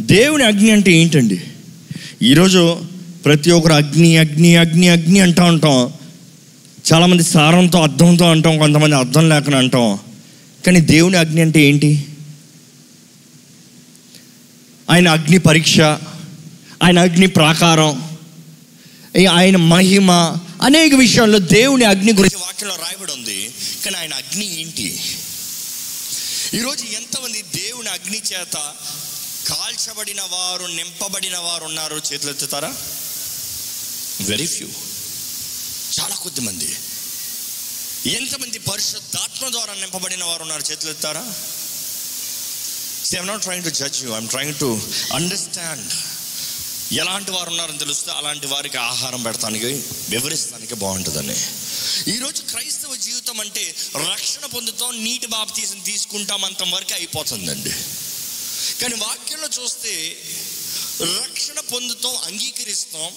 [0.00, 1.40] దేవుని అగ్ని అంటే ఏంటండి?
[2.22, 2.80] ఈరోజు
[3.24, 5.92] ప్రతి ఒక్కరు అగ్ని అగ్ని అగ్ని అగ్ని అంటూ ఉంటాం.
[6.92, 9.98] చాలామంది సారంతో అర్థంతో అంటాం కొంతమంది అర్థం లేకుండా అంటాం.
[10.66, 12.06] కానీ దేవుని అగ్ని అంటే ఏంటి?
[14.90, 15.80] ఆయన అగ్ని పరీక్ష
[16.82, 18.18] ఆయన అగ్ని ప్రాకారం
[19.18, 20.12] ఈ- ఆయన మహిమ
[20.62, 23.50] అనేక విషయాల్లో దేవుని అగ్ని గురించి వాక్యంలో రాయబడి ఉంది.
[23.84, 24.96] కానీ ఆయన అగ్ని ఏంటి?
[26.54, 28.56] ఈరోజు ఎంతమంది దేవుని అగ్ని చేత
[29.48, 32.02] కాల్చబడిన వారు నింపబడిన వారు ఉన్నారు.
[32.12, 32.76] చేతులు ఎత్తుతారా?
[34.20, 34.68] వెరీ ఫ్యూ
[35.98, 36.76] చాలా కొద్ది మంది.
[38.10, 40.62] ఎంతమంది పరిశుద్ధాత్మ ద్వారా నింపబడిన వారు ఉన్నారు?
[40.62, 41.24] చేతులు ఎత్తారా
[43.14, 45.92] I'm not trying to judge you I'm trying to understand
[46.92, 51.36] ఎలాంటి వారు ఉన్నారని తెలుస్తే అలాంటి వారికి ఆహారం పెడతానికి వివరిస్తానికి బాగుంటుందని.
[52.14, 53.74] ఈరోజు క్రైస్తవ జీవితం అంటే
[54.12, 57.70] రక్షణ పొందుతాం నీటి బాప్తీసం తీసుకుంటాం అంత వరకు అయిపోతుందండి.
[58.82, 60.16] కానీ వాక్యంలో చూస్తే
[61.02, 63.10] రక్షణ పొందుతాం అంగీకరిస్తాం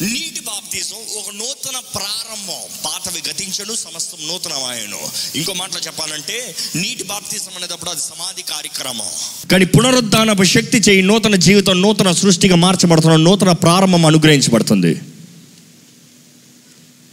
[0.00, 2.62] నీటి బాప్తీసం ఒక నూతన ప్రారంభం.
[2.84, 4.98] పాతవి గతించను సమస్తం నూతనమాయను.
[5.34, 9.48] ఇంకో మాటలో చెప్పాలంటే నీటి బాప్తీసం అనేటప్పుడు అది సమాధి కార్యక్రమం.
[9.48, 15.00] కానీ పునరుద్ధానపు శక్తి చేయి నూతన జీవితం నూతన సృష్టిగా మార్చబడుతున్న నూతన ప్రారంభం అనుగ్రహించబడుతుంది.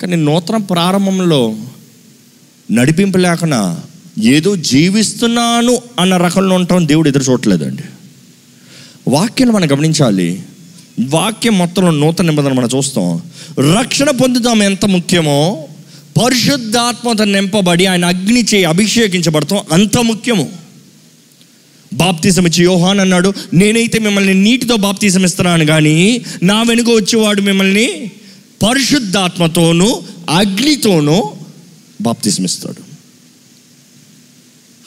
[0.01, 1.57] కానీ నూతన ప్రారంభంలో
[2.71, 3.83] నడిపింపు లేకుండా
[4.19, 7.83] ఏదో జీవిస్తున్నాను అన్న రకంలో ఉంటాం దేవుడు ఎదురు చూడలేదండి
[9.07, 10.43] వాక్యాన్ని మనం గమనించాలి.
[10.99, 13.21] వాక్యం మొత్తంలో నూతన నిబంధన మనం చూస్తాం.
[13.79, 15.67] రక్షణ పొందుతాం ఎంత ముఖ్యమో
[16.21, 20.49] పరిశుద్ధాత్మత నింపబడి ఆయన అగ్ని చేయి అభిషేకించబడతాం అంత ముఖ్యము.
[21.93, 28.11] బాప్తీసం ఇచ్చి యోహాన్ అన్నాడు నేనైతే మిమ్మల్ని నీటితో బాప్తీసం ఇస్తున్నాను కానీ నా వెనుక వచ్చేవాడు మిమ్మల్ని
[28.63, 31.31] పరిశుద్ధాత్మతోనూ అగ్నితోనూ
[32.01, 32.82] బాప్తీసం ఇస్తాడు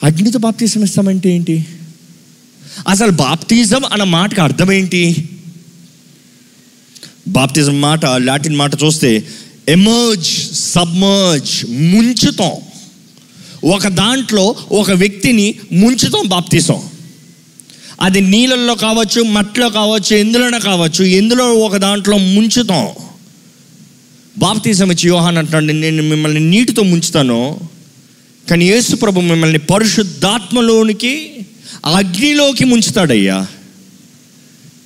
[0.03, 1.65] అగ్నితో బాప్తీసం ఇస్తామంటే ఏంటి?
[2.87, 5.29] అసలు బాప్తిజం అన్న మాటకు అర్థం ఏంటి?
[7.27, 9.27] బాప్తిజం మాట లాటిన్ మాట చూస్తే
[9.69, 12.51] ఎమర్జ్ సబ్మర్జ్ ముంచుతాం.
[13.69, 16.81] ఒక దాంట్లో ఒక వ్యక్తిని ముంచుతాం బాప్తీసం.
[18.01, 22.87] అది నీళ్ళల్లో కావచ్చు మట్టిలో కావచ్చు ఎందులోనే కావచ్చు ఎందులో ఒక దాంట్లో ముంచుతాం.
[24.37, 27.59] బాప్తీసం ఇచ్చి యోహాన్ అంటాడు నేను మిమ్మల్ని నీటితో ముంచుతాను.
[28.49, 31.45] కానీ యేసుప్రభు మిమ్మల్ని పరిశుద్ధాత్మలోనికి
[31.85, 33.47] అగ్నిలోకి ముంచుతాడయ్యా.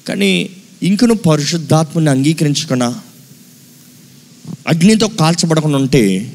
[0.08, 0.50] కానీ
[0.84, 3.02] ఇంకను పరిశుద్ధాత్మని అంగీకరించకుండా
[4.68, 6.34] అగ్నితో కాల్చబడకుండా ఉంటే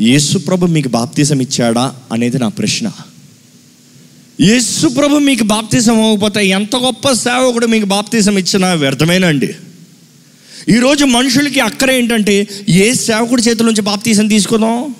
[0.00, 2.90] యేసుప్రభు మీకు బాప్తీసం ఇచ్చాడా అనేది నా ప్రశ్న.
[4.40, 9.50] యేసుప్రభు మీకు బాప్తీసం అవ్వకపోతే ఎంత గొప్ప సేవకుడు మీకు బాప్తీసం ఇచ్చినా వ్యర్థమేనండి.
[10.68, 14.94] ఈరోజు మనుషులకి అక్కర ఏంటంటే ఏ సేవకుడి చేతుల నుంచి బాప్తీసం తీసుకుందాం?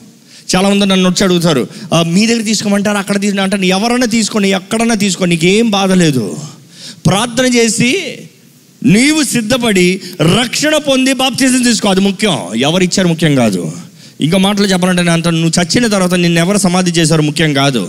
[0.52, 1.62] చాలామంది నన్ను వచ్చి అడుగుతారు
[2.14, 2.98] మీ దగ్గర తీసుకోమంటారు?
[3.02, 6.24] అక్కడ తీసుకుని అంటాను ఎవరైనా తీసుకోండి ఎక్కడన్నా తీసుకోండి నీకేం బాధ లేదు.
[7.06, 7.90] ప్రార్థన చేసి
[8.94, 9.88] నీవు సిద్ధపడి
[10.38, 12.36] రక్షణ పొంది బాప్తీసం తీసుకో అది ముఖ్యం.
[12.68, 13.62] ఎవరు ఇచ్చారు ముఖ్యం కాదు.
[14.24, 17.82] ఇంకో మాటలు చెప్పాలంటే నేను అంటాను నువ్వు చచ్చిన తర్వాత నిన్ను ఎవరు సమాధి చేశారు ముఖ్యం కాదు.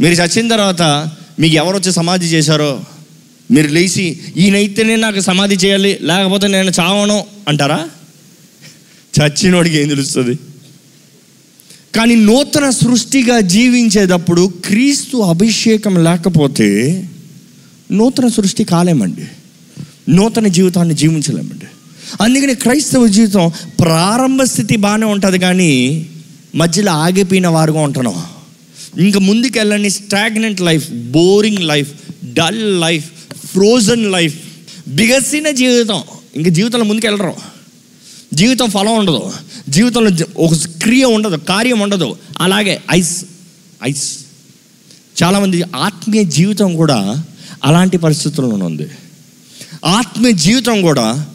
[0.00, 0.82] మీరు చచ్చిన తర్వాత
[1.40, 2.72] మీకు ఎవరు వచ్చి సమాధి చేశారో
[3.50, 4.04] మీరు లేచి
[4.36, 7.18] ఈయనైతేనే నాకు సమాధి చేయాలి లేకపోతే నేను చావను
[7.48, 7.80] అంటారా?
[9.14, 10.34] చచ్చినోడికి ఏం తెలుస్తుంది?
[11.96, 17.08] కానీ నూతన సృష్టిగా జీవించేటప్పుడు క్రీస్తు అభిషేకం లేకపోతే
[17.92, 19.24] నూతన సృష్టి కాలేమండి.
[20.08, 21.64] నూతన జీవితాన్ని జీవించలేమండి.
[22.22, 26.06] అందుకని క్రైస్తవ జీవితం ప్రారంభ స్థితి బాగానే ఉంటుంది కానీ
[26.54, 28.14] మధ్యలో ఆగిపోయిన వారుగా ఉంటున్నాం.
[28.98, 31.92] ఇంకా ముందుకు వెళ్ళని stagnant life boring life
[32.24, 33.10] dull life
[33.46, 34.38] frozen life
[34.88, 36.00] బిగసిన జీవితం.
[36.36, 37.59] ఇంకా జీవితంలో ముందుకు వెళ్ళరు
[38.34, 39.32] జీవితం ఫలం ఉండదు.
[39.68, 42.16] జీవితంలో ఒక క్రియ ఉండదు కార్యం ఉండదు.
[42.40, 43.24] అలాగే ఐస్
[43.84, 44.18] ఐస్.
[45.22, 47.24] చాలామంది ఆత్మీయ జీవితం కూడా
[47.64, 48.88] అలాంటి పరిస్థితుల్లో ఉంది.
[49.84, 51.26] ఆత్మీయ జీవితం కూడా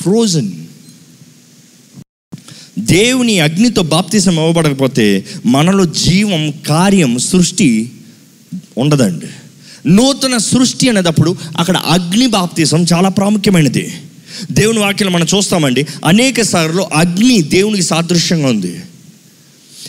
[0.00, 0.52] ఫ్రోజన్
[2.78, 7.92] దేవుని అగ్నితో బాప్తిసం ఇవ్వబడకపోతే మనలో జీవం కార్యం సృష్టి
[8.78, 9.26] ఉండదండి.
[9.86, 13.94] నూతన సృష్టి అనేటప్పుడు అక్కడ అగ్ని బాప్తిసం చాలా ప్రాముఖ్యమైనది.
[14.52, 18.80] దేవుని వాక్యం మనం చూస్తామండి అనేక సార్లు అగ్ని దేవునికి సాదృశ్యంగా ఉంది.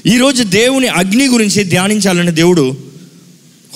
[0.06, 2.78] ఈరోజు దేవుని అగ్ని గురించి ధ్యానించాలని దేవుడు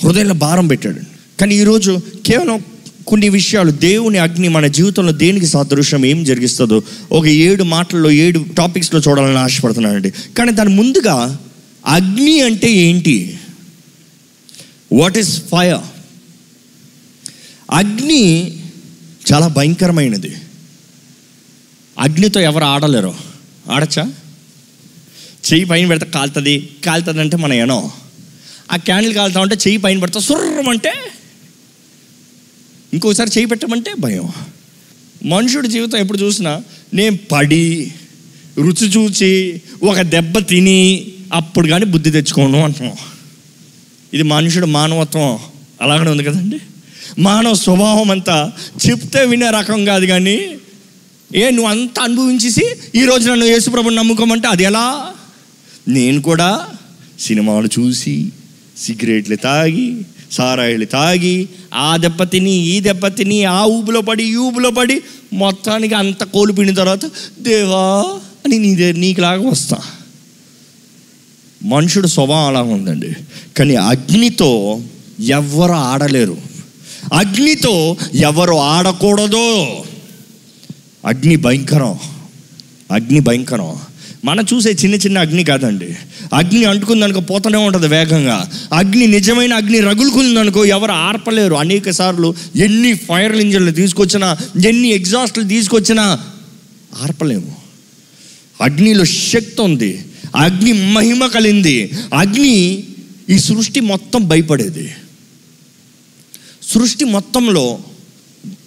[0.04, 1.00] హృదయంలో భారం పెట్టాడు.
[1.40, 2.64] కానీ ఈరోజు కేవలం
[3.06, 6.82] కొన్ని విషయాలు దేవుని అగ్ని మన జీవితంలో దేనికి సాదృశ్యం ఏం జరిగిస్తుందో
[7.12, 10.10] ఒక ఏడు మాటల్లో ఏడు టాపిక్స్లో చూడాలని ఆశపడుతున్నానండి.
[10.10, 11.38] కానీ దాని ముందుగా
[11.86, 13.38] అగ్ని అంటే ఏంటి?
[14.92, 15.78] వాట్ ఈస్ ఫైర్
[17.70, 18.52] అగ్ని
[19.32, 20.32] చాలా భయంకరమైనది.
[22.00, 23.14] అగ్నితో ఎవరు ఆడలేరు.
[23.70, 24.12] ఆడచ్చా?
[25.52, 26.70] చెయ్యి పైన పెడితే కాలుతుంది.
[26.86, 27.92] కాలుతుంది అంటే మన ఎనో.
[28.72, 30.92] ఆ క్యాండిల్ కాలుతా ఉంటే చెయ్యి పైన పెడతా సుర్రం అంటే
[32.92, 34.32] ఇంకోసారి చేయి పెట్టమంటే భయం.
[35.24, 36.62] మనుషుడి జీవితం ఎప్పుడు చూసినా
[36.94, 37.92] నేను పడి
[38.58, 42.96] రుచి చూచి ఒక దెబ్బ తిని అప్పుడు కానీ బుద్ధి తెచ్చుకోను అంటున్నాం.
[44.14, 45.38] ఇది మనుషుడు మానవత్వం.
[45.82, 46.60] అలాగనే ఉంది కదండి.
[47.18, 48.52] మానవ స్వభావం అంతా
[48.88, 50.56] చెప్తే వినే రకం కాదు కానీ
[51.34, 55.06] ఏ నువ్వు అంతా అనుభవించేసి ఈరోజు నన్ను యేసుప్రభు నమ్ముకోమంటే అది ఎలా?
[55.88, 56.66] నేను కూడా
[57.20, 58.28] సినిమాలు చూసి
[58.78, 64.70] సిగరెట్లు తాగి సారాయిలు తాగి ఆ దెబ్బ తిని ఈ దెబ్బ తిని ఆ ఊపులో పడి ఈ ఊపులో
[64.70, 67.06] పడి మొత్తానికి అంత కోల్పోయిన తర్వాత
[67.40, 68.02] దేవా
[68.44, 69.78] అని నీ నీకులాగా వస్తా.
[71.62, 73.14] మనుషుడు స్వభావం అలా ఉందండి.
[73.56, 74.80] కానీ అగ్నితో
[75.20, 76.36] ఎవ్వరు ఆడలేరు.
[77.12, 79.66] అగ్నితో ఎవరు ఆడకూడదు.
[81.06, 81.98] అగ్ని భయంకరం.
[82.92, 83.76] అగ్ని భయంకరం.
[84.24, 85.96] మనం చూసే చిన్న చిన్న అగ్ని కాదండి.
[86.34, 88.50] అగ్ని అంటుకుందనుకో పోతూనే ఉంటుంది వేగంగా.
[88.72, 91.54] అగ్ని నిజమైన అగ్ని రగులుకుందనుకో ఎవరు ఆర్పలేరు.
[91.54, 94.36] అనేక సార్లు ఎన్ని ఫైర్ ఇంజన్లు తీసుకొచ్చినా
[94.66, 96.18] ఎన్ని ఎగ్జాస్ట్లు తీసుకొచ్చినా
[97.02, 97.56] ఆర్పలేము.
[98.62, 100.04] అగ్నిలో శక్తి ఉంది.
[100.36, 102.84] అగ్ని మహిమ కలింది అగ్ని
[103.28, 104.90] ఈ సృష్టి మొత్తం భయపడేది.
[106.62, 107.78] సృష్టి మొత్తంలో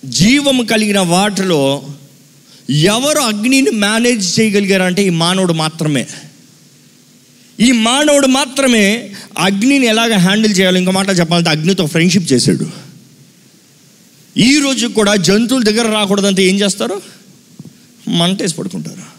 [0.05, 1.83] జీవము కలిగిన వాటిలో
[2.69, 6.07] ఎవరు అగ్నిని మేనేజ్ చేయగలిగారంటే ఈ మానవుడు మాత్రమే.
[7.59, 12.67] ఈ మానవుడు మాత్రమే అగ్నిని ఎలాగ హ్యాండిల్ చేయాలి ఇంకో మాట చెప్పాలంటే అగ్నితో ఫ్రెండ్షిప్ చేశాడు.
[14.37, 17.01] ఈ రోజు కూడా జంతువుల దగ్గర రాకూడదంటే ఏం చేస్తారు?
[18.07, 19.13] మంటేసి పడుకుంటారు.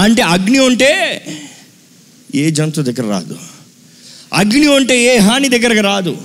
[0.00, 1.24] అంటే అగ్ని ఉంటే
[2.34, 3.38] ఏ జంతువు దగ్గర రాదు.
[4.32, 6.18] అగ్ని ఉంటే ఏ హాని దగ్గరకు రాదు.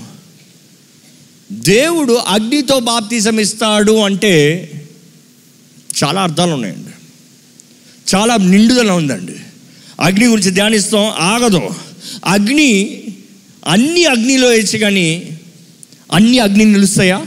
[1.52, 4.70] దేవుడు అగ్నితో బాప్తిజం ఇస్తాడు అంటే
[6.04, 6.90] చాలా అర్థాలు ఉన్నాయండి.
[8.16, 9.36] చాలా నిండుదల ఉందండి.
[10.00, 11.69] అగ్ని గురించి ధ్యానిస్తాం ఆగదు.
[12.25, 13.04] అగ్ని
[13.68, 15.40] అన్ని అగ్నిలో వేసి కానీ
[16.12, 17.25] అన్ని అగ్ని నిలుస్తాయా?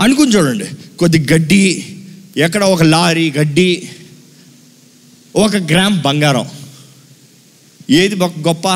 [0.00, 0.64] అనుకుని చూడండి.
[0.98, 1.84] కొద్ది గడ్డి
[2.36, 3.88] ఎక్కడ ఒక లారీ గడ్డి
[5.36, 6.48] ఒక గ్రామ్ బంగారం.
[7.90, 8.68] ఏది గొప్ప?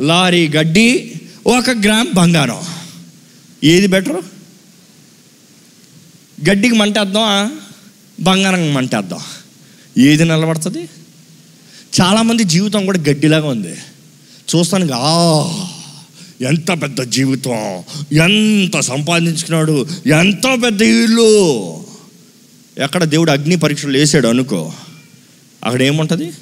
[0.00, 1.12] లారీ గడ్డి
[1.46, 2.60] ఒక గ్రామ్ బంగారం.
[3.64, 4.35] ఏది బెటరు?
[6.50, 7.58] గడ్డికి మంటేద్దాం
[8.20, 9.18] బంగారం మంటేద్దాం.
[9.98, 10.88] ఏది నిలబడుతుంది?
[12.00, 13.76] చాలామంది జీవితం కూడా గడ్డిలాగా ఉంది.
[14.56, 15.44] చూస్తానికి ఆ
[16.40, 21.76] ఎంత పెద్ద జీవితం ఎంత సంపాదించుకున్నాడు ఎంత పెద్ద ఇల్లు.
[22.78, 24.72] ఎక్కడ దేవుడు అగ్ని పరీక్షలు వేసాడు అనుకో
[25.64, 26.32] అక్కడ ఏముంటుంది?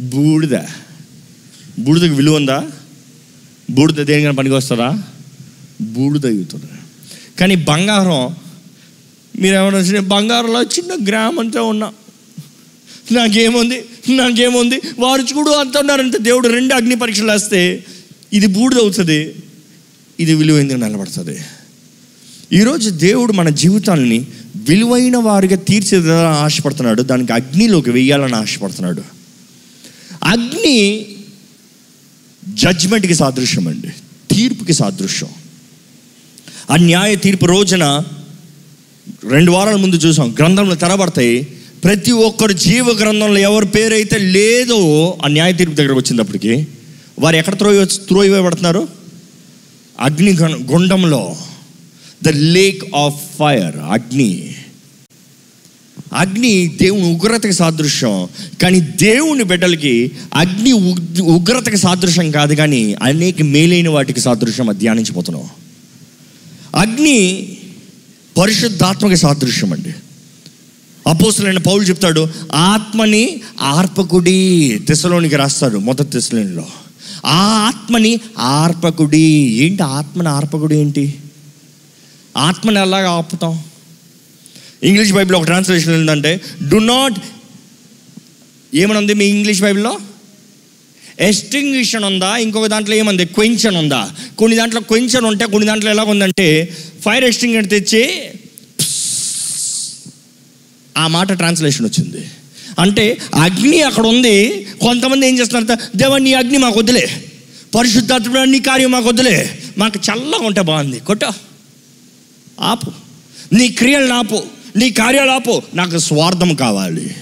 [0.00, 0.58] బూడిద.
[1.78, 2.70] బూడిదకి విలువ ఉందా?
[3.70, 5.02] బూడిద దేనికైనా పనికి వస్తుందా?
[5.80, 6.70] బూడిద అవుతుంది.
[7.40, 8.36] కానీ బంగారం
[9.38, 11.92] మీరు ఏమన్నా బంగారంలో చిన్న గ్రామంతో అంతా ఉన్నా.
[13.12, 13.84] నాకేముంది?
[14.08, 14.80] నాకేముంది?
[14.98, 17.84] వారు చూడు అంత ఉన్నారంటే దేవుడు రెండు అగ్ని పరీక్షలు వేస్తే
[18.32, 19.34] ఇది బూడిద అవుతుంది
[20.20, 21.38] ఇది విలువైంది నిలబడుతుంది.
[22.52, 24.26] ఈరోజు దేవుడు మన జీవితాలని
[24.56, 29.02] విలువైన వారిగా తీర్చిదిద్దాలని ఆశపడుతున్నాడు దానికి అగ్నిలోకి వెయ్యాలని ఆశపడుతున్నాడు.
[30.24, 31.06] అగ్ని
[32.48, 33.88] జడ్జ్మెంట్కి సాదృశ్యం అండి
[34.34, 35.30] తీర్పుకి సాదృశ్యం.
[36.70, 38.02] ఆ న్యాయ తీర్పు రోజున
[39.30, 40.34] రెండు వారాల ముందు చూసాం.
[40.38, 41.42] గ్రంథంలో తెరబడతాయి.
[41.84, 46.66] ప్రతి ఒక్కరు జీవ గ్రంథంలో ఎవరి పేరైతే లేదో ఆ న్యాయ తీర్పు దగ్గరకు వచ్చినప్పటికీ
[47.18, 48.88] వారు ఎక్కడ త్రోయ త్రోయివేయబడుతున్నారు
[50.00, 50.32] అగ్ని
[50.72, 51.36] గుండంలో.
[52.22, 54.54] ద లేక్ ఆఫ్ ఫైర్ అగ్ని.
[56.12, 58.28] అగ్ని దేవుని ఉగ్రతకి సాదృశ్యం.
[58.62, 60.72] కానీ దేవుని బిడ్డలకి అగ్ని
[61.22, 65.46] ఉగ్రతకి సాదృశ్యం కాదు కానీ అనేక మేలైన వాటికి సాదృశ్యం ధ్యానించిపోతున్నాం
[66.76, 67.56] అగ్ని
[68.38, 69.94] పరిశుద్ధాత్మక సాదృశ్యం అండి
[71.06, 76.66] అపోసులైన పౌలు చెప్తాడు ఆత్మని ఆర్పకుడి తెసలోనికి రాస్తాడు మొదటి తెసలోనిలో
[77.26, 79.56] ఆ ఆత్మని ఆర్పకుడి.
[79.64, 81.14] ఏంటి ఆత్మని ఆర్పకుడి ఏంటి?
[82.36, 83.62] ఆత్మని ఎలాగ ఆపుతాం?
[84.82, 87.20] ఇంగ్లీష్ బైబిల్ ఒక ట్రాన్స్లేషన్ ఏంటంటే డు నాట్
[88.74, 89.98] ఏమనుంది మీ ఇంగ్లీష్ బైబిల్లో?
[91.20, 93.24] ఎస్టింగ్విషన్ ఉందా ఇంకొక దాంట్లో ఏముంది?
[93.24, 98.24] క్వెంచన్ ఉందా కొన్ని దాంట్లో క్వెంచన్ ఉంటే కొన్ని దాంట్లో ఎలా ఉందంటే ఫైర్ ఎస్టింగ్ తెచ్చి
[100.98, 102.24] ఆ మాట ట్రాన్స్లేషన్ వచ్చింది.
[102.78, 107.24] అంటే అగ్ని అక్కడ ఉంది కొంతమంది ఏం చేస్తున్నారు దేవా నీ అగ్ని మాకు వద్దులే
[107.74, 111.00] పరిశుద్ధాత్మ నీ కార్యం మాకు వద్దులే మాకు చల్లగా ఉంటే బాగుంది.
[111.00, 111.24] కొట్ట.
[112.60, 112.92] ఆపు.
[113.54, 114.42] నీ క్రియలు ఆపు.
[114.76, 115.62] నీ కార్యాలు ఆపు.
[115.74, 117.14] నాకు స్వార్థం కావాలి.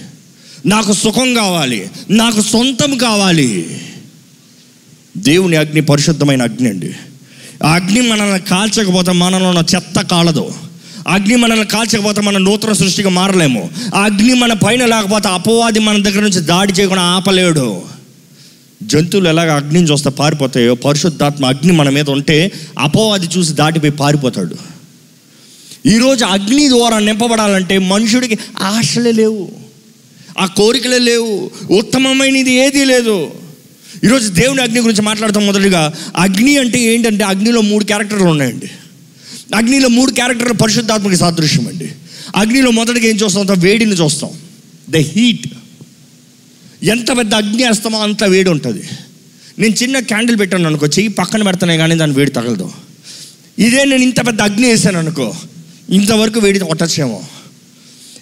[0.65, 3.81] నాకు సుఖం కావాలి నాకు సొంతం కావాలి.
[5.17, 6.93] దేవుని అగ్ని పరిశుద్ధమైన అగ్ని అండి.
[7.63, 10.53] ఆ అగ్ని మనల్ని కాల్చకపోతే మనలో ఉన్న చెత్త కాలదు.
[11.07, 13.69] అగ్ని మనల్ని కాల్చకపోతే మన నూతన సృష్టిగా మారలేము.
[13.95, 17.81] ఆ అగ్ని మన పైన లేకపోతే అపవాది మన దగ్గర నుంచి దాడి చేయకుండా ఆపలేడు.
[18.83, 24.55] జంతువులు ఎలాగ అగ్నిని చూస్తే పారిపోతాయో పరిశుద్ధాత్మ అగ్ని మన మీద ఉంటే అపవాది చూసి దాటిపోయి పారిపోతాడు.
[25.85, 29.70] ఈరోజు అగ్ని ద్వారా నింపబడాలంటే మనుషుడికి ఆశలే లేవు.
[30.39, 31.51] ఆ కోరికలే లేవు.
[31.71, 33.31] ఉత్తమమైనది ఏదీ లేదు.
[34.03, 35.93] ఈరోజు దేవుని అగ్ని గురించి మాట్లాడతాం మొదటిగా.
[36.17, 38.71] అగ్ని అంటే ఏంటంటే అగ్నిలో మూడు క్యారెక్టర్లు ఉన్నాయండి.
[39.55, 41.91] అగ్నిలో మూడు క్యారెక్టర్లు పరిశుద్ధాత్మక సాదృశ్యం అండి.
[42.35, 43.47] అగ్నిలో మొదటిగా ఏం చూస్తాం?
[43.57, 44.29] వేడిని చూస్తాం.
[44.89, 45.47] ద హీట్
[46.83, 48.83] ఎంత పెద్ద అగ్ని వేస్తామో అంత వేడి ఉంటుంది.
[49.59, 52.71] నేను చిన్న క్యాండిల్ పెట్టాను అనుకో చెయ్యి పక్కన పెడతానే కానీ దాని వేడి తగలదు.
[53.59, 55.35] ఇదే నేను ఇంత పెద్ద అగ్ని వేసాను అనుకో
[55.89, 57.23] ఇంతవరకు వేడి కొట్టచ్చేమో.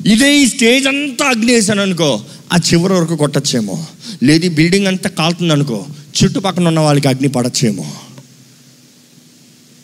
[0.06, 2.25] ఇదే ఈ స్టేజ్ అంతా అగ్ని వేసాను అనుకో.
[2.53, 3.86] ఆ చివరి వరకు కొట్టచ్చేమో.
[4.24, 5.86] లేదు ఈ బిల్డింగ్ అంతా కాలుతుంది అనుకో.
[6.24, 7.94] చుట్టుపక్కన ఉన్న వాళ్ళకి అగ్ని పడచ్చేమో.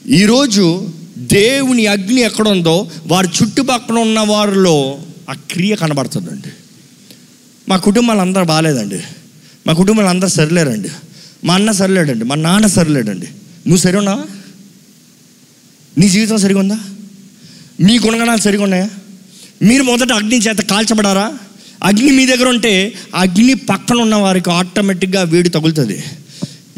[0.08, 6.50] ఈరోజు దేవుని అగ్ని ఎక్కడ ఉందో వారి చుట్టుపక్కల ఉన్న వారిలో ఆ క్రియ కనబడుతుందండి.
[7.70, 9.00] మా కుటుంబాలు అందరూ బాగాలేదండి.
[9.68, 10.90] మా కుటుంబాలు అందరూ సరిలేరండి.
[11.44, 12.26] మా అన్న సరిలేడండి.
[12.26, 13.26] మా నాన్న సరిలేడండి.
[13.68, 14.24] నువ్వు సరి ఉన్నావా
[15.98, 16.80] నీ జీవితం సరిగా ఉందా
[17.80, 18.90] నీ గుణగణాలు సరిగా ఉన్నాయా
[19.62, 21.34] మీరు మొదట అగ్ని చేత కాల్చబడారా?
[21.84, 26.04] అగ్ని మీ దగ్గర ఉంటే అగ్ని పక్కన ఉన్న వారికి ఆటోమేటిక్గా వేడి తగులుతుంది.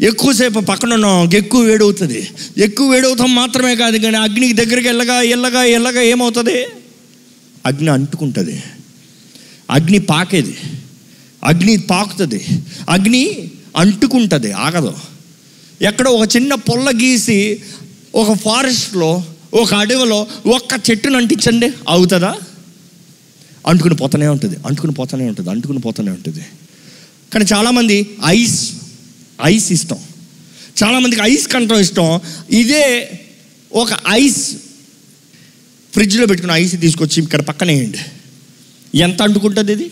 [0.00, 5.62] ఎక్కువసేపు పక్కన ఉన్న ఎక్కువ ఎక్కువ వేడవుతుంది ఎక్కువ వేడవుతాం మాత్రమే కాదు కానీ అగ్నికి దగ్గరికి వెళ్ళగా ఎల్లగా
[5.62, 6.66] ఎల్లగా ఏమవుతుంది?
[7.66, 8.62] అగ్ని అంటుకుంటుంది.
[9.70, 10.56] అగ్ని పాకేది.
[11.44, 12.46] అగ్ని పాకుతుంది.
[12.88, 14.52] అగ్ని అంటుకుంటుంది.
[14.52, 14.94] ఆగదు.
[15.82, 17.60] ఎక్కడో ఒక చిన్న పొల్ల గీసి
[18.14, 21.72] ఒక ఫారెస్ట్లో ఒక అడవిలో ఒక్క చెట్టును అంటించండి.
[21.88, 22.34] అవుతుందా?
[23.68, 26.44] అంటుకుని పోతూనే ఉంటుంది అంటుకుని పోతూనే ఉంటుంది అంటుకుని పోతూనే ఉంటుంది.
[27.32, 27.96] కానీ చాలామంది
[28.26, 28.72] ఐస్
[29.44, 29.98] ఐస్ ఇష్టం.
[30.82, 32.20] చాలామందికి ఐస్ కంటం ఇష్టం.
[32.50, 32.86] ఇదే
[33.72, 34.44] ఒక ఐస్
[35.92, 37.98] ఫ్రిడ్జ్లో పెట్టుకున్న ఐస్ తీసుకొచ్చి ఇక్కడ పక్కన వేయండి.
[38.98, 39.90] ఎంత అంటుకుంటుంది ఇది?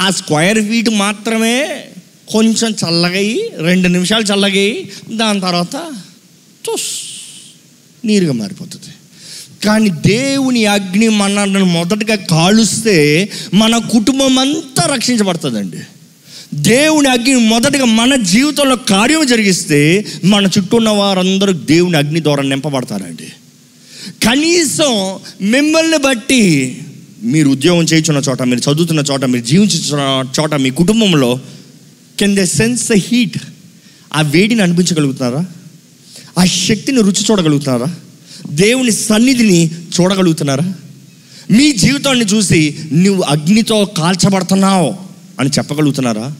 [0.00, 1.84] ఆ స్క్వేర్ ఫీట్ మాత్రమే
[2.28, 5.76] కొంచెం చల్లగయి రెండు నిమిషాలు చల్లగయి దాని తర్వాత
[6.66, 6.90] తుస్
[8.04, 8.92] నీరుగా మారిపోతుంది.
[9.64, 15.76] కానీ దేవుని అగ్ని మనల్ని మొదటగా కాలుస్తే మన కుటుంబం అంతా రక్షించబడుతుందండి.
[16.54, 23.32] దేవుని అగ్ని మొదటగా మన జీవితంలో కార్యం జరిగిస్తే మన చుట్టూ ఉన్న వారందరూ దేవుని అగ్ని ద్వారా నింపబడతారండి.
[24.24, 26.82] కనీసం మిమ్మల్ని బట్టి
[27.22, 31.40] మీరు ఉద్యోగం చేయించున్న చోట మీరు చదువుతున్న చోట మీరు జీవించున్న చోట మీ కుటుంబంలో
[32.18, 33.38] can they sense the heat
[34.14, 35.46] ఆ వేడిని అనిపించగలుగుతున్నారా?
[36.38, 37.94] ఆ శక్తిని రుచి చూడగలుగుతున్నారా?
[38.50, 40.74] దేవుని సన్నిధిని చూడగలుగుతున్నారా?
[41.50, 44.94] మీ జీవితాన్ని చూసి నువ్వు అగ్నితో కాల్చబడుతున్నావు
[45.40, 46.36] అని చెప్పగలుగుతున్నారా?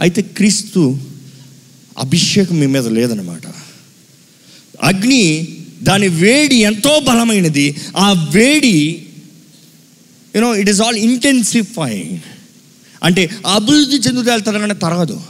[0.00, 0.98] అయితే క్రీస్తు
[1.98, 3.42] అభిషేకం మీ మీద లేదనమాట
[4.82, 5.48] అగ్ని
[5.82, 7.76] దాని వేడి ఎంతో బలమైనది.
[7.96, 9.06] ఆ వేడి
[10.36, 12.18] you know it is all intensifying
[13.02, 15.20] అంటే అభివృద్ధి చెందుతూ వెళ్తుంది తరగదు.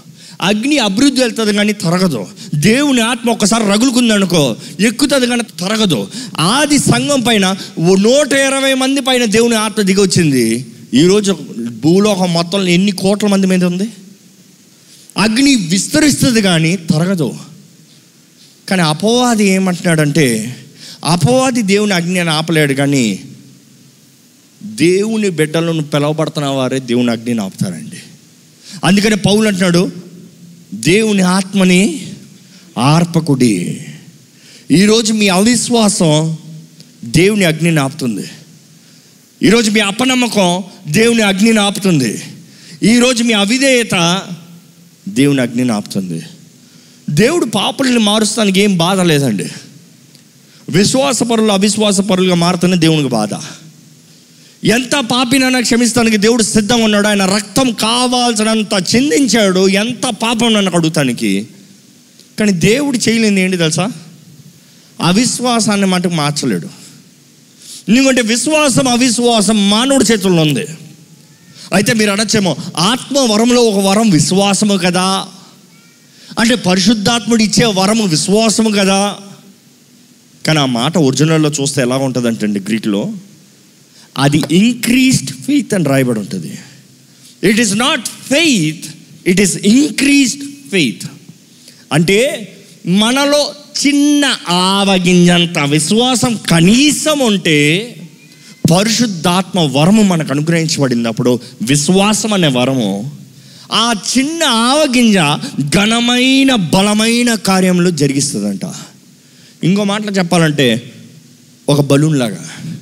[0.40, 2.26] అగ్ని అభివృద్ధి వెళ్తుంది కానీ తొరగదు.
[2.54, 6.08] దేవుని ఆత్మ ఒక్కసారి రగులుకుంది అనుకో ఎక్కుతుంది కానీ తొరగదు.
[6.38, 10.66] ఆది సంఘం పైన ఓ నూట ఇరవై మంది పైన దేవుని ఆత్మ దిగొచ్చింది.
[10.94, 11.38] ఈరోజు
[11.82, 13.88] భూలోకం మొత్తం ఎన్ని కోట్ల మంది మీద ఉంది?
[15.18, 17.36] అగ్ని విస్తరిస్తుంది కానీ తొరగదు.
[18.68, 20.56] కానీ అపవాది ఏమంటున్నాడంటే
[21.04, 23.20] అపవాది దేవుని అగ్ని అని ఆపలేడు కానీ
[24.62, 27.96] దేవుని బిడ్డలను పిలవబడుతున్న వారే దేవుని అగ్నిని ఆపుతారండి.
[28.84, 30.03] అందుకని పౌలు అంటున్నాడు
[30.74, 32.06] దేవుని ఆత్మని
[32.78, 33.86] ఆర్పకుడి.
[34.70, 36.36] ఈరోజు మీ అవిశ్వాసం
[37.04, 38.24] దేవుని అగ్నిని ఆపుతుంది
[39.42, 42.22] ఈరోజు మీ అపనమ్మకం దేవుని అగ్నిని ఆపుతుంది
[42.82, 44.22] ఈరోజు మీ అవిధేయత
[45.08, 46.22] దేవుని అగ్నిని ఆపుతుంది
[47.10, 49.48] దేవుడు పాపుల్ని మారుస్తానికి ఏం బాధ లేదండి.
[50.70, 53.34] విశ్వాసపరులు అవిశ్వాసపరులుగా మారుతున్న దేవునికి బాధ.
[54.64, 57.08] ఎంత పాపినైనా క్షమిస్తానికి దేవుడు సిద్ధంగా ఉన్నాడు.
[57.08, 59.68] ఆయన రక్తం కావాల్సినంత చిందించాడు.
[59.68, 61.48] ఎంత పాపం నన్ను అడుగుతానికి?
[62.38, 63.92] కానీ దేవుడు చేయలేని ఏంటి తెలుసా?
[65.00, 66.68] అవిశ్వాసాన్ని మటుకు మార్చలేడు.
[67.88, 70.66] ఎందుకంటే విశ్వాసం అవిశ్వాసం మానవుడి చేతుల్లో ఉంది.
[71.74, 75.26] అయితే మీరు అనొచ్చేమో ఆత్మ వరంలో ఒక వరం విశ్వాసము కదా?
[76.38, 79.16] అంటే పరిశుద్ధాత్ముడు ఇచ్చే వరము విశ్వాసము కదా?
[80.46, 83.12] కానీ ఆ మాట ఒరిజినల్లో చూస్తే ఎలా ఉంటుందంటండి గ్రీక్లో?
[84.18, 86.58] అది ఇంక్రీస్డ్ ఫెయిత్ అని రాయబడి ఉంటుంది.
[87.44, 88.84] It is not faith
[89.26, 91.02] it is increased faith
[91.92, 92.50] అంటే
[92.86, 93.54] మనలో
[93.86, 97.96] చిన్న ఆవగింజంత విశ్వాసం కనీసం ఉంటే
[98.72, 103.12] పరిశుద్ధాత్మ వరము మనకు అనుగ్రహించబడినప్పుడు విశ్వాసం అనే వరము
[103.72, 105.16] ఆ చిన్న ఆవగింజ
[105.76, 108.60] ఘనమైన బలమైన కార్యములు జరిగిస్తుందంట.
[109.64, 110.92] ఇంకో మాటలో చెప్పాలంటే
[111.68, 112.73] ఒక బలూన్ లాగా.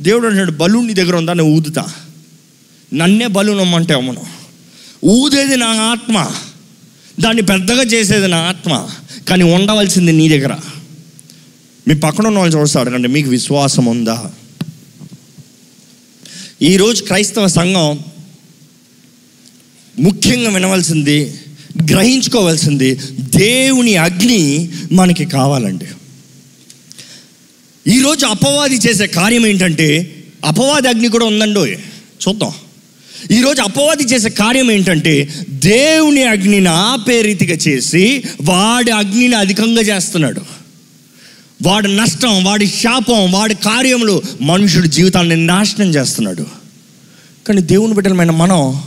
[0.00, 1.32] దేవుడు అంటాడు బలూన్ నీ దగ్గర ఉందా?
[1.32, 1.86] నేను ఊదుతా.
[2.94, 4.26] నన్నే బలూన్ అమ్మంటే అమ్మను.
[5.04, 6.30] ఊదేది నా ఆత్మ.
[7.20, 8.88] దాన్ని పెద్దగా చేసేది నా ఆత్మ.
[9.28, 10.56] కానీ ఉండవలసింది నీ దగ్గర.
[11.88, 14.32] మీ పక్కన ఉన్న వాళ్ళు చూస్తే అడగండి మీకు విశ్వాసం ఉందా?
[16.62, 17.98] ఈరోజు క్రైస్తవ సంఘం
[19.98, 21.40] ముఖ్యంగా వినవలసింది
[21.90, 25.84] గ్రహించుకోవాల్సింది దేవుని అగ్ని మనకి కావాలండి.
[27.88, 31.66] ఈరోజు అపవాది చేసే కార్యం ఏంటంటే అపవాది అగ్ని కూడా ఉందండో?
[31.66, 32.52] చూద్దాం.
[33.30, 40.40] ఈరోజు అపవాది చేసే కార్యం ఏంటంటే దేవుని అగ్నిని ఆపే రీతిగా చేసి వాడి అగ్నిని అధికంగా చేస్తున్నాడు.
[41.62, 46.46] వాడి నష్టం వాడి శాపం వాడి కార్యములు మనుషుడి జీవితాన్ని నాశనం చేస్తున్నాడు.
[47.48, 48.82] కానీ దేవుని బిడ్డలమైన మనం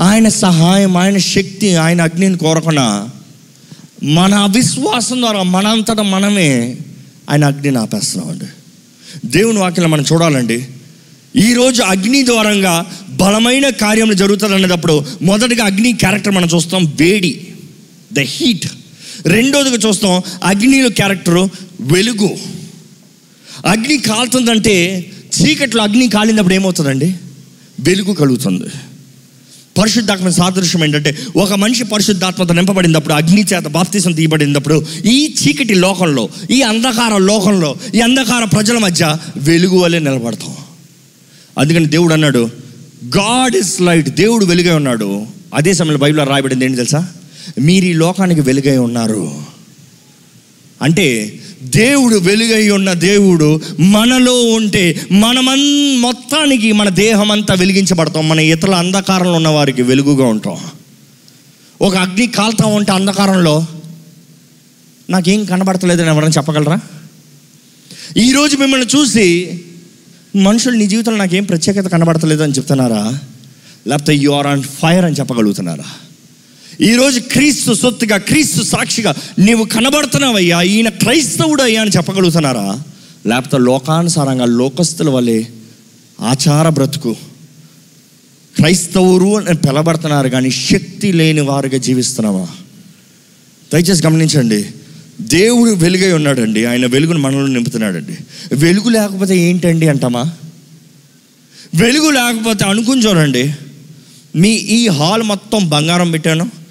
[0.00, 3.08] ఆయన సహాయం ఆయన శక్తి ఆయన అగ్నిని కోరకుండా
[4.02, 6.76] మన అవిశ్వాసం ద్వారా మనంతటా మనమే
[7.28, 8.44] ఆయన అగ్నిని ఆపేస్తున్నామండి
[9.28, 10.68] దేవుని వాక్యం మనం చూడాలండి
[11.36, 17.48] ఈరోజు అగ్ని ద్వారంగా బలమైన కార్యం జరుగుతుంది అనేటప్పుడు మొదటిగా అగ్ని క్యారెక్టర్ మనం చూస్తాం వేడి
[18.12, 18.66] ద హీట్
[19.26, 22.36] రెండోదిగా చూస్తాం అగ్నిలో క్యారెక్టరు వెలుగు.
[23.66, 25.06] అగ్ని కాలుతుందంటే
[25.40, 27.14] చీకట్లో అగ్ని కాలినప్పుడు ఏమవుతుందండి?
[27.80, 28.64] వెలుగు కలుగుతుంది.
[29.78, 36.62] పరిశుద్ధాత్మ సాదృశ్యం ఏంటంటే ఒక మనిషి పరిశుద్ధాత్మత నింపబడినప్పుడు అగ్ని చేత బాప్తీసం తీయబడినప్పుడు ఈ చీకటి లోకంలో ఈ
[36.62, 40.56] అంధకార లోకంలో ఈ అంధకార ప్రజల మధ్య వెలుగు వలె నిలబడతాం.
[41.58, 42.50] అందుకని దేవుడు అన్నాడు
[43.04, 45.26] గాడ్ ఇస్ లైట్ దేవుడు వెలుగై ఉన్నాడు.
[45.54, 47.08] అదే సమయంలో బైబిల్లో రాయబడింది ఏంటి తెలుసా?
[47.60, 49.32] మీరు ఈ లోకానికి వెలుగై ఉన్నారు.
[50.82, 58.28] అంటే దేవుడు వెలుగై ఉన్న దేవుడు మనలో ఉంటే మనమన్ మొత్తానికి మన దేహం అంతా వెలిగించబడతాం.
[58.28, 60.56] మన ఇతరుల అంధకారంలో ఉన్న వారికి వెలుగుగా ఉంటాం.
[61.80, 63.66] ఒక అగ్ని కాలుతా ఉంటే అంధకారంలో
[65.10, 66.80] నాకేం కనబడతలేదని ఎవరైనా చెప్పగలరా?
[68.16, 69.60] ఈరోజు మిమ్మల్ని చూసి
[70.36, 73.18] మనుషులు నీ జీవితంలో నాకేం ప్రత్యేకత కనబడతలేదు అని చెప్తున్నారా?
[73.86, 75.84] లేకపోతే యు ఆర్ ఆన్ ఫైర్ అని చెప్పగలుగుతున్నారా?
[76.80, 80.62] ఈరోజు క్రీస్తు సొత్తుగా క్రీస్తు సాక్షిగా నీవు కనబడుతున్నావయ్యా.
[80.62, 82.82] ఈయన క్రైస్తవుడు అయ్యా అని చెప్పగలుగుతున్నారా?
[83.26, 85.48] లేకపోతే లోకానుసారంగా లోకస్తుల వల్లే
[86.20, 87.16] ఆచార బ్రతుకు.
[88.56, 92.46] క్రైస్తవురు అని పిలబడుతున్నారు కానీ శక్తి లేని వారుగా జీవిస్తున్నావా?
[93.72, 94.66] దయచేసి గమనించండి.
[95.20, 96.64] దేవుడు వెలుగై ఉన్నాడండి.
[96.64, 98.16] ఆయన వెలుగును మనలో నింపుతున్నాడండి.
[98.54, 100.32] వెలుగు లేకపోతే ఏంటండి అంటామా?
[101.74, 103.54] వెలుగు లేకపోతే అనుకుని చూడండి.
[104.36, 106.67] మీ ఈ హాల్ మొత్తం బంగారం పెట్టాను.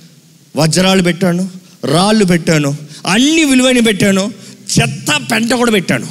[0.58, 1.50] వజ్రాలు పెట్టాను
[1.86, 2.76] రాళ్ళు పెట్టాను
[3.08, 4.34] అన్ని విలువైన పెట్టాను
[4.80, 6.08] చెత్త పెంట కూడా పెట్టాను.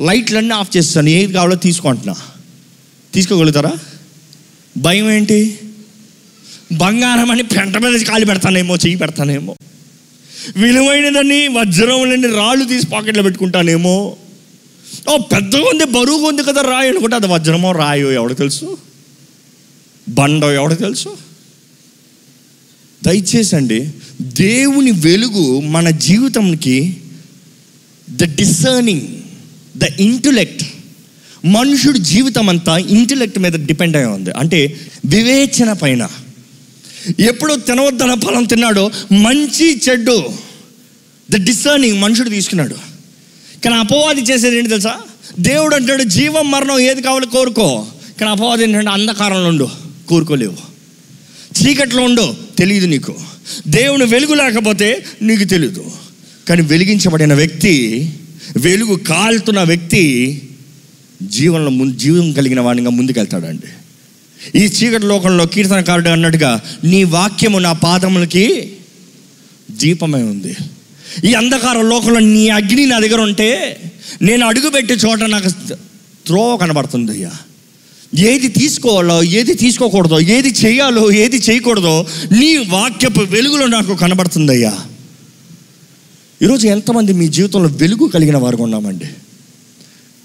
[0.00, 2.14] లైట్లన్నీ ఆఫ్ చేస్తాను ఏది కావాలో తీసుకుంటున్నా.
[3.14, 3.72] తీసుకోగలుగుతారా?
[4.78, 5.58] భయం ఏంటి?
[6.72, 9.56] బంగారం అని పెంట మీద కాలు పెడతానేమో చెయ్యి పెడతానేమో.
[10.56, 14.16] విలువైనదని వజ్రములని రాళ్ళు తీసి పాకెట్లో పెట్టుకుంటానేమో.
[15.10, 18.78] ఓ పెద్దగా ఉంది బరువుగా ఉంది కదా రాయి అనుకుంటే అది వజ్రమో రాయో ఎవడో తెలుసు?
[20.08, 21.29] బండో ఎవడో తెలుసు?
[23.04, 26.96] దయచేసి అండి దేవుని వెలుగు మన జీవితంకి
[28.10, 29.08] ద డిసర్నింగ్
[29.80, 30.64] ద ఇంటలెక్ట్
[31.46, 34.30] మనుషుడు జీవితం అంతా ఇంటలెక్ట్ మీద డిపెండ్ అయి ఉంది.
[34.30, 36.08] అంటే వివేచన పైన.
[37.20, 40.30] ఎప్పుడు తినవద్దన ఫలం తిన్నాడో మంచి చెడ్డు
[41.30, 42.74] ద డిసర్నింగ్ మనుషుడు తీసుకున్నాడు.
[43.64, 44.96] కానీ అపవాది చేసేది ఏంటి తెలుసా?
[45.40, 47.86] దేవుడు అంటాడు జీవం మరణం ఏది కావాలో కోరుకో.
[48.20, 49.68] కానీ అపవాది ఏంటంటే అంధకారంలో ఉండు
[50.08, 50.69] కోరుకోలేవు.
[51.58, 53.14] చీకట్లో ఉండో తెలియదు నీకు.
[53.68, 55.92] దేవుని వెలుగు లేకపోతే నీకు తెలియదు
[56.48, 57.74] కానీ వెలిగించబడిన వ్యక్తి
[58.56, 60.42] వెలుగు కాలుతున్న వ్యక్తి
[61.22, 63.68] జీవనంలో ముందు జీవం కలిగిన వాడిగా ముందుకెళ్తాడండి.
[64.58, 68.72] ఈ చీకటి లోకంలో కీర్తనకారుడు అన్నట్టుగా నీ వాక్యము నా పాదములకి
[69.70, 70.56] దీపమై ఉంది.
[71.24, 73.76] ఈ అంధకార లోకంలో నీ అగ్ని నా దగ్గర ఉంటే
[74.22, 75.50] నేను అడుగుపెట్టే చోట నాకు
[76.26, 77.32] త్రోవ కనబడుతుంది అయ్యా.
[78.18, 84.78] ఏది తీసుకోవాలో ఏది తీసుకోకూడదో ఏది చేయాలో ఏది చేయకూడదో నీ వాక్యపు వెలుగులో నాకు కనబడుతుందయ్యా.
[86.42, 89.04] ఈరోజు ఎంతమంది మీ జీవితంలో వెలుగు కలిగిన వారు ఉన్నామండి?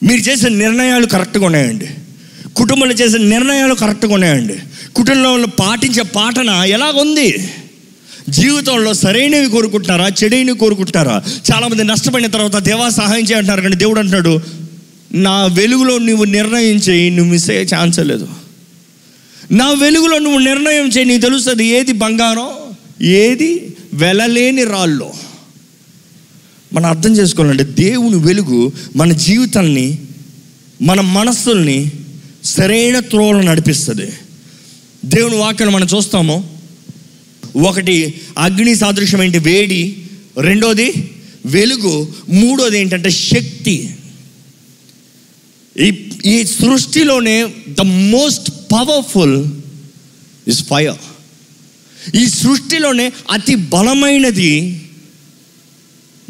[0.03, 1.89] మీరు చేసే నిర్ణయాలు కరెక్ట్గా ఉన్నాయండి.
[2.55, 4.55] కుటుంబంలో చేసే నిర్ణయాలు కరెక్ట్గా ఉన్నాయండి.
[4.95, 7.49] కుటుంబంలో పాటించే పాటన ఎలాగుంది?
[8.29, 11.23] జీవితంలో సరైనవి కోరుకుంటున్నారా చెడైనవి కోరుకుంటున్నారా?
[11.51, 14.64] చాలామంది నష్టపోయిన తర్వాత దేవా సహాయం చేయంటున్నారు కానీ దేవుడు అంటున్నాడు
[15.15, 18.28] నా వెలుగులో నువ్వు నిర్ణయం చేయి నువ్వు మిస్ అయ్యే ఛాన్స్ లేదు.
[19.51, 22.47] నా వెలుగులో నువ్వు నిర్ణయం చేయి నీకు తెలుస్తుంది ఏది బంగారం
[23.01, 25.12] ఏది వెలలేని రాళ్ళు.
[26.73, 29.97] మనం అర్థం చేసుకోవాలంటే దేవుని వెలుగు మన జీవితాన్ని
[30.82, 31.91] మన మనస్సుల్ని
[32.43, 34.12] సరైన త్రోవలో నడిపిస్తుంది.
[35.06, 36.58] దేవుని వాక్యం మనం చూస్తాము.
[37.56, 39.39] ఒకటి అగ్ని సాదృశ్యం ఏంటి?
[39.39, 39.97] వేడి.
[40.39, 41.12] రెండోది
[41.45, 42.08] వెలుగు.
[42.30, 43.95] మూడోది ఏంటంటే శక్తి.
[45.79, 49.51] ఈ ఈ సృష్టిలోనే the most powerful
[50.47, 50.97] is fire
[52.15, 54.81] ఈ సృష్టిలోనే అతి బలమైనది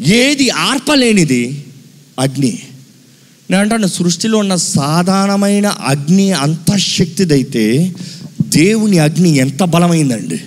[0.00, 1.64] ఏది ఆర్పలేనిది
[2.18, 2.58] అగ్ని.
[3.50, 7.94] నేను అంటాను సృష్టిలో ఉన్న సాధారణమైన అగ్ని అంత శక్తిదైతే
[8.40, 10.40] దేవుని అగ్ని ఎంత బలమైందండి.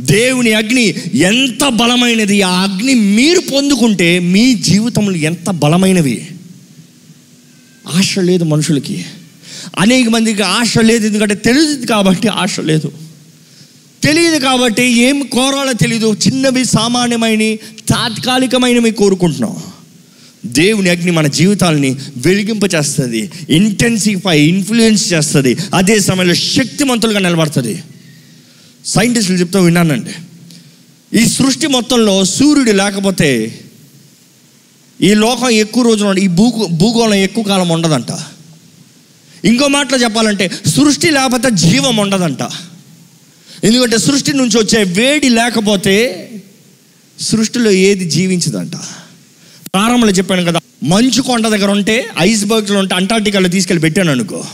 [0.00, 6.26] దేవుని అగ్ని ఎంత బలమైనది ఆ అగ్ని మీరు పొందుకుంటే మీ జీవితంలో ఎంత బలమైనవి.
[7.94, 9.04] ఆశ లేదు మనుషులకి.
[9.78, 12.92] అనేక మందికి ఆశ లేదు ఎందుకంటే తెలియదు కాబట్టి ఆశ లేదు.
[14.02, 17.54] తెలియదు కాబట్టి ఏం కోరాలో తెలియదు చిన్నవి సామాన్యమైన
[17.88, 19.56] తాత్కాలికమైనవి కోరుకుంటున్నాం.
[20.46, 25.56] దేవుని అగ్ని మన జీవితాలని వెలిగింపచేస్తుంది ఇంటెన్సిఫై ఇన్ఫ్లుయెన్స్ చేస్తుంది.
[25.74, 27.82] అదే సమయంలో శక్తిమంతులుగా నిలబడుతుంది.
[28.86, 30.10] సైంటిస్టులు చెప్తూ విన్నానండి.
[31.20, 33.60] ఈ సృష్టి మొత్తంలో సూర్యుడు లేకపోతే
[35.02, 38.06] ఈ లోకం ఎక్కువ రోజులు ఈ భూగో భూగోళం ఎక్కువ కాలం ఉండదంట.
[39.44, 42.38] ఇంకో మాటలో చెప్పాలంటే సృష్టి లేకపోతే జీవం ఉండదంట.
[43.64, 46.28] ఎందుకంటే సృష్టి నుంచి వచ్చే వేడి లేకపోతే
[47.20, 48.76] సృష్టిలో ఏది జీవించదంట.
[49.74, 54.44] ప్రారంభంలో చెప్పాను కదా మంచు కొండ దగ్గర ఉంటే ఐస్బర్గ్లో ఉంటే అంటార్టికాలో తీసుకెళ్ళి పెట్టాను అనుకో.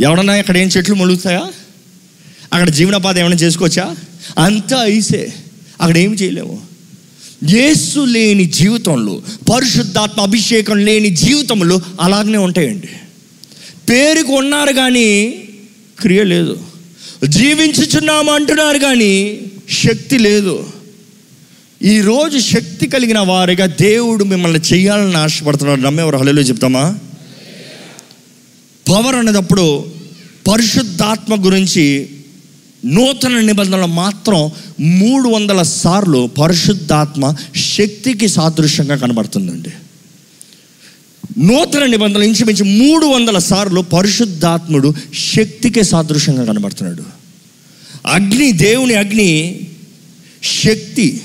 [0.00, 1.52] ఎవడన్నా అక్కడ ఏం చెట్లు మొలుగుతాయా?
[2.52, 3.96] అక్కడ జీవనోపాధి ఏమైనా చేసుకోవచ్చా?
[4.38, 5.32] అంతా ఐసే.
[5.80, 6.69] అక్కడ ఏమి చేయలేము.
[7.48, 9.22] యేసు లేని జీవితంలో
[9.54, 12.88] పరిశుద్ధాత్మ అభిషేకం లేని జీవితంలో అలాగనే ఉంటాయండి.
[13.90, 15.30] పేరుకు ఉన్నారు కానీ
[16.00, 16.58] క్రియ లేదు.
[17.24, 20.66] జీవించుచున్నాము అంటున్నారు కానీ శక్తి లేదు.
[21.82, 25.80] ఈరోజు శక్తి కలిగిన వారిగా దేవుడు మిమ్మల్ని చేయాలని ఆశపడుతున్నాడు.
[25.80, 26.98] నమ్మేవారు హలో చెప్తామా?
[28.88, 29.84] పవర్ అనేటప్పుడు
[30.52, 32.08] పరిశుద్ధాత్మ గురించి
[32.84, 39.70] నూతన నిబంధనలు మాత్రం మూడు వందల సార్లు పరిశుద్ధాత్మ శక్తికి సాదృశ్యంగా కనబడుతుందండి.
[41.38, 44.94] నూతన నిబంధనలు ఇంచుమించి మూడు వందల సార్లు పరిశుద్ధాత్ముడు
[45.36, 47.02] శక్తికి సాదృశ్యంగా కనబడుతున్నాడు.
[48.06, 49.60] అగ్ని దేవుని అగ్ని
[50.64, 51.20] శక్తి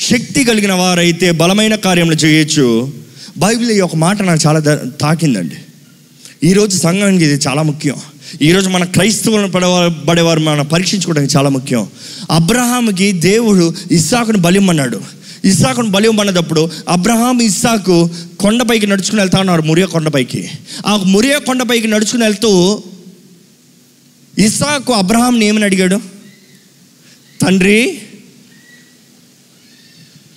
[0.00, 2.92] శక్తి కలిగిన వారైతే బలమైన కార్యములు చేయొచ్చు.
[3.38, 4.60] బైబిల్ ఈ ఒక మాట నాకు చాలా
[5.00, 5.56] తాకిందండి.
[6.48, 7.94] ఈరోజు సంఘానికి ఇది చాలా ముఖ్యం.
[8.42, 11.86] ఈరోజు మన క్రైస్తవులను పడేవారు పడేవారు మనం పరీక్షించుకోవడానికి చాలా ముఖ్యం.
[12.30, 15.00] అబ్రహాంకి దేవుడు ఇస్సాకును బలిమన్నాడు
[15.44, 18.10] ఇస్సాకును బలిమ్మన్నప్పుడు అబ్రహాం ఇస్సాకు
[18.40, 20.50] కొండపైకి నడుచుకుని వెళ్తా ఉన్నారు మురియా కొండపైకి
[20.86, 22.82] ఆ మురియా కొండపైకి నడుచుకుని వెళ్తూ
[24.38, 26.00] ఇస్సాకు అబ్రహాంని ఏమని అడిగాడు?
[27.42, 27.98] తండ్రి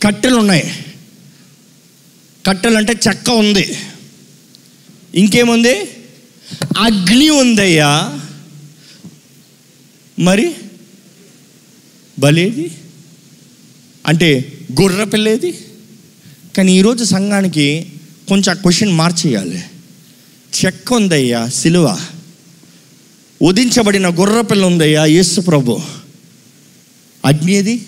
[0.03, 0.71] కట్టెలు ఉన్నాయి
[2.47, 3.77] కట్టెలు అంటే చెక్క ఉంది.
[5.15, 5.75] ఇంకేముంది?
[6.77, 8.19] అగ్ని ఉందయ్యా.
[10.19, 10.55] మరి?
[12.19, 12.71] బలేది?
[14.07, 15.51] అంటే గుర్ర పిల్లేది?
[16.57, 17.85] కానీ ఈరోజు సంఘానికి
[18.27, 19.63] కొంచెం ఆ క్వశ్చన్ మార్చేయాలి
[20.65, 22.01] చెక్క ఉందయ్యా సిలువ.
[23.41, 25.81] ఉదించబడిన గుర్ర పిల్ల ఉందయ్యా యేసు ప్రభు.
[27.25, 27.87] అగ్ని ఏది?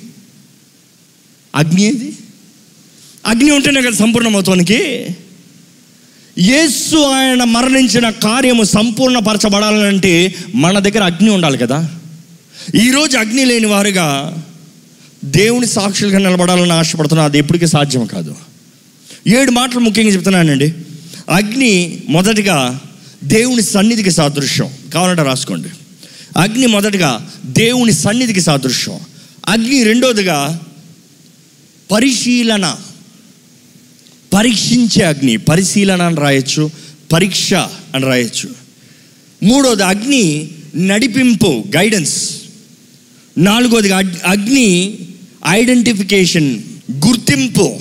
[1.56, 2.18] అగ్ని ఏది?
[3.26, 5.08] అగ్ని ఉంటేనే కదా సంపూర్ణమవుతానికి.
[6.40, 11.90] యేసు ఆయన మరణించిన కార్యము సంపూర్ణపరచబడాలంటే మన దగ్గర అగ్ని ఉండాలి కదా.
[12.76, 14.38] ఈరోజు అగ్ని లేని వారుగా
[15.26, 18.36] దేవుని సాక్షులుగా నిలబడాలని ఆశపడుతున్నా అది ఎప్పటికీ సాధ్యం కాదు.
[19.28, 20.74] ఏడు మాటలు ముఖ్యంగా చెప్తున్నానండి.
[21.30, 22.80] అగ్ని మొదటిగా
[23.24, 24.70] దేవుని సన్నిధికి సాదృశ్యం.
[24.94, 25.70] కావాలంటే రాసుకోండి.
[26.38, 29.00] అగ్ని మొదటిగా దేవుని సన్నిధికి సాదృశ్యం.
[29.48, 30.60] అగ్ని రెండోదిగా
[31.92, 32.76] పరిశీలన.
[34.34, 36.72] పరీక్షించే అగ్ని పరిశీలన అని రాయొచ్చు
[37.12, 37.54] పరీక్ష
[37.96, 38.50] అని రాయొచ్చు.
[39.44, 42.36] మూడోది అగ్ని నడిపింపు గైడెన్స్
[43.38, 44.98] నాలుగోది అగ్ని
[45.48, 47.80] ఐడెంటిఫికేషన్ గుర్తింపు.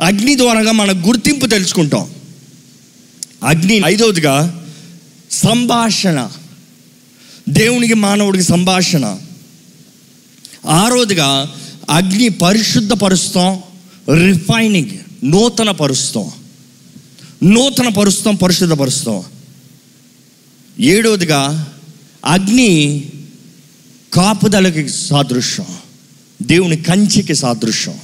[0.00, 2.10] అగ్ని ద్వారాగా మన గుర్తింపు తెలుసుకుంటాం.
[3.44, 4.66] అగ్ని ఐదవదిగా
[5.30, 6.30] సంభాషణ.
[7.48, 9.18] దేవునికి మానవుడికి సంభాషణ.
[10.66, 11.54] ఆరోదిగా
[11.90, 13.62] అగ్ని పరిశుద్ధపరుస్తాం
[14.14, 14.90] రిఫైనింగ్
[15.24, 16.30] నూతన పరుస్తాం
[17.42, 19.22] నూతన పరుస్తాం పరిశుద్ధపరుస్తాం.
[20.80, 21.72] ఏడవదిగా
[22.24, 23.04] అగ్ని
[24.14, 25.66] కాపుదలకి సాదృశ్యం.
[26.42, 27.94] దేవుని కంచికి సాదృశ్యం.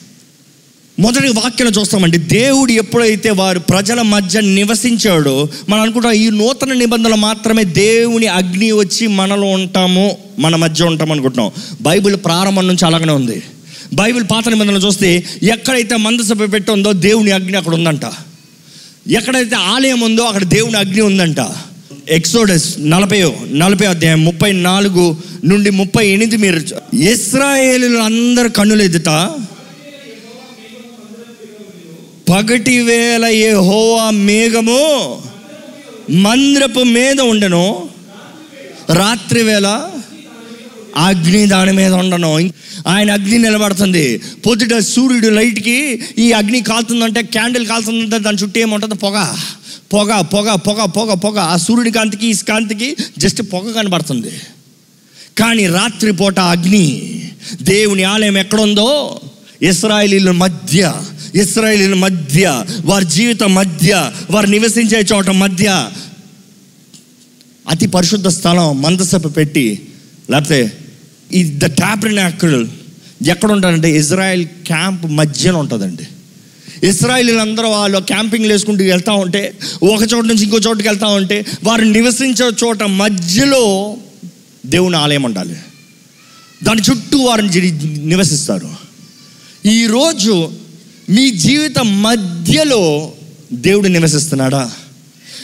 [0.98, 2.18] మొదటి వాక్యం చూస్తామండి.
[2.18, 9.07] దేవుడు ఎప్పుడైతే వారు ప్రజల మధ్య నివసించాడో మనం అనుకుంటాం ఈ నూతన నిబంధనలు మాత్రమే దేవుని అగ్ని వచ్చి
[9.07, 11.52] మనలో ఉంటాము మన మధ్య ఉంటాం అనుకుంటున్నాం.
[11.81, 13.42] బైబిల్ ప్రారంభం నుంచి అలాగనే ఉంది.
[13.92, 18.01] బైబిల్ పాత నిబంధనలు చూస్తే ఎక్కడైతే మందసభ పెట్టి ఉందో దేవుని అగ్ని అక్కడ ఉందంట.
[19.09, 21.37] ఎక్కడైతే ఆలయం ఉందో అక్కడ దేవుని అగ్ని ఉందంట.
[22.09, 26.61] ఎక్సోడస్ నలభై నలభై అధ్యాయం ముప్పై నాలుగు నుండి ముప్పై ఎనిమిది మీరు
[26.96, 29.09] ఇస్రాయేలు అందరు కన్నులు ఎదుట
[32.31, 35.22] పగటి వేళ ఏ హోవా మేఘము
[36.11, 37.88] మందిరపు మీద ఉండను.
[38.92, 39.88] రాత్రి వేళ
[40.98, 42.52] అగ్ని దాని మీద ఉండను.
[42.87, 44.18] ఆయన అగ్ని నిలబడుతుంది.
[44.46, 48.94] పొద్దుట సూర్యుడు లైట్కి ఈ అగ్ని కాలుతుందంటే క్యాండిల్ కాలుతుందంటే దాని చుట్టూ ఏముంటుంది?
[48.94, 49.34] పొగ.
[49.92, 51.38] పొగ పొగ పొగ పొగ పొగ.
[51.38, 54.30] ఆ సూర్యుడి కాంతికి ఈ కాంతికి జస్ట్ పొగ కనబడుతుంది.
[55.38, 57.22] కానీ రాత్రిపూట అగ్ని
[57.62, 59.20] దేవుని ఆలయం ఎక్కడుందో?
[59.62, 60.94] ఇస్రాయలీల మధ్య
[61.34, 65.90] ఇస్రాయలీల మధ్య వారి జీవితం మధ్య వారు నివసించే చోట మధ్య
[67.70, 69.88] అతి పరిశుద్ధ స్థలం మందసపు పెట్టి
[70.30, 70.72] లేకపోతే
[71.32, 72.68] ఈ ద ట్యాబ్రినాకుల్
[73.26, 76.08] ఎక్కడ ఉంటారంటే ఇజ్రాయెల్ క్యాంప్ మధ్యలో ఉంటుందండి.
[76.86, 81.84] ఇస్రాయలీలు అందరూ వాళ్ళు క్యాంపింగ్ వేసుకుంటూ వెళ్తూ ఉంటే ఒక చోట నుంచి ఇంకో చోటుకి వెళ్తూ ఉంటే వారు
[81.84, 83.96] నివసించే చోట మధ్యలో
[84.66, 85.56] దేవుని ఆలయం ఉండాలి.
[86.64, 88.70] దాని చుట్టూ వారిని జిరి- నివసిస్తారు.
[89.66, 90.52] ఈరోజు
[91.10, 93.12] మీ జీవితం మధ్యలో
[93.52, 94.70] దేవుడు నివసిస్తున్నాడా?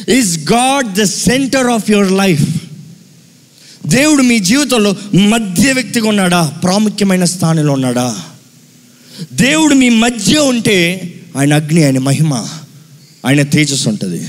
[0.08, 2.48] Is God the centre of your life
[3.86, 6.46] దేవుడు మీ జీవితంలో మధ్య వ్యక్తిగా ఉన్నాడా?
[6.46, 8.16] ప్రాముఖ్యమైన స్థానంలో ఉన్నాడా?
[9.32, 12.46] దేవుడు మీ మధ్య ఉంటే ఆయన అగ్ని ఆయన మహిమ
[13.26, 14.28] ఆయన తేజస్సు ఉంటుంది.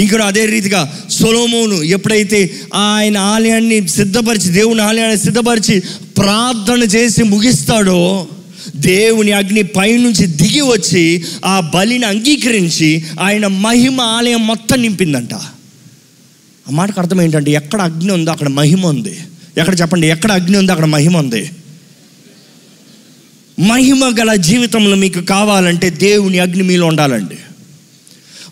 [0.00, 5.80] ఇంకా అదే రీతిగా సొలోమోను ఎప్పుడైతే ఆయన ఆలయాన్ని సిద్ధపరిచి దేవుని ఆలయాన్ని సిద్ధపరిచి
[6.18, 8.28] ప్రార్థన చేసి ముగిస్తాడో
[8.76, 15.30] దేవుని అగ్ని పైనుంచి దిగి వచ్చి ఆ బలిని అంగీకరించి ఆయన మహిమ ఆలయం మొత్తం నింపిందంట.
[16.68, 19.18] ఆ మాటకు అర్థం ఏంటంటే ఎక్కడ అగ్ని ఉందో అక్కడ మహిమ ఉంది.
[19.58, 21.50] ఎక్కడ చెప్పండి ఎక్కడ అగ్ని ఉందో అక్కడ మహిమ ఉంది.
[23.60, 27.38] మహిమ గల జీవితంలో మీకు కావాలంటే దేవుని అగ్ని మీలో ఉండాలండి.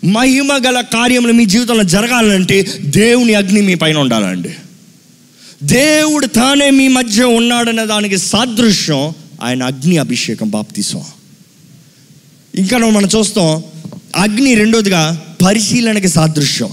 [0.07, 4.49] మహిమ గల కార్యములు మీ జీవితంలో జరగాలంటే దేవుని అగ్ని మీ పైన ఉండాలండి.
[5.63, 11.01] దేవుడు తానే మీ మధ్య ఉన్నాడనే దానికి సాదృశ్యం ఆయన అగ్ని అభిషేకం బాప్తీసం.
[12.55, 13.63] ఇంకా మనం చూస్తాం
[14.15, 16.69] అగ్ని రెండోదిగా పరిశీలనకి సాదృశ్యం.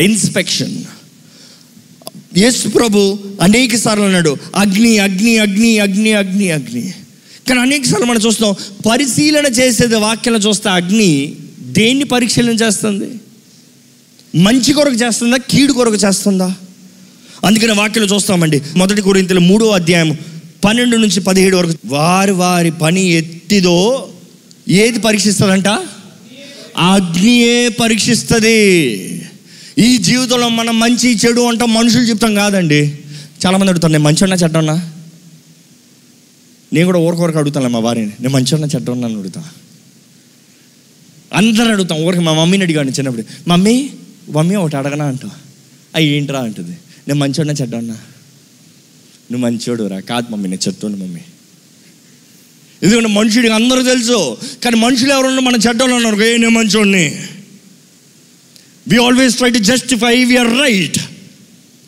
[0.00, 0.84] ఇన్స్పెక్షన్
[2.36, 6.94] యేసు ప్రభు అనేక సార్లు అన్నాడు అగ్ని అగ్ని అగ్ని అగ్ని అగ్ని అగ్ని.
[7.48, 8.54] కానీ అనేక సార్లు మనం చూస్తాం
[8.90, 13.08] పరిశీలన చేసేది వాక్యాలు చూస్తే అగ్ని దేన్ని పరిశీలన చేస్తుంది?
[14.34, 16.54] మంచి కొరకు చేస్తుందా కీడు కొరకు చేస్తుందా?
[17.44, 18.62] అందుకని వాక్యాలు చూస్తామండి.
[18.76, 20.18] మొదటి కొరింతలు మూడో అధ్యాయం
[20.64, 24.08] పన్నెండు నుంచి పదిహేడు వరకు వారి వారి పని ఎత్తిదో
[24.68, 25.68] ఏది పరీక్షిస్తుందంట?
[26.78, 29.21] అగ్నియే పరీక్షిస్తుంది.
[29.78, 32.98] ఈ జీవితంలో మనం మంచి చెడు అంటాం మనుషులు చెప్తాం కాదండి.
[33.46, 34.92] చాలామంది అడుగుతాను నేను మంచి ఉన్నా చెడ్డ ఉన్నా
[36.72, 38.06] నేను కూడా ఊరికొరకు అడుగుతాను మా వారిని.
[38.06, 39.44] నేను మంచి ఉన్నా చెడ్డ ఉన్నా అని అడుగుతా.
[41.34, 43.24] అందరూ అడుగుతాం ఊరికి మా మమ్మీని అడిగాను చిన్నప్పుడు.
[43.48, 43.90] మమ్మీ
[44.30, 45.04] మమ్మీ ఒకటి అడగనా?
[45.04, 45.30] అంటా.
[45.94, 46.40] అవి ఏంట్రా?
[46.40, 46.72] అంటుంది.
[47.08, 47.94] నేను మంచోడినా చెడ్డ ఉన్నా
[49.32, 51.20] నువ్వు మంచోడు రా కాదు మమ్మీ నేను చెప్తుండు మమ్మీ.
[52.82, 54.36] ఎందుకంటే మనుషుడికి అందరూ తెలుసు.
[54.64, 57.14] కానీ మనుషులు ఎవరున్నా మన చెడ్డలో ఉన్నారు ఏ నేను మంచోడిని.
[58.88, 60.98] We always try to justify we're right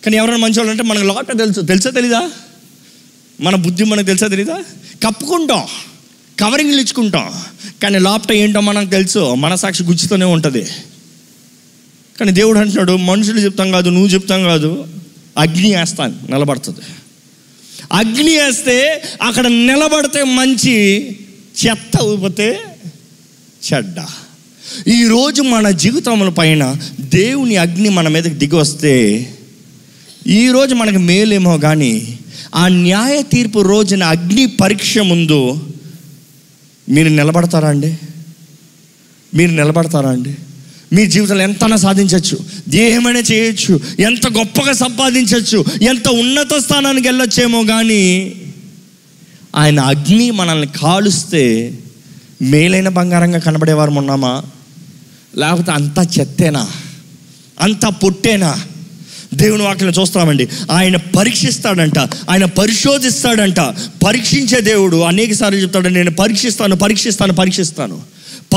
[0.05, 1.61] కానీ ఎవరైనా మంచోళ్ళు అంటే మనకు లోట తెలుసు.
[1.61, 2.31] తెలుసా తెలీదా?
[3.41, 4.65] మన బుద్ధి మనకు తెలుసా తెలీదా?
[5.03, 5.63] కప్పుకుంటాం.
[6.41, 7.33] కవరింగ్లు ఇచ్చుకుంటాం.
[7.83, 9.35] కానీ లోపట ఏంటో మనకు తెలుసు.
[9.35, 10.67] మనసాక్షి గుచ్చుతూనే ఉంటుంది.
[12.21, 14.89] కానీ దేవుడు అంటున్నాడు మనుషులు చెప్తాం కాదు నువ్వు చెప్తాం కాదు
[15.39, 16.81] అగ్ని వేస్తాను నిలబడుతుంది.
[17.93, 21.07] అగ్ని వేస్తే అక్కడ నిలబడితే మంచి
[21.67, 22.61] చెత్త ఊపితే
[23.73, 23.97] చెడ్డ.
[24.89, 29.27] ఈరోజు మన జీవితముల పైన దేవుని అగ్ని మన మీదకి దిగి వస్తే
[30.27, 32.19] ఈరోజు మనకు మేలేమో కానీ
[32.55, 35.61] ఆ న్యాయ తీర్పు రోజున అగ్ని పరీక్ష ముందు
[36.89, 37.95] మీరు నిలబడతారా అండి?
[39.35, 40.35] మీరు నిలబడతారా అండి?
[40.93, 42.39] మీ జీవితంలో ఎంతైనా సాధించవచ్చు
[42.75, 43.81] ఏమైనా చేయొచ్చు.
[44.01, 48.35] ఎంత గొప్పగా సంపాదించవచ్చు ఎంత ఉన్నత స్థానానికి వెళ్ళొచ్చేమో కానీ
[49.57, 51.75] ఆయన అగ్ని మనల్ని కాలుస్తే
[52.45, 54.43] మేలైన బంగారంగా కనబడేవారు ఉన్నామా?
[55.37, 56.69] లేకపోతే అంతా చెత్తేనా?
[57.61, 58.61] అంతా పొట్టేనా?
[59.35, 63.61] దేవుని వాక్యం చూస్తామండి ఆయన పరీక్షిస్తాడంట ఆయన పరిశోధిస్తాడంట.
[64.05, 68.01] పరీక్షించే దేవుడు అనేక సార్లు చెప్తాడు నేను పరీక్షిస్తాను పరీక్షిస్తాను పరీక్షిస్తాను.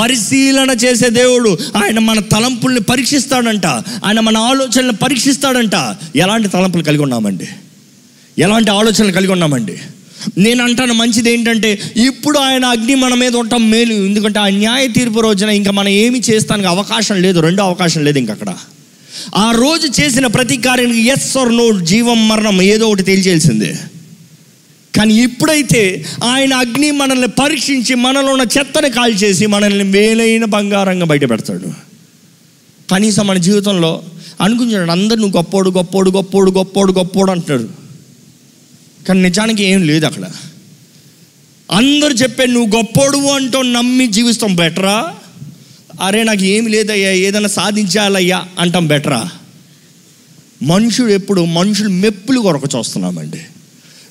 [0.02, 3.66] పరిశీలన చేసే దేవుడు ఆయన మన తలంపుల్ని పరీక్షిస్తాడంట
[4.06, 5.96] ఆయన మన ఆలోచనలు పరీక్షిస్తాడంట.
[6.16, 7.48] ఎలాంటి తలంపులు కలిగి ఉన్నామండి?
[8.38, 9.78] ఎలాంటి ఆలోచనలు కలిగి ఉన్నామండి?
[10.38, 13.94] నేను అంటాను మంచిది ఏంటంటే ఇప్పుడు ఆయన అగ్ని మన మీద ఉండటం మేలు.
[13.94, 18.32] ఎందుకంటే ఆ న్యాయ తీర్పు రోజున ఇంకా మనం ఏమి చేస్తానికి అవకాశం లేదు రెండో అవకాశం లేదు ఇంక
[18.32, 18.56] అక్కడ.
[19.36, 23.78] ఆ రోజు చేసిన ప్రతి కార్యానికి ఎస్ ఆర్ నో జీవం మరణం ఏదో ఒకటి తేల్చేయాల్సిందే
[24.94, 31.70] కానీ ఇప్పుడైతే ఆయన అగ్ని మనల్ని పరీక్షించి మనలో ఉన్న చెత్తని కాల్చేసి మనల్ని మేలైన బంగారంగా బయట పెడతాడు.
[32.92, 34.04] కనీసం మన జీవితంలో
[34.42, 37.87] అనుకుంటున్నాడు అందరు నువ్వు గొప్పోడు గొప్పోడు గొప్పోడు గొప్పోడు గొప్పోడు అంటున్నాడు
[39.08, 40.24] కానీ నిజానికి ఏం లేదు అక్కడ.
[41.72, 45.14] అందరు చెప్పే నువ్వు గొప్పోడు అంటూ నమ్మి జీవిస్తాం బెటరా?
[46.02, 49.30] అరే నాకు ఏమి లేదయ్యా ఏదైనా సాధించాలయ్యా అంటాం బెటరా?
[50.64, 53.40] మనుషుడు ఎప్పుడు మనుషులు మెప్పులు కొరకు చూస్తున్నామండి.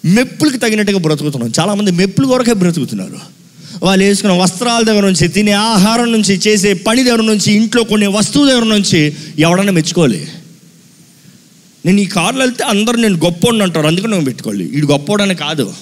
[0.04, 1.52] మెప్పులకు తగినట్టుగా బ్రతుకుతున్నాం.
[1.60, 3.36] చాలామంది మెప్పులు కొరకే బ్రతుకుతున్నారు.
[3.82, 8.46] వాళ్ళు వేసుకున్న వస్త్రాల దగ్గర నుంచి తినే ఆహారం నుంచి చేసే పని దగ్గర నుంచి ఇంట్లో కొన్ని వస్తువు
[8.46, 10.28] దగ్గర నుంచి ఎవడన్నా మెచ్చుకోలే
[11.86, 14.64] నేను ఈ కార్లో వెళ్తే అందరూ నేను గొప్పోడిని అంటారు అందుకని నువ్వు పెట్టుకోవాలి.
[14.64, 15.74] వీడు గొప్పోడని కాదు.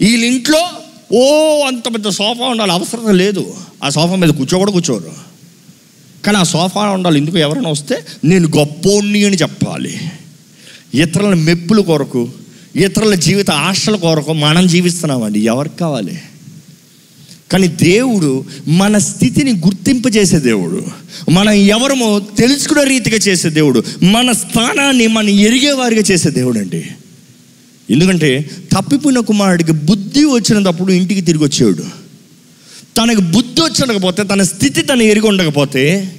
[0.00, 0.68] వీళ్ళ ఇంట్లో
[1.12, 1.24] ఓ
[1.66, 3.54] అంత పెద్ద సోఫా ఉండాలి అవసరం లేదు.
[3.84, 5.12] ఆ సోఫా మీద కూర్చోకూడదు కూర్చోరు.
[6.24, 7.38] కానీ ఆ సోఫా ఉండాలి ఎందుకు?
[7.38, 9.98] ఎవరైనా వస్తే నేను గొప్పోడిని అని చెప్పాలి.
[10.94, 12.28] ఇతరుల మెప్పుల కొరకు
[12.76, 15.40] ఇతరుల జీవిత ఆశల కొరకు మనం జీవిస్తున్నామండి.
[15.40, 16.18] ఎవరికి కావాలి?
[17.52, 20.84] కానీ దేవుడు మన స్థితిని గుర్తింపజేసే దేవుడు.
[21.30, 23.82] మనం ఎవరమో తెలుసుకునే రీతిగా చేసే దేవుడు.
[24.02, 26.84] మన స్థానాన్ని మనం ఎరిగేవారిగా చేసే దేవుడు అండి
[27.90, 32.02] ఎందుకంటే తప్పిపోయిన కుమారుడికి బుద్ధి వచ్చినప్పుడు ఇంటికి తిరిగి వచ్చేవాడు.
[32.96, 36.12] తనకు బుద్ధి వచ్చకపోతే తన స్థితి తను ఎరిగి ఉండకపోతే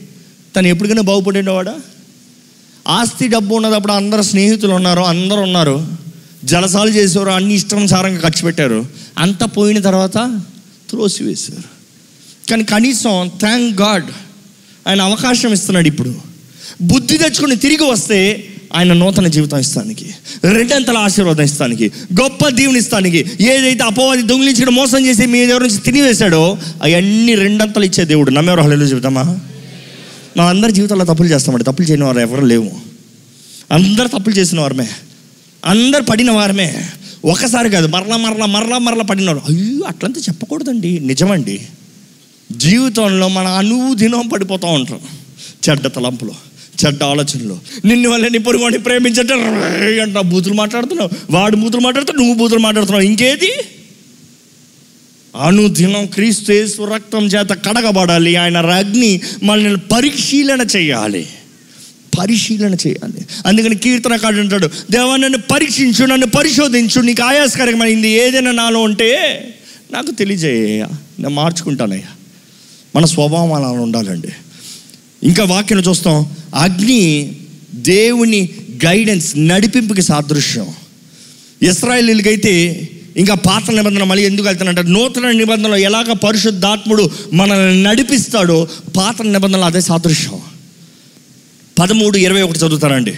[0.56, 1.76] తను ఎప్పటికైనా బాగుపడేవాడా
[2.88, 5.88] ఆస్తి డబ్బు ఉన్నదప్పుడు అందరు స్నేహితులు ఉన్నారు అందరు ఉన్నారు.
[6.44, 8.86] జలసాలు చేసేవారు అన్ని ఇష్టానుసారంగా ఖర్చు పెట్టారు.
[9.18, 10.42] అంతా పోయిన తర్వాత
[10.94, 11.64] త్రోసివేశారు.
[12.50, 14.06] కానీ కనీసం థ్యాంక్ గాడ్
[14.88, 16.16] ఆయన అవకాశం ఇస్తున్నాడు ఇప్పుడు.
[16.82, 20.06] బుద్ధి తెచ్చుకొని తిరిగి వస్తే ఆయన నూతన జీవితం ఇస్తానికి
[20.44, 26.58] రెండంతల ఆశీర్వాదం ఇస్తానికి గొప్ప దీవుని ఇస్తానికి ఏదైతే అపవాది దొంగిలించడం మోసం చేసి మీ దగ్గర నుంచి తినివేశాడో
[26.84, 28.32] అవన్నీ రెండంతలు ఇచ్చే దేవుడు.
[28.32, 28.62] నమ్మేవారు?
[28.62, 29.40] హలో చెబుతామా?
[30.38, 31.64] మా అందరి జీవితంలో తప్పులు చేస్తామండి.
[31.64, 32.72] తప్పులు చేయని వారు ఎవరు లేవు.
[33.72, 34.88] అందరు తప్పులు చేసిన వారమే.
[35.66, 36.90] అందరు పడిన వారమే.
[37.26, 41.00] ఒకసారి కాదు మరలా మరలా మరలా మరలా పడినారు అయ్యో అట్లంతా చెప్పకూడదండి.
[41.00, 41.62] నిజమండి.
[42.52, 45.00] జీవితంలో మన అనుదినం పడిపోతూ ఉంటాం.
[45.70, 46.32] చెడ్డ తలంపులో
[46.86, 47.60] చెడ్డ ఆలోచనలు.
[47.86, 49.32] నిన్ను వల్ల నీ పొరుగుని ప్రేమించట
[50.02, 51.10] అంట బూతులు మాట్లాడుతున్నావు.
[51.30, 53.06] వాడు బూతులు మాట్లాడుతావు నువ్వు బూతులు మాట్లాడుతున్నావు.
[53.06, 53.52] ఇంకేది?
[55.42, 58.36] అనుదినం క్రీస్తు యేసు రక్తం చేత కడగబడాలి.
[58.36, 61.28] ఆయన అగ్ని మనల్ని పరిశీలన చేయాలి.
[62.20, 63.26] పరిశీలన చేయాలి.
[63.46, 69.40] అందుకని కీర్తనకాడు అంటాడు దేవా నన్ను పరీక్షించు నన్ను పరిశోధించు నీకు ఆయాసకరమైంది ఏదైనా నాలో ఉంటే
[69.92, 70.84] నాకు తెలియజేయ
[71.20, 72.08] నేను మార్చుకుంటానయ్యా.
[72.96, 74.28] మన స్వభావం అలా ఉండాలండి.
[75.24, 77.36] ఇంకా వాక్యం చూస్తాం అగ్ని
[77.76, 78.50] దేవుని
[78.86, 80.68] గైడెన్స్ నడిపింపుకి సాదృశ్యం.
[81.62, 89.62] ఇస్రాయలీలకైతే ఇంకా పాత నిబంధన మళ్ళీ ఎందుకు వెళ్తానంటే నూతన నిబంధనలో ఎలాగ పరిశుద్ధాత్ముడు మనల్ని నడిపిస్తాడో పాత నిబంధనలు
[89.62, 90.40] అదే సాదృశ్యం.
[91.84, 93.14] పదమూడు ఇరవై ఒకటి చదువుతారండి.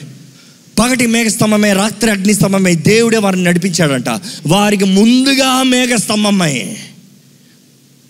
[0.79, 4.09] పగటి మేఘస్తంభమే రాత్రి అగ్నిస్తంభమే దేవుడే వారిని నడిపించాడంట.
[4.47, 6.77] వారికి ముందుగా మేఘస్తంభమై.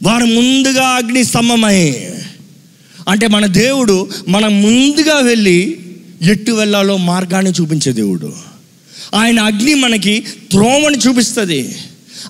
[0.03, 2.09] వారు ముందుగా అగ్నిస్తంభమై.
[3.09, 5.79] అంటే మన దేవుడు మనం ముందుగా వెళ్ళి
[6.21, 8.33] ఎట్టు వెళ్ళాలో మార్గాన్ని చూపించే దేవుడు.
[9.15, 11.75] ఆయన అగ్ని మనకి త్రోమని చూపిస్తుంది.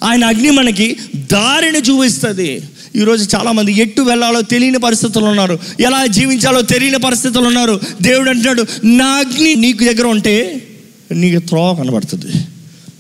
[0.04, 2.62] ఆయన అగ్ని మనకి దారిని చూపిస్తుంది.
[2.96, 5.60] ఈరోజు చాలామంది ఎట్టు వెళ్ళాలో తెలియని పరిస్థితులు ఉన్నారు.
[5.80, 7.80] ఎలా జీవించాలో తెలియని పరిస్థితులు ఉన్నారు.
[8.02, 10.68] దేవుడు అంటున్నాడు నా అగ్ని నీకు దగ్గర ఉంటే
[11.12, 12.32] నీకు త్రోవ కనబడుతుంది.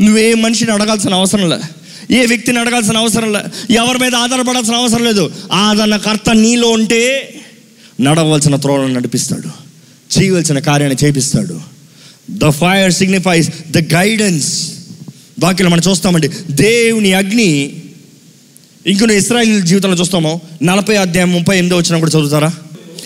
[0.02, 1.60] నువ్వే మనిషిని అడగాల్సిన అవసరం లే.
[2.16, 3.74] ఏ వ్యక్తిని అడగాల్సిన అవసరం లే.
[3.74, 5.32] ఎవరి మీద ఆధారపడాల్సిన అవసరం లేదు.
[5.52, 7.34] ఆదరణకర్త నీలో ఉంటే
[8.02, 9.66] నడవలసిన త్రోవలను నడిపిస్తాడు.
[10.20, 11.60] చేయవలసిన కార్యాన్ని చేపిస్తాడు.
[12.30, 14.72] The fire signifies the guidance
[15.40, 17.82] వాక్యం మనం చూస్తామండి దేవుని అగ్ని
[18.88, 20.42] ఇంకొన్ని ఇస్రాయల్ జీవితంలో చూస్తాము.
[20.64, 22.54] నలభై అధ్యాయం ముప్పై ఎనిమిదో వచ్చిన కూడా చదువుతారా?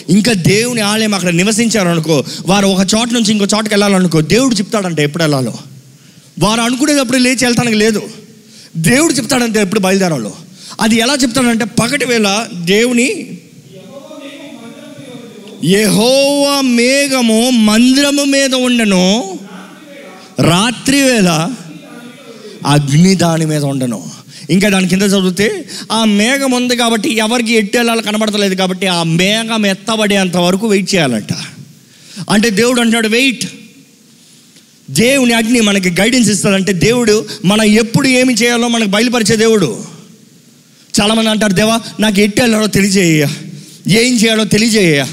[0.08, 5.04] ఇంకా దేవుని ఆలయం అక్కడ నివసించారు అనుకో వారు ఒక చోట నుంచి ఇంకో చోటకి వెళ్ళాలనుకో దేవుడు చెప్తాడంటే
[5.04, 5.54] ఎప్పుడు వెళ్ళాలో?
[6.40, 8.02] వారు అనుకునేటప్పుడు లేచి వెళ్తానికి లేదు.
[8.76, 10.32] దేవుడు చెప్తాడంటే ఎప్పుడు బయలుదేరాలో?
[10.80, 13.38] అది ఎలా చెప్తాడంటే పగటి వేళ దేవుని
[15.64, 19.38] యెహోవ మేఘము మందిరము మీద ఉండను.
[20.40, 21.50] రాత్రి వేళ
[22.66, 24.19] అగ్ని దాని మీద ఉండను.
[24.50, 30.36] ఇంకా దాని కింద చదివితే ఆ మేఘం ఉంది కాబట్టి ఎవరికి ఎట్టు కనబడతలేదు కాబట్టి ఆ మేఘం ఎత్తబడేంత
[30.36, 31.32] వరకు వెయిట్ చేయాలంట.
[32.30, 33.44] అంటే దేవుడు అంటున్నాడు వెయిట్.
[34.90, 39.84] దేవుని అగ్ని మనకి గైడెన్స్ ఇస్తాడంటే దేవుడు మనం ఎప్పుడు ఏమి చేయాలో మనకు బయలుపరిచే దేవుడు.
[41.00, 43.26] చాలామంది అంటారు దేవా నాకు ఎట్టి వెళ్ళాలో తెలియజేయ
[43.88, 45.04] ఏం చేయాలో తెలియజేయ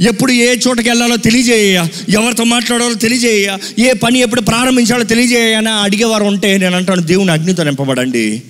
[0.00, 6.24] ఎప్పుడు ఏ చోటకి వెళ్ళాలో తెలియజేయ ఎవరితో మాట్లాడాలో తెలియజేయ ఏ పని ఎప్పుడు ప్రారంభించాలో తెలియజేయ అని అడిగేవారు
[6.24, 8.42] ఉంటే నేను అంటాను దేవుని అగ్నితో నింపబడండి.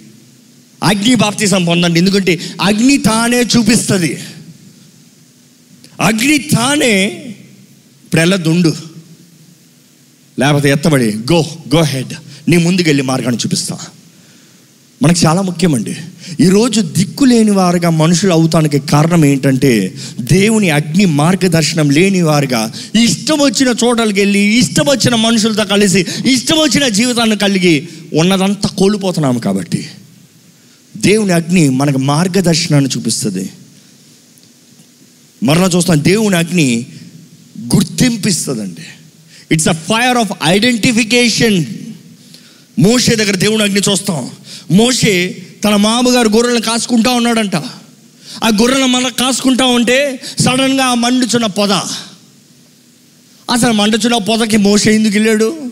[0.85, 1.99] అగ్ని బాప్తీసం పొందండి.
[1.99, 4.18] ఎందుకంటే అగ్ని తానే చూపిస్తుంది.
[6.01, 6.95] అగ్ని తానే
[8.05, 8.74] ఇప్పుడు దుండు
[10.39, 11.41] లేకపోతే ఎత్తబడి గో
[11.74, 12.14] గో హెడ్.
[12.49, 13.78] నీ ముందుకెళ్ళి మార్గాన్ని చూపిస్తా.
[15.03, 15.97] మనకు చాలా ముఖ్యమండి.
[16.41, 22.72] ఈరోజు దిక్కు లేని వారుగా మనుషులు అవుతానికి కారణం ఏంటంటే దేవుని అగ్ని మార్గదర్శనం లేని వారుగా
[23.05, 29.87] ఇష్టం వచ్చిన చోటలకు వెళ్ళి ఇష్టం వచ్చిన మనుషులతో కలిసి ఇష్టం వచ్చిన జీవితాన్ని కలిగి ఉన్నదంతా కోల్పోతున్నాము కాబట్టి.
[31.05, 33.50] దేవుని అగ్ని మనకు మార్గదర్శనాన్ని చూపిస్తుంది.
[35.42, 36.86] మరలా చూస్తాం దేవుని అగ్ని
[37.74, 38.86] గుర్తింపిస్తుందండి.
[39.52, 41.64] It's a fire of identification
[42.78, 44.30] మోషే దగ్గర దేవుని అగ్ని చూస్తాం.
[44.70, 47.57] మోషే తన మామగారు గొర్రెలను కాసుకుంటా ఉన్నాడంట.
[48.44, 51.72] ఆ గొర్రెలను మన కాసుకుంటా ఉంటే సడన్గా ఆ మండుచున్న పొద.
[53.52, 55.70] అసలు మండుచున్న పొదకి మోసే ఎందుకు వెళ్ళాడు?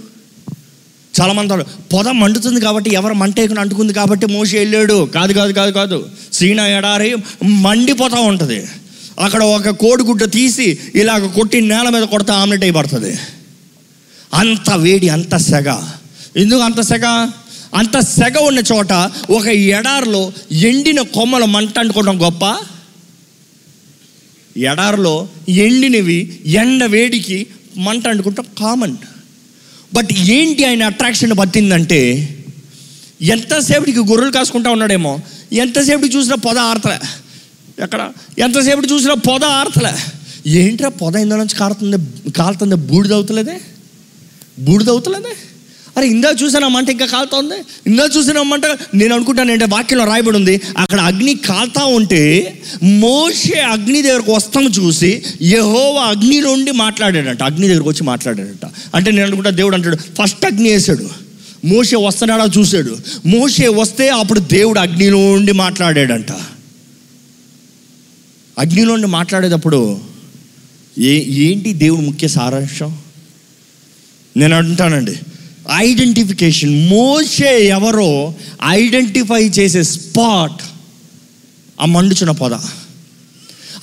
[1.21, 5.09] చాలా మంది పొద మండుతుంది కాబట్టి ఎవరు మంట అంటుకుంది కాబట్టి మోసి వెళ్ళాడు.
[5.15, 6.09] కాదు కాదు కాదు కాదు.
[6.33, 8.69] సీనా ఎడారి మండిపోతూ ఉంటుంది.
[9.21, 13.19] అక్కడ ఒక కోడిగుడ్డ తీసి ఇలాగ కొట్టి నేల మీద కొడితే ఆమ్లెట్ అయిపడుతుంది
[14.35, 15.69] అంత వేడి అంత సెగ.
[16.37, 17.07] ఎందుకు అంత సెగ?
[17.75, 18.93] అంత సెగ ఉన్న చోట
[19.31, 22.57] ఒక ఎడారిలో ఎండిన కొమ్మలు మంట అంటుకోవడం గొప్ప.
[24.57, 27.47] ఎడారిలో ఎండినవి ఎండ వేడికి
[27.77, 28.97] మంట అంటుకుంటాం కామన్.
[29.95, 32.01] బట్ ఏంటి ఆయన అట్రాక్షన్ పట్టిందంటే
[33.20, 35.20] ఎంతసేపటికి గొర్రెలు కాసుకుంటా ఉన్నాడేమో
[35.53, 36.99] ఎంతసేపటికి చూసినా పొద ఆరతలే.
[37.82, 38.12] ఎక్కడ?
[38.38, 39.93] ఎంతసేపటి చూసినా పొద ఆరతలే.
[40.51, 41.99] ఏంట్రా పొద ఇందులో నుంచి కారుతుంది
[42.30, 43.61] కాలుతుంది బూడిదవుతలేదే
[44.59, 45.34] బూడిదవుతలేదే
[45.97, 47.55] అరే ఇందా చూసాను మంట ఇంకా కాలుతోంది
[47.86, 48.62] ఇందా చూసిన మంట
[48.95, 50.61] నేను అనుకుంటాను అంటే వాక్యంలో రాయబడి ఉంది.
[50.78, 52.22] అక్కడ అగ్ని కాలుతా ఉంటే
[52.82, 57.43] మోసే అగ్ని దగ్గరకు వస్తాము చూసి యహోవా అగ్ని నుండి మాట్లాడాడంట.
[57.43, 58.66] అగ్ని దగ్గరకు వచ్చి మాట్లాడాడంట.
[58.95, 61.09] అంటే నేను అనుకుంటా దేవుడు అంటాడు ఫస్ట్ అగ్ని వేసాడు
[61.64, 62.97] మోసే వస్తున్నాడా చూశాడు.
[63.26, 66.32] మోసే వస్తే అప్పుడు దేవుడు అగ్ని నుండి మాట్లాడాడంట.
[68.59, 69.99] అగ్ని నుండి మాట్లాడేటప్పుడు
[70.99, 72.99] ఏ ఏంటి దేవుడు ముఖ్య సారాంశం?
[74.36, 75.16] నేను అంటానండి
[75.73, 76.89] ఐడెంటిఫికేషన్.
[76.89, 78.35] మోసే ఎవరో
[78.69, 80.63] ఐడెంటిఫై చేసే స్పాట్
[81.81, 82.55] ఆ మండుచున్న పొద.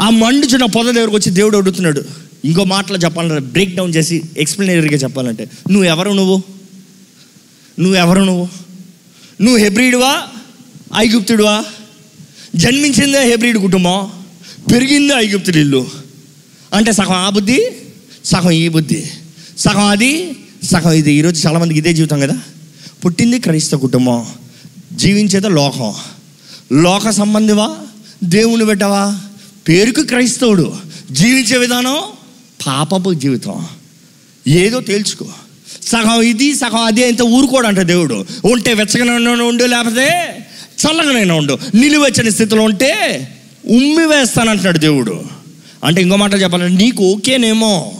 [0.01, 2.05] ఆ మండుచున్న పొద దగ్గరకు వచ్చి దేవుడు అడుగుతున్నాడు.
[2.45, 6.43] ఇంకో మాటలో చెప్పాలంటే బ్రేక్ డౌన్ చేసి ఎక్స్ప్లెయినరీగా చెప్పాలంటే నువ్వు ఎవరు నువ్వు?
[7.79, 8.47] నువ్వు ఎవరు నువ్వు?
[9.41, 10.23] నువ్వు హెబ్రిడువా
[10.97, 11.65] ఐగుప్తుడువా?
[12.55, 14.11] జన్మించిందే హెబ్రిడ్ కుటుంబం?
[14.71, 15.87] పెరిగిందే ఐగుప్తుడు ఇల్లు.
[16.73, 17.61] అంటే సగం ఆ బుద్ధి
[18.25, 19.05] సగం ఈ బుద్ధి.
[19.57, 20.35] సగం అది
[20.69, 22.37] సగం ఇది ఈరోజు చాలామందికి ఇదే జీవితం కదా?
[23.05, 24.25] పుట్టింది క్రైస్తవ కుటుంబం.
[24.93, 25.93] జీవించేదో లోకం.
[26.81, 27.75] లోక సంబంధివా?
[28.23, 29.19] దేవుని పెట్టవా
[29.67, 30.73] పేరుకు క్రైస్తవుడు.
[31.11, 31.97] జీవించే విధానం
[32.67, 33.67] పాపపు జీవితం.
[34.47, 35.25] ఏదో తేల్చుకో.
[35.81, 38.25] సగం ఇది సగం అదే ఇంత ఊరుకోడంట దేవుడు.
[38.45, 40.37] ఉంటే వెచ్చగనైనా ఉండు లేకపోతే
[40.85, 41.57] చల్లగానైనా ఉండు.
[41.75, 43.27] నిలువెచ్చని స్థితిలో ఉంటే
[43.67, 45.23] ఉమ్మి వేస్తానంటున్నాడు దేవుడు.
[45.83, 47.91] అంటే ఇంకో మాట చెప్పాలంటే నీకు ఓకేనేమో.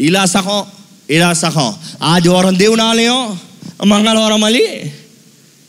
[0.00, 0.62] ఇలా సగం
[1.10, 3.38] ఇలా సహం ఆదివారం దేవుని ఆలయం
[3.86, 4.66] మంగళవారం మళ్ళీ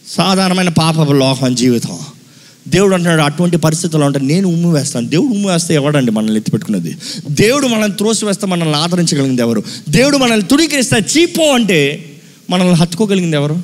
[0.08, 2.00] సాధారణమైన పాప లోకం జీవితం.
[2.68, 5.08] దేవుడు అంటున్నాడు అటువంటి పరిస్థితుల్లో ఉంటే నేను ఉమ్ము వేస్తాను.
[5.08, 6.98] దేవుడు ఉమ్ము వేస్తే ఎవడండి మనల్ని ఎత్తిపెట్టుకున్నది?
[7.32, 9.64] దేవుడు మనల్ని త్రోసి వేస్తే మనల్ని ఆదరించగలిగింది ఎవరు?
[9.89, 12.12] దేవుడు మనల్ని తుడికిస్తే చీపో అంటే
[12.50, 13.62] మనల్ని హత్తుకోగలిగింది ఎవరు?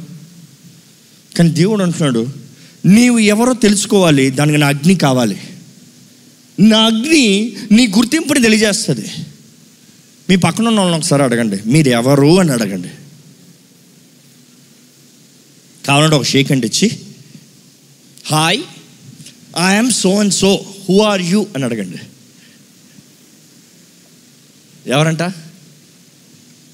[1.38, 2.28] కానీ దేవుడు అంటున్నాడు
[2.86, 5.38] నీవు ఎవరో తెలుసుకోవాలి దానికి నా అగ్ని కావాలి.
[6.60, 9.10] నా అగ్ని నీ గుర్తింపుని తెలియజేస్తుంది.
[10.30, 11.60] మీ పక్కన ఉన్న వాళ్ళని ఒకసారి అడగండి.
[11.66, 12.90] మీరు ఎవరు అని అడగండి.
[15.86, 17.00] కావాలంటే ఒక షేక్ అండ్ ఇచ్చి
[18.28, 18.62] hi
[19.66, 21.98] I'm so and so who are you అని అడగండి.
[24.90, 25.34] ఎవరంట?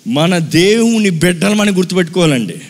[0.08, 2.62] మన దేవుని బిడ్డలు మనం గుర్తుపెట్టుకోవాలండి.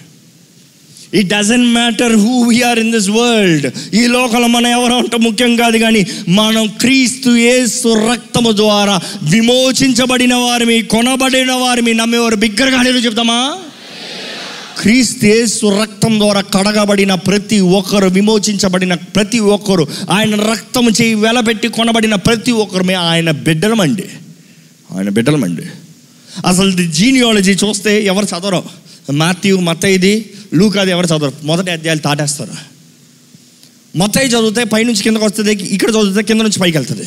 [1.13, 5.77] It doesn't matter who we're in this world ఈ లోకంలో మనం ఎవరో అంటే ముఖ్యం కాదు
[5.77, 13.57] కానీ మనం క్రీస్తు యేసు రక్తము ద్వారా విమోచించబడిన వారిమి కొనబడిన వారిమి నమ్మేవారు బిగ్గరగా నేను చెప్తామా?
[14.81, 22.15] క్రీస్తు యేసు రక్తం ద్వారా కడగబడిన ప్రతి ఒక్కరు విమోచించబడిన ప్రతి ఒక్కరు ఆయన రక్తము చేయి వెలబెట్టి కొనబడిన
[22.15, 24.03] ప్రతి ఒక్కరు ఆయన బిడ్డలమండి.
[24.97, 25.61] ఆయన బిడ్డలమండి.
[26.47, 28.63] అసలు జీనియాలజీ చూస్తే ఎవరు చదవరు?
[29.11, 29.59] మాథ్యూ
[30.53, 32.51] మత్తయిది లూకాది ఎవరు చదవరు మొదటి అధ్యాయాలు తాటేస్తారు.
[33.95, 37.03] మొత్తయి చదివితే పైనుంచి కిందకు వస్తుంది ఇక్కడ చదివితే కింద నుంచి పైకి వెళ్తుంది.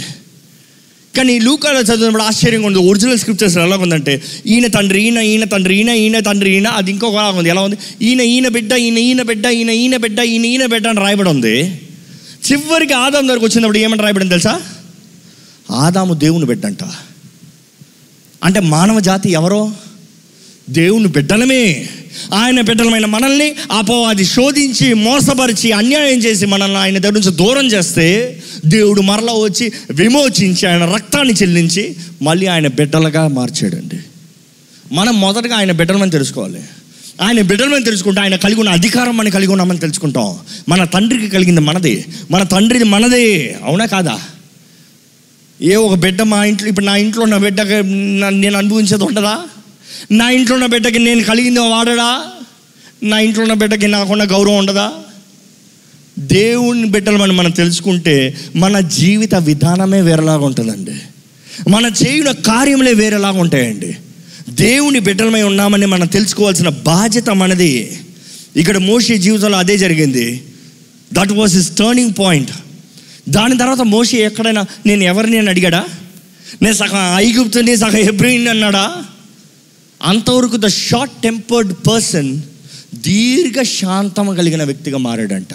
[1.16, 2.78] కానీ లూకాలో చదివినప్పుడు ఆశ్చర్యంగా ఉంది.
[2.78, 7.30] ఒరిజినల్ స్క్రిప్చర్స్ ఎలా ఉందంటే ఈయన తండ్రి ఈయన ఈయన తండ్రి ఈయన ఈయన తండ్రి ఈయన అది ఇంకొకలా
[7.30, 7.48] ఉంది.
[7.48, 7.78] ఎలా ఉంది?
[8.02, 11.80] ఈయన ఈయన బిడ్డ ఈయన ఈయన బిడ్డ ఈయన ఈయన బిడ్డ ఈయన ఈయన బిడ్డ అని రాయబడి ఉంది.
[12.52, 14.62] చివరికి ఆదాం దగ్గరకు వచ్చినప్పుడు ఏమని రాయబడింది తెలుసా?
[15.70, 16.78] ఆదాము దేవుని బిడ్డంట.
[18.44, 19.72] అంటే మానవ జాతి ఎవరో?
[20.70, 21.88] దేవుని బిడ్డలమే.
[22.34, 29.00] ఆయన బిడ్డలమైన మనల్ని అపవాది శోధించి మోసపరిచి అన్యాయం చేసి మనల్ని ఆయన దగ్గర నుంచి దూరం చేస్తే దేవుడు
[29.00, 33.98] మరలా వచ్చి విమోచించి ఆయన రక్తాన్ని చెల్లించి మళ్ళీ ఆయన బిడ్డలుగా మార్చాడండి.
[34.92, 36.60] మనం మొదటగా ఆయన బిడ్డలమని తెలుసుకోవాలి.
[37.22, 40.38] ఆయన బిడ్డలమని తెలుసుకుంటే ఆయన కలిగి ఉన్న అధికారం మనం కలిగి ఉన్నామని తెలుసుకుంటాం.
[40.68, 42.04] మన తండ్రికి కలిగింది మనదే.
[42.30, 43.56] మన తండ్రిది మనదే.
[43.64, 44.20] అవునా కాదా?
[45.62, 47.60] ఏ ఒక బిడ్డ మా ఇంట్లో ఇప్పుడు నా ఇంట్లో ఉన్న బిడ్డ
[48.28, 49.38] నేను అనుభవించేది ఉండదా?
[50.12, 52.26] నా ఇంట్లో ఉన్న బిడ్డకి నేను కలిగింది వాడడా?
[53.02, 54.92] నా ఇంట్లో ఉన్న బిడ్డకి నాకున్న గౌరవం ఉండదా?
[56.18, 60.94] దేవుని బిడ్డలు మనం తెలుసుకుంటే మన జీవిత విధానమే వేరేలాగా ఉంటుందండి.
[61.70, 63.96] మన చేయున కార్యములే వేరేలాగా ఉంటాయండి.
[64.50, 67.98] దేవుని బిడ్డలమై ఉన్నామని మనం తెలుసుకోవాల్సిన బాధ్యత మనది.
[68.56, 70.42] ఇక్కడ మోషే జీవితంలో అదే జరిగింది.
[71.12, 72.50] That was is turning point
[73.28, 75.84] దాని తర్వాత మోషే ఎక్కడైనా నేను ఎవరిని అని అడిగాడా?
[76.62, 79.04] నేను సగం ఐగుప్తుని సగం ఎబ్రిని అన్నాడా?
[80.02, 82.42] అంతవరకు ద షార్ట్ టెంపర్డ్ పర్సన్
[82.94, 85.48] దీర్ఘ శాంతం కలిగిన వ్యక్తిగా మారాడంట.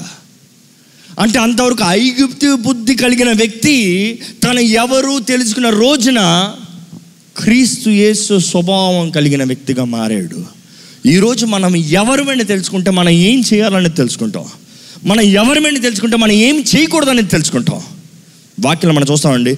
[1.19, 6.51] అంటే అంతవరకు ఐగుప్తి బుద్ధి కలిగిన వ్యక్తి తను ఎవరు తెలుసుకున్న రోజున
[7.37, 10.45] క్రీస్తు యేసు స్వభావం కలిగిన వ్యక్తిగా మారాడు.
[11.05, 12.91] ఈరోజు మనం ఎవరిమైనా తెలుసుకుంటే?
[12.91, 14.45] మనం ఏం చేయాలని తెలుసుకుంటాం.
[15.03, 16.17] మనం ఎవరిమైనా తెలుసుకుంటే?
[16.17, 17.81] మనం ఏం చేయకూడదనేది తెలుసుకుంటాం.
[18.65, 19.57] వాక్యం మనం చూస్తామండి.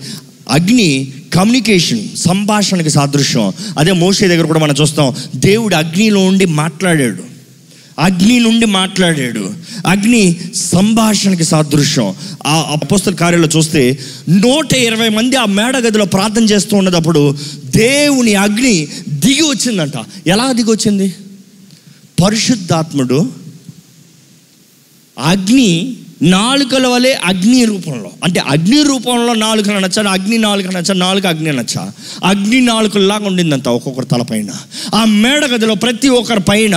[0.49, 3.53] అగ్ని కమ్యూనికేషన్ సంభాషణకి సాదృశ్యం.
[3.79, 7.23] అదే మోసే దగ్గర కూడా మనం చూస్తాం దేవుడు అగ్నిలో ఉండి మాట్లాడాడు.
[7.99, 9.53] అగ్ని నుండి మాట్లాడాడు.
[9.87, 12.13] అగ్ని సంభాషణకి సాదృశ్యం.
[12.47, 18.87] ఆ అపస్తుల కార్యంలో చూస్తే నూట ఇరవై మంది ఆ మేడ గదిలో ప్రార్థన చేస్తూ ఉన్నప్పుడు దేవుని అగ్ని
[19.09, 19.93] దిగి వచ్చిందంట.
[20.27, 21.13] ఎలా దిగి వచ్చింది?
[22.23, 23.31] పరిశుద్ధాత్ముడు
[25.19, 28.11] అగ్ని నాలుకల వలె అగ్ని రూపంలో.
[28.23, 31.91] అంటే అగ్ని రూపంలో నాలుక నచ్చా అగ్ని నాలుక నచ్చా నాలుక అగ్ని నచ్చా
[32.23, 34.51] అగ్ని నాలుకల్లాగా ఉండిందంత ఒక్కొక్కరి తలపైన.
[34.95, 36.75] ఆ మేడ గదిలో ప్రతి ఒక్కరి పైన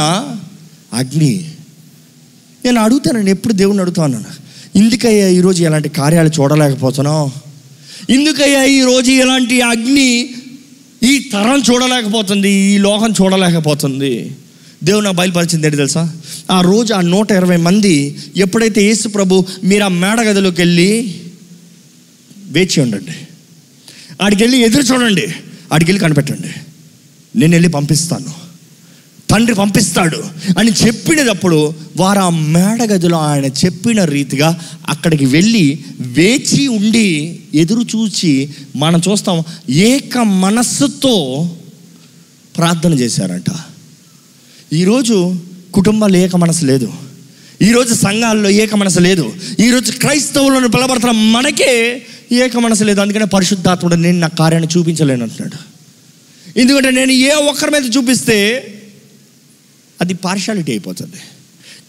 [0.92, 1.44] అగ్ని.
[2.64, 4.24] నేను అడుగుతానండి ఎప్పుడు దేవుని అడుగుతాను?
[4.76, 7.30] ఎందుకయ్యా ఈరోజు ఎలాంటి కార్యాలు చూడలేకపోతున్నావు?
[8.12, 10.28] ఎందుకయ్యా ఈరోజు ఇలాంటి అగ్ని
[11.02, 14.36] ఈ తరం చూడలేకపోతుంది ఈ లోకం చూడలేకపోతుంది?
[14.84, 16.12] దేవుడు నాకు బయలుపరిచింది ఏంటి తెలుసా?
[16.50, 21.20] ఆ రోజు ఆ నూట ఇరవై మంది ఎప్పుడైతే యేసు ప్రభు మీరు ఆ మేడగదిలోకి వెళ్ళి
[22.48, 23.12] వేచి ఉండండి
[24.22, 25.26] ఆడికి వెళ్ళి ఎదురు చూడండి
[25.72, 26.48] ఆడికి వెళ్ళి కనిపెట్టండి.
[27.36, 28.46] నేను వెళ్ళి పంపిస్తాను
[29.30, 30.24] తండ్రి పంపిస్తాడు
[30.58, 39.02] అని చెప్పినప్పుడు వారు ఆ మేడగదిలో ఆయన చెప్పిన రీతిగా అక్కడికి వెళ్ళి వేచి ఉండి ఎదురు చూచి మనం
[39.10, 41.14] చూస్తాం ఏక మనస్సుతో
[42.56, 43.50] ప్రార్థన చేశారంట.
[44.72, 45.36] ఈరోజు
[45.74, 46.92] కుటుంబాలు ఏక మనసు లేదు.
[47.62, 49.32] ఈరోజు సంఘాల్లో ఏక మనసు లేదు.
[49.60, 52.02] ఈరోజు క్రైస్తవులను పిలబడుతున్న మనకే
[52.32, 53.00] ఏక మనసు లేదు.
[53.00, 55.76] అందుకనే పరిశుద్ధాత్ముడు నేను నా కార్యాన్ని చూపించలేను అంటున్నాడు.
[56.58, 58.38] ఎందుకంటే నేను ఏ ఒక్కరి మీద చూపిస్తే
[60.00, 61.16] అది పార్షాలిటీ అయిపోతుంది.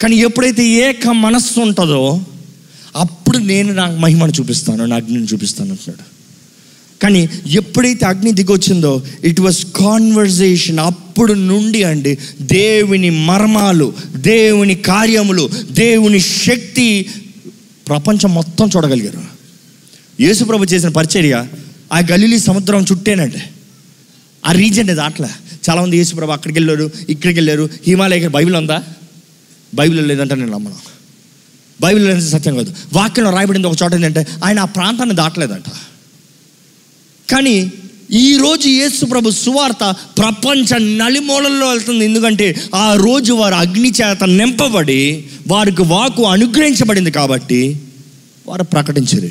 [0.01, 2.21] కానీ ఎప్పుడైతే ఏక మనస్సు ఉంటుందో
[2.95, 6.16] అప్పుడు నేను నా మహిమను చూపిస్తాను నా అగ్నిని చూపిస్తాను అంటున్నాడు.
[7.03, 16.19] కానీ ఎప్పుడైతే అగ్ని దిగొచ్చిందో ఇట్ వాస్ కాన్వర్జేషన్ అప్పుడు నుండి అండి దేవుని మర్మాలు దేవుని కార్యములు దేవుని
[16.19, 17.09] శక్తి
[17.87, 19.21] ప్రపంచం మొత్తం చూడగలిగారు.
[20.19, 21.47] యేసుప్రభు చేసిన పరిచర్య
[21.93, 23.37] ఆ గలీలీ సముద్రం చుట్టేనండి.
[24.45, 25.29] ఆ రీజన్ దాట్లా
[25.69, 27.69] చాలామంది యేసుప్రభు అక్కడికి వెళ్ళారు ఇక్కడికి వెళ్ళారు.
[27.87, 28.83] హిమాలయ బైబిల్ ఉందా?
[29.75, 30.75] బైబిల్ లేదంటే నేను నమ్మను.
[31.81, 32.73] బైబిల్ లేని సత్యం కాదు.
[32.93, 35.63] వాక్యంలో రాయబడింది ఒక చోట ఏంటంటే ఆయన ఆ ప్రాంతాన్ని దాటలేదంట.
[37.29, 37.71] కానీ
[38.11, 42.05] ఈరోజు యేసు ప్రభు సువార్త ప్రపంచ నలిమూలల్లో వెళ్తుంది.
[42.05, 47.81] ఎందుకంటే ఆ రోజు వారు అగ్ని చేత నింపబడి వారికి వాకు అనుగ్రహించబడింది కాబట్టి
[48.47, 49.29] వారు ప్రకటించరు.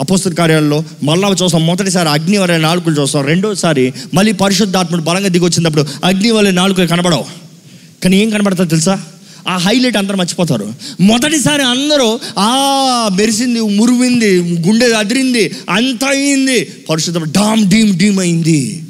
[0.00, 1.66] అపోస్తుల కార్యాలలో మళ్ళా చూస్తాం.
[1.66, 3.24] మొదటిసారి అగ్ని వలె నాలుగులు చూస్తాం.
[3.24, 7.24] రెండోసారి మళ్ళీ పరిశుద్ధాత్ముడు బలంగా దిగి వచ్చినప్పుడు అగ్ని వలె నాలుకలు కనబడవు.
[8.04, 9.02] కానీ ఏం కనబడతా తెలుసా?
[9.48, 10.74] ఆ హైలైట్ అందరూ మర్చిపోతారు.
[11.00, 12.50] మొదటిసారి అందరూ ఆ
[13.16, 16.64] మెరిసింది మురివింది గుండె అదిరింది అంత అయింది.
[16.90, 18.82] పరిశుద్ధం డామ్ డీమ్ డీమ్ అయింది.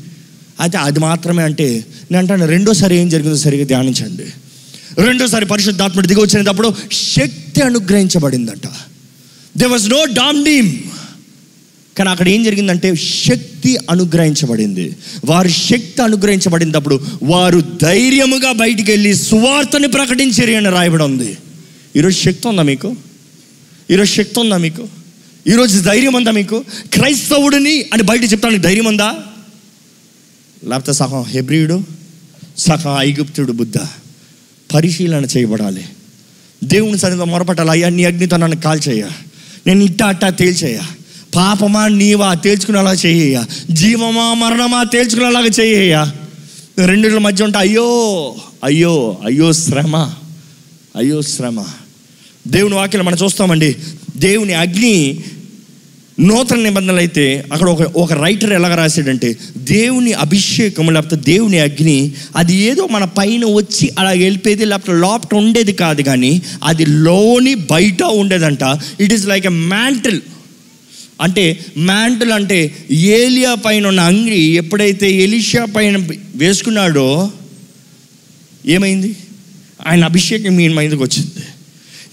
[0.60, 4.26] అయితే అది మాత్రమే అంటే నేను అంటాను రెండోసారి ఏం జరిగిందో సరిగ్గా ధ్యానించండి.
[5.02, 8.66] రెండోసారి పరిశుద్ధాత్ముడు దిగి వచ్చినప్పుడు శక్తి అనుగ్రహించబడిందంట.
[9.56, 10.72] There was no dam deem.
[11.98, 14.96] కానీ అక్కడ ఏం జరిగిందంటే శక్తి అనుగ్రహించబడింది.
[15.24, 21.38] వారి శక్తి అనుగ్రహించబడినప్పుడు వారు ధైర్యముగా బయటికి వెళ్ళి సువార్తని ప్రకటించారు అని రాయబడి ఉంది.
[21.96, 22.96] ఈరోజు శక్తి ఉందా మీకు?
[23.90, 24.88] ఈరోజు శక్తి ఉందా మీకు?
[25.46, 26.64] ఈరోజు ధైర్యం ఉందా మీకు?
[26.92, 29.14] క్రైస్తవుడిని అని బయట చెప్తానికి ధైర్యం ఉందా?
[30.64, 31.84] లేకపోతే సగం హెబ్రియుడు
[32.58, 33.74] సగం ఐగుప్తుడు బుద్ధ
[34.74, 35.84] పరిశీలన చేయబడాలి.
[36.64, 37.70] దేవుని సరిగ్గా మొరపట్టాలి.
[37.70, 39.04] అయ్యా నీ అగ్నితో నన్ను కాల్చేయ
[39.66, 40.80] నేను ఇట్టా అట్టా తేల్చేయ
[41.36, 46.12] పాపమా నీవా తేల్చుకునేలా చేయ్యా జీవమా మరణమా తేల్చుకునేలాగా చేయ్యా
[46.78, 47.88] రెండిట్ల మధ్య ఉంటే అయ్యో
[48.64, 49.96] అయ్యో అయ్యో శ్రమ
[50.96, 51.64] అయ్యో శ్రమ.
[52.46, 53.76] దేవుని వాక్యం మనం చూస్తామండి
[54.16, 55.20] దేవుని అగ్ని
[56.20, 62.56] నూతన నిబంధనలు అయితే అక్కడ ఒక ఒక రైటర్ ఎలాగ రాశాడంటే దేవుని అభిషేకం లేకపోతే దేవుని అగ్ని అది
[62.56, 68.62] ఏదో మన పైన వచ్చి అలా వెళ్ళిపోయేది లేకపోతే లోపట ఉండేది కాదు కానీ అది లోని బయట ఉండేదంట.
[69.00, 70.20] It is like a mantle
[71.20, 77.32] అంటే మ్యాంటల్ అంటే ఏలియా పైన ఉన్న అంగి ఎప్పుడైతే ఎలిషా పైన వేసుకున్నాడో
[78.66, 79.16] ఏమైంది?
[79.86, 81.44] ఆయన అభిషేకం మీ మీదకి వచ్చింది.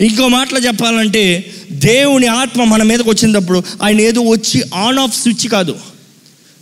[0.07, 5.75] ఇంకో మాటలో చెప్పాలంటే దేవుని ఆత్మ మన మీదకి వచ్చినప్పుడు ఆయన ఏదో వచ్చి ఆన్ ఆఫ్ స్విచ్ కాదు.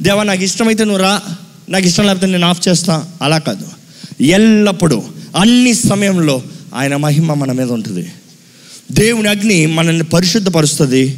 [0.01, 1.21] దేవా నాకు ఇష్టమైతే నువ్వు రా
[1.69, 3.67] నాకు ఇష్టం లేకపోతే నేను ఆఫ్ చేస్తా అలా కాదు.
[4.23, 5.03] ఎల్లప్పుడూ
[5.37, 6.43] అన్ని సమయంలో
[6.75, 8.09] ఆయన మహిమ మన మీద ఉంటుంది.
[8.91, 11.17] దేవుని అగ్ని మనల్ని పరిశుద్ధపరుస్తుంది.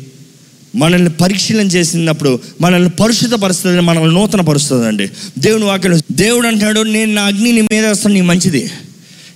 [0.76, 7.24] మనల్ని పరిశీలన చేసినప్పుడు మనల్ని పరిశుద్ధపరుస్తుంది మనల్ని నూతన పరుస్తుంది అండి దేవుని వాక్యం దేవుడు అంటున్నాడు నేను నా
[7.24, 8.72] అగ్ని నీ మీద వేస్తాను నీ మంచిది.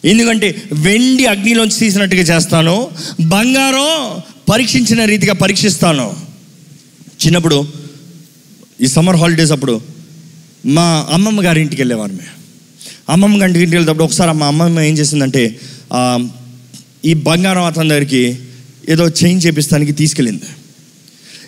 [0.06, 2.76] ఎందుకంటే వెండి అగ్నిలోంచి తీసినట్టుగా చేస్తాను
[3.22, 4.22] బంగారం
[4.52, 6.08] పరీక్షించిన రీతిగా పరీక్షిస్తాను.
[7.22, 7.68] చిన్నప్పుడు
[8.82, 9.82] ఈ సమ్మర్ హాలిడేస్ అప్పుడు
[10.66, 12.34] మా అమ్మమ్మ గారి ఇంటికి వెళ్ళేవారు మేము
[13.12, 15.60] అమ్మమ్మ గారి ఇంటికి వెళ్ళేటప్పుడు ఒకసారి మా అమ్మమ్మ ఏం చేసిందంటే
[17.06, 18.38] ఈ బంగారం అతని దగ్గరికి
[18.90, 20.48] ఏదో చేంజ్ చేపిస్తానికి తీసుకెళ్ళింది.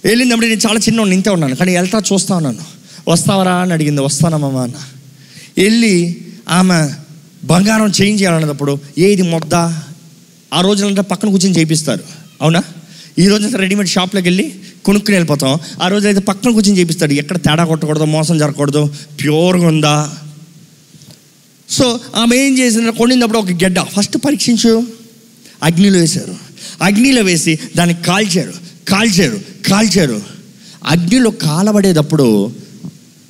[0.05, 1.55] వెళ్ళినప్పుడు నేను చాలా చిన్న ఇంతే ఉన్నాను.
[1.55, 2.57] కానీ వెళ్తా చూస్తా ఉన్నాను.
[3.07, 4.01] వస్తావరా అని అడిగింది.
[4.01, 4.75] వస్తానమ్మా అన్న.
[5.57, 6.17] వెళ్ళి
[6.49, 6.89] ఆమె
[7.43, 9.55] బంగారం చేంజ్ చేయాలన్నప్పుడు ఏది మొద్ద?
[10.53, 12.03] ఆ రోజులంటే పక్కన కూర్చొని చేపిస్తారు
[12.41, 12.63] అవునా?
[13.19, 15.59] ఈ రోజు రెడీమేడ్ షాప్లోకి వెళ్ళి కొనుక్కుని వెళ్ళిపోతాం.
[15.81, 20.11] ఆ రోజు అయితే పక్కన కూర్చొని చేపిస్తాడు ఎక్కడ తేడా కొట్టకూడదు మోసం జరగకూడదు ప్యూర్గా ఉందా?
[21.69, 23.81] సో ఆమె ఏం చేసింది కొనినప్పుడు ఒక గెడ్డ.
[23.81, 24.87] ఫస్ట్ పరీక్షించు.
[25.63, 26.35] అగ్నిలో వేశారు.
[26.81, 28.66] అగ్నిలో వేసి దాన్ని కాల్చారు.
[28.87, 30.21] కాల్చారు కాల్చారు.
[30.85, 32.51] అగ్నిలో కాలబడేటప్పుడు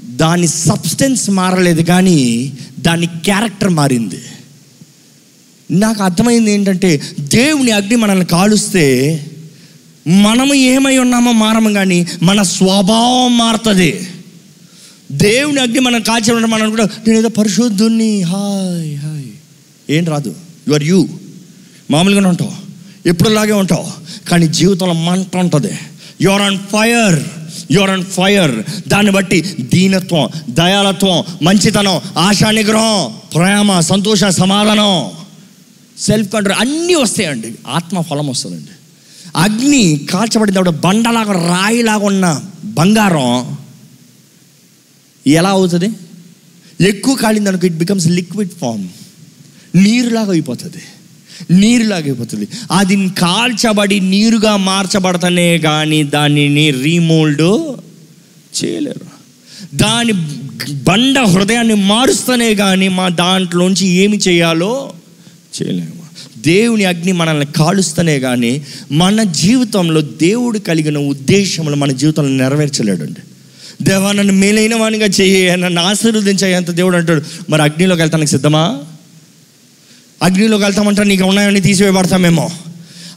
[0.03, 4.17] దాని సబ్స్టెన్స్ మారలేదు కానీ దాని క్యారెక్టర్ మారింది.
[5.71, 9.25] నాకు అర్థమైంది ఏంటంటే దేవుని అగ్ని మనల్ని కాలుస్తే
[10.07, 14.07] మనము ఏమై ఉన్నామో మారము కానీ మన స్వభావం మారుతుంది.
[15.11, 19.23] దేవుని అగ్ని మనం కాల్చేమంటే మనం కూడా నేను ఏదో పరిశుద్ధుని హాయ్ హాయ్.
[19.89, 20.35] ఏం రాదు.
[20.67, 21.07] యు ఆర్ యూ
[21.91, 22.66] మామూలుగానే ఉంటావు
[23.07, 23.87] ఎప్పుడులాగే ఉంటావు.
[24.29, 25.71] కానీ జీవితంలో మంట ఉంటుంది.
[26.21, 27.19] You're on fire
[27.71, 28.55] you're on fire
[28.89, 35.11] దాన్ని బట్టి దీనత్వం దయాలత్వం మంచితనం ఆశా నిగ్రహం ప్రేమ సంతోష సమాధానం
[36.01, 37.55] సెల్ఫ్ కంట్రోల్ అన్నీ వస్తాయండి.
[37.67, 38.73] ఆత్మ ఫలం వస్తుందండి.
[39.35, 43.57] అగ్ని కాల్చబడినప్పుడు బండలాగా రాయిలాగా ఉన్న బంగారం
[45.27, 45.89] ఎలా అవుతుంది?
[46.81, 48.87] ఎక్కువ కాలింది అనుకో ఇట్ బికమ్స్ లిక్విడ్ ఫామ్
[49.75, 50.83] నీరులాగా అయిపోతుంది.
[51.51, 57.73] నీరులాగైపోతుంది అది కాల్చబడి నీరుగా మార్చబడతనే కానీ దానిని రీమోల్డ్
[58.63, 59.17] చేయలేరు.
[59.75, 60.13] దాని
[60.83, 64.93] బండ హృదయాన్ని మారుస్తూనే కానీ మా దాంట్లోంచి ఏమి చేయాలో
[65.61, 65.97] చేయలేము.
[66.38, 73.21] దేవుని అగ్ని మనల్ని కాలుస్తూనే కానీ మన జీవితంలో దేవుడు కలిగిన ఉద్దేశంలో మన జీవితంలో నెరవేర్చలేడండి.
[73.83, 77.21] దేవా నన్ను మేలైన వానిగా చెయ్యి నన్ను ఆశీర్వదించేంత దేవుడు అంటాడు.
[77.49, 78.79] మరి అగ్నిలోకి వెళ్తానికి సిద్ధమా?
[80.24, 82.49] అగ్నిలోకి వెళ్తామంటే నీకు ఉన్నాయని తీసివేయబడతామేమో.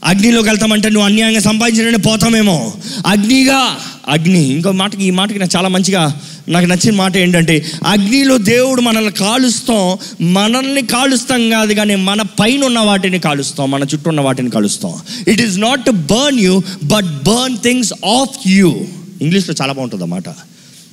[0.03, 2.73] అగ్నిలోకి వెళ్తామంటే నువ్వు అన్యాయంగా సంపాదించడానికి పోతామేమో.
[3.07, 3.77] అగ్నిగా
[4.07, 9.11] అగ్ని ఇంకో మాటకి ఈ మాటకి నాకు చాలా మంచిగా నాకు నచ్చిన మాట ఏంటంటే అగ్నిలో దేవుడు మనల్ని
[9.11, 9.97] కాలుస్తాం
[10.33, 14.93] మనల్ని కాలుస్తాం కాదు కానీ మన పైన ఉన్న వాటిని కాలుస్తాం మన చుట్టూ ఉన్న వాటిని కాలుస్తాం.
[15.27, 18.81] It is not to burn you but burn things of you
[19.21, 20.23] ఇంగ్లీష్లో చాలా బాగుంటుంది అన్నమాట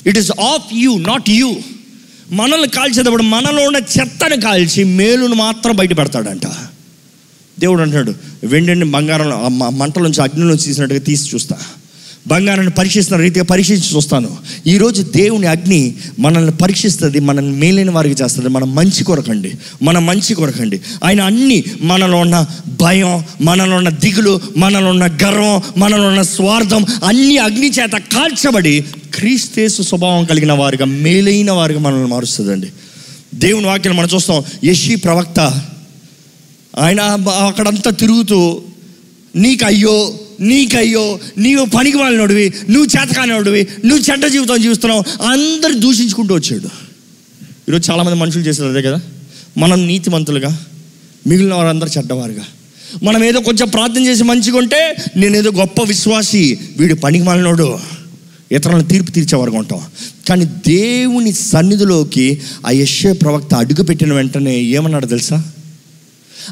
[0.07, 1.57] it is of you not you
[2.33, 6.47] మనల్ని కాల్చేటప్పుడు మనలో ఉన్న చెత్తను కాల్చి మేలును మాత్రం బయట పెడతాడంట
[7.61, 8.15] దేవుడు అంటున్నాడు
[8.47, 11.57] వెండిని బంగారం ఆ నుంచి మంటలోంచి అగ్నిలోంచి తీసినట్టుగా తీసి చూస్తా.
[12.27, 14.37] బంగారాన్ని పరీక్షిస్తున్న రీతిగా పరీక్షించి చూస్తాను.
[14.67, 18.49] ఈరోజు దేవుని అగ్ని మనల్ని పరీక్షిస్తుంది మనల్ని మేలైన వారికి చేస్తుంది.
[18.49, 19.55] మన మంచి కొరకండి.
[19.83, 20.81] మన మంచి కొరకండి.
[21.05, 22.47] ఆయన అన్ని మనలో ఉన్న
[22.81, 28.85] భయం మనలో ఉన్న దిగులు మనలో ఉన్న గర్వం మనలో ఉన్న స్వార్థం అన్ని అగ్ని చేత కాల్చబడి
[29.15, 32.67] క్రీస్తేసు స్వభావం కలిగిన వారిగా మేలైన వారిగా మనల్ని మారుస్తుందండి.
[33.35, 34.45] దేవుని వాక్యం మనం చూస్తాం.
[34.65, 35.41] యశి ప్రవక్త
[36.79, 37.01] ఆయన
[37.47, 38.63] అక్కడంతా తిరుగుతూ
[39.37, 45.23] నీకు అయ్యో నీకయ్యో నీవు పనికి వాళ్ళనోడివి నువ్వు చేతకానివాడివి నువ్వు చెడ్డ జీవితం జీవిస్తున్నావు.
[45.23, 46.69] అందరు దూషించుకుంటూ వచ్చాడు.
[47.69, 49.01] ఈరోజు చాలామంది మనుషులు చేసేది అదే కదా?
[49.59, 50.65] మనం నీతిమంతులుగా
[51.27, 52.45] మిగిలిన వారందరూ చెడ్డవారుగా.
[53.03, 57.79] మనం ఏదో కొంచెం ప్రార్థన చేసి మంచిగా ఉంటే నేనేదో గొప్ప విశ్వాసి వీడు పనికి మాలినోడు
[58.53, 59.81] ఇతరులను తీర్పు తీర్చేవారుగా ఉంటాం.
[60.29, 65.45] కానీ దేవుని సన్నిధిలోకి ఆ యశ్వ ప్రవక్త అడుగుపెట్టిన వెంటనే ఏమన్నాడు తెలుసా?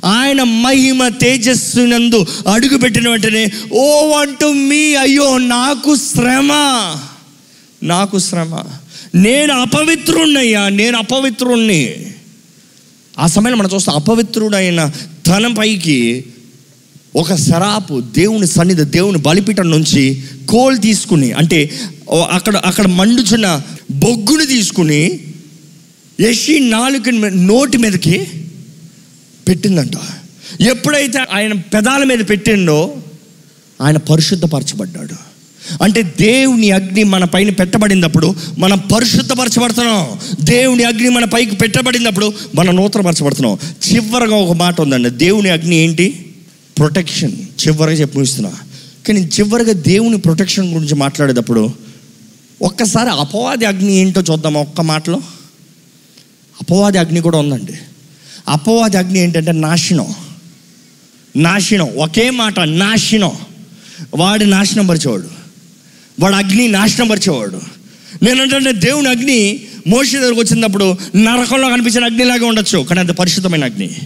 [0.05, 6.51] ఆయన మహిమ తేజస్సునందు అడుగుపెట్టిన వెంటనే ఓ అంటూ మీ అయ్యో నాకు శ్రమ
[7.83, 8.65] నాకు శ్రమ.
[9.15, 12.07] నేను అపవిత్రుణ్ణయ్యా నేను అపవిత్రుణ్ణి.
[13.19, 14.93] ఆ సమయంలో మనం చూస్తాం అపవిత్రుడైన
[15.27, 16.25] తన పైకి
[17.17, 21.71] ఒక శరాపు దేవుని సన్నిధి దేవుని బలిపీఠం నుంచి కోల్ తీసుకుని అంటే
[22.31, 25.21] అక్కడ అక్కడ మండుచున్న బొగ్గుని తీసుకుని
[26.21, 28.27] యషి నాలుగు నోటి మీదకి
[29.49, 29.91] పెట్టిందంట.
[30.61, 32.97] ఎప్పుడైతే ఆయన పెదాల మీద పెట్టిండో
[33.83, 35.15] ఆయన పరిశుద్ధపరచబడ్డాడు.
[35.83, 40.07] అంటే దేవుని అగ్ని మన పైన పెట్టబడినప్పుడు మనం పరిశుద్ధపరచబడుతున్నాం.
[40.45, 43.59] దేవుని అగ్ని మన పైకి పెట్టబడినప్పుడు మనం నూతనపరచబడుతున్నాం.
[43.93, 45.11] చివరగా ఒక మాట ఉందండి.
[45.11, 46.26] దేవుని అగ్ని ఏంటి?
[46.79, 48.53] ప్రొటెక్షన్ చివరిగా చెప్పి ముగిస్తున్నా
[49.09, 51.71] కానీ చివరిగా దేవుని ప్రొటెక్షన్ గురించి మాట్లాడేటప్పుడు
[52.63, 55.17] ఒక్కసారి అపవాది అగ్ని ఏంటో చూద్దాం ఒక్క మాటలో.
[56.61, 57.73] అపవాది అగ్ని కూడా ఉందండి.
[58.49, 60.15] అపవాది అగ్ని ఏంటంటే నాశనం.
[61.37, 61.89] నాశనం.
[61.97, 63.33] ఒకే మాట నాశనం.
[64.15, 65.29] వాడి నాశనం పరిచేవాడు
[66.21, 67.61] వాడు అగ్ని నాశనం పరిచేవాడు
[68.23, 73.97] నేనంటే దేవుని అగ్ని మోషి దగ్గరకు వచ్చినప్పుడు నరకంలో కనిపించిన అగ్నిలాగా ఉండొచ్చు కానీ అది పరిశుద్ధమైన అగ్ని.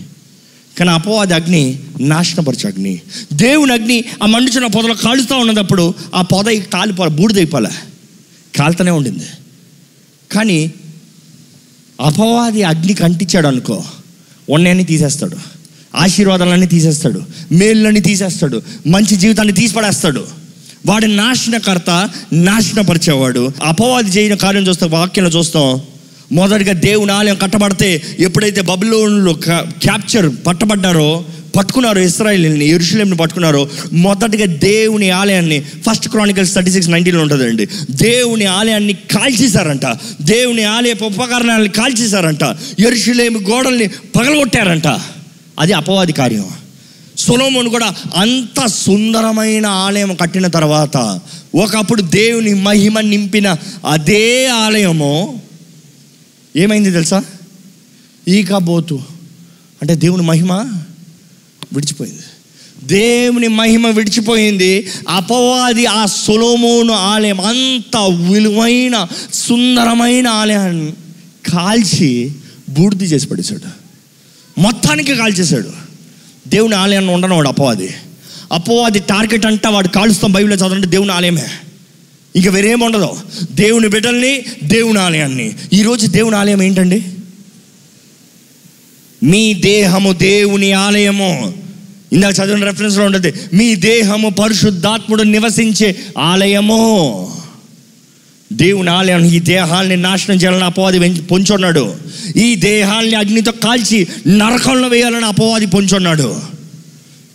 [0.79, 3.01] కానీ అపవాది అగ్ని నాశనపరిచే అగ్ని.
[3.33, 7.71] దేవుని అగ్ని ఆ మండుచున్న పొదలో కాలుస్తూ ఉన్నప్పుడు ఆ పొద కాలిపో బూడిదైపోలే
[8.59, 9.27] కాలుతూనే ఉండింది.
[10.33, 10.73] కానీ
[12.01, 13.85] అపవాది అగ్నికి అంటించాడు అనుకో
[14.51, 15.37] ఉన్నాయని తీసేస్తాడు.
[15.97, 17.23] ఆశీర్వాదాలన్నీ తీసేస్తాడు.
[17.53, 18.63] మేళ్ళని తీసేస్తాడు.
[18.87, 20.27] మంచి జీవితాన్ని తీసిపడేస్తాడు.
[20.87, 23.51] వాడి నాశనకర్త నాశనపరిచేవాడు.
[23.65, 25.81] అపవాది చేయని కార్యం చూస్తే వాక్యంలో చూస్తాం
[26.33, 31.25] మొదటిగా దేవుని ఆలయం కట్టబడితే ఎప్పుడైతే బబులోన్లో క్యాప్చర్ పట్టబడ్డారో
[31.57, 37.69] పట్టుకున్నారో ఇస్రాయల్ని ఎరుషులేంని పట్టుకున్నారో మొదటిగా దేవుని ఆలయాన్ని ఫస్ట్ క్రానికల్స్ థర్టీ సిక్స్ నైన్టీన్లో ఉంటుందండి.
[37.91, 39.87] దేవుని ఆలయాన్ని కాల్చేశారంట.
[40.23, 42.43] దేవుని ఆలయ ఉపకరణాలను కాల్చేశారంట.
[42.79, 44.87] ఎరుషులేమి గోడల్ని పగలగొట్టారంట.
[45.61, 46.45] అది అపవాది కార్యం.
[47.19, 51.21] సులోమును కూడా అంత సుందరమైన ఆలయం కట్టిన తర్వాత
[51.55, 53.57] ఒకప్పుడు దేవుని మహిమ నింపిన
[53.89, 55.43] అదే ఆలయము
[56.57, 57.25] ఏమైంది తెలుసా?
[58.29, 59.01] ఈకబోతు
[59.83, 60.53] అంటే దేవుని మహిమ
[61.73, 62.23] విడిచిపోయింది.
[62.85, 64.89] దేవుని మహిమ విడిచిపోయింది.
[65.09, 67.97] అపవాది ఆ సొలోమోను ఆలయం అంత
[68.31, 70.93] విలువైన సుందరమైన ఆలయాన్ని
[71.51, 72.33] కాల్చి
[72.69, 73.69] బూడిది చేసి పడేశాడు.
[74.61, 75.71] మొత్తానికి కాల్చేశాడు.
[76.49, 77.95] దేవుని ఆలయాన్ని ఉండనవాడు అపవాది.
[78.53, 81.47] అపవాది టార్గెట్ అంటా వాడు కాలుస్తాం బైబిల్లో చదవండి దేవుని ఆలయమే.
[82.37, 83.09] ఇక వేరేముండదు
[83.53, 85.53] దేవుని బిడ్డల్ని దేవుని ఆలయాన్ని.
[85.73, 87.05] ఈరోజు దేవుని ఆలయం ఏంటండి?
[89.23, 91.55] మీ దేహము దేవుని ఆలయము.
[92.13, 97.33] ఇందాక చదివిన రెఫరెన్స్లో ఉంటుంది మీ దేహము పరిశుద్ధాత్ముడు నివసించే ఆలయము.
[98.53, 101.97] దేవుని ఆలయం ఈ దేహాల్ని నాశనం చేయాలని అపవాది పొంచున్నాడు.
[102.37, 106.41] ఈ దేహాల్ని అగ్నితో కాల్చి నరకంలో వేయాలని అపవాది పొంచున్నాడు.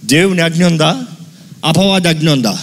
[0.05, 1.03] దేవుని అగ్ని ఉందా?
[1.65, 2.59] అపవాది అగ్ని ఉందా?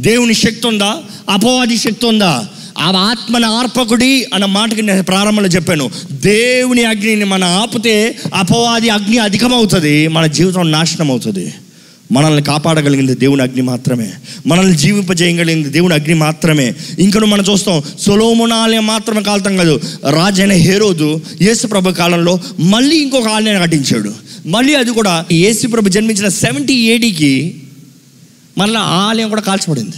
[0.00, 0.96] దేవుని శక్తి ఉందా?
[1.30, 2.46] అపవాది శక్తి ఉందా?
[2.78, 5.90] ఆ ఆత్మన ఆర్పకుడి అన్న మాటకి నేను ప్రారంభంలో చెప్పాను.
[6.12, 11.54] దేవుని అగ్నిని మనం ఆపితే అపవాది అగ్ని అధికమవుతుంది మన జీవితం నాశనం అవుతుంది
[12.12, 14.10] మనల్ని కాపాడగలిగింది దేవుని అగ్ని మాత్రమే.
[14.46, 16.74] మనల్ని జీవింపజేయగలిగింది దేవుని అగ్ని మాత్రమే.
[16.98, 19.80] ఇంకను మనం చూస్తాం సొలోమున ఆలయం మాత్రమే కాలుతాం కాదు.
[20.10, 24.14] రాజైన హేరోదు యేసుప్రభు కాలంలో మళ్ళీ ఇంకొక ఆలయాన్ని కట్టించాడు.
[24.46, 27.61] మళ్ళీ అది కూడా యేసుప్రభు జన్మించిన సెవెంటీ ఏడీకి
[28.58, 29.96] మళ్ళీ ఆలయం కూడా కాల్చబడింది.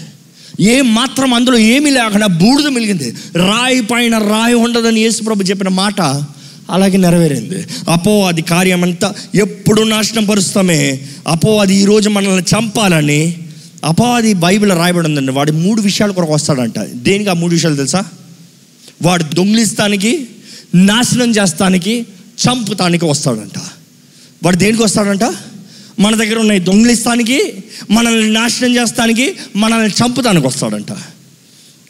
[0.60, 3.16] ఏ మాత్రం అందులో ఏమీ లేకుండా బూడిద మిలిగింది.
[3.36, 6.00] రాయి పైన రాయి ఉండదని యేసుప్రభు చెప్పిన మాట
[6.70, 7.66] అలాగే నెరవేరింది.
[7.88, 11.00] అపో అది కార్యమంతా ఎప్పుడు నాశనం పరుస్తామే.
[11.28, 13.34] అపో అది ఈరోజు మనల్ని చంపాలని
[13.84, 15.32] అపవాది బైబిల్ రాయబడి ఉందండి.
[15.32, 16.78] వాడి మూడు విషయాల కొరకు వస్తాడంట.
[16.78, 18.04] దేనికి ఆ మూడు విషయాలు తెలుసా?
[19.02, 20.28] వాడు దొంగిలిస్తానికి
[20.74, 22.06] నాశనం చేస్తానికి
[22.44, 23.58] చంపుతానికి వస్తాడంట.
[24.44, 25.24] వాడు దేనికి వస్తాడంట?
[25.98, 27.54] మన దగ్గర ఉన్నాయి దొంగిలిస్తానికి
[27.90, 30.92] మనల్ని నాశనం చేస్తానికి మనల్ని చంపుతానికి వస్తాడంట.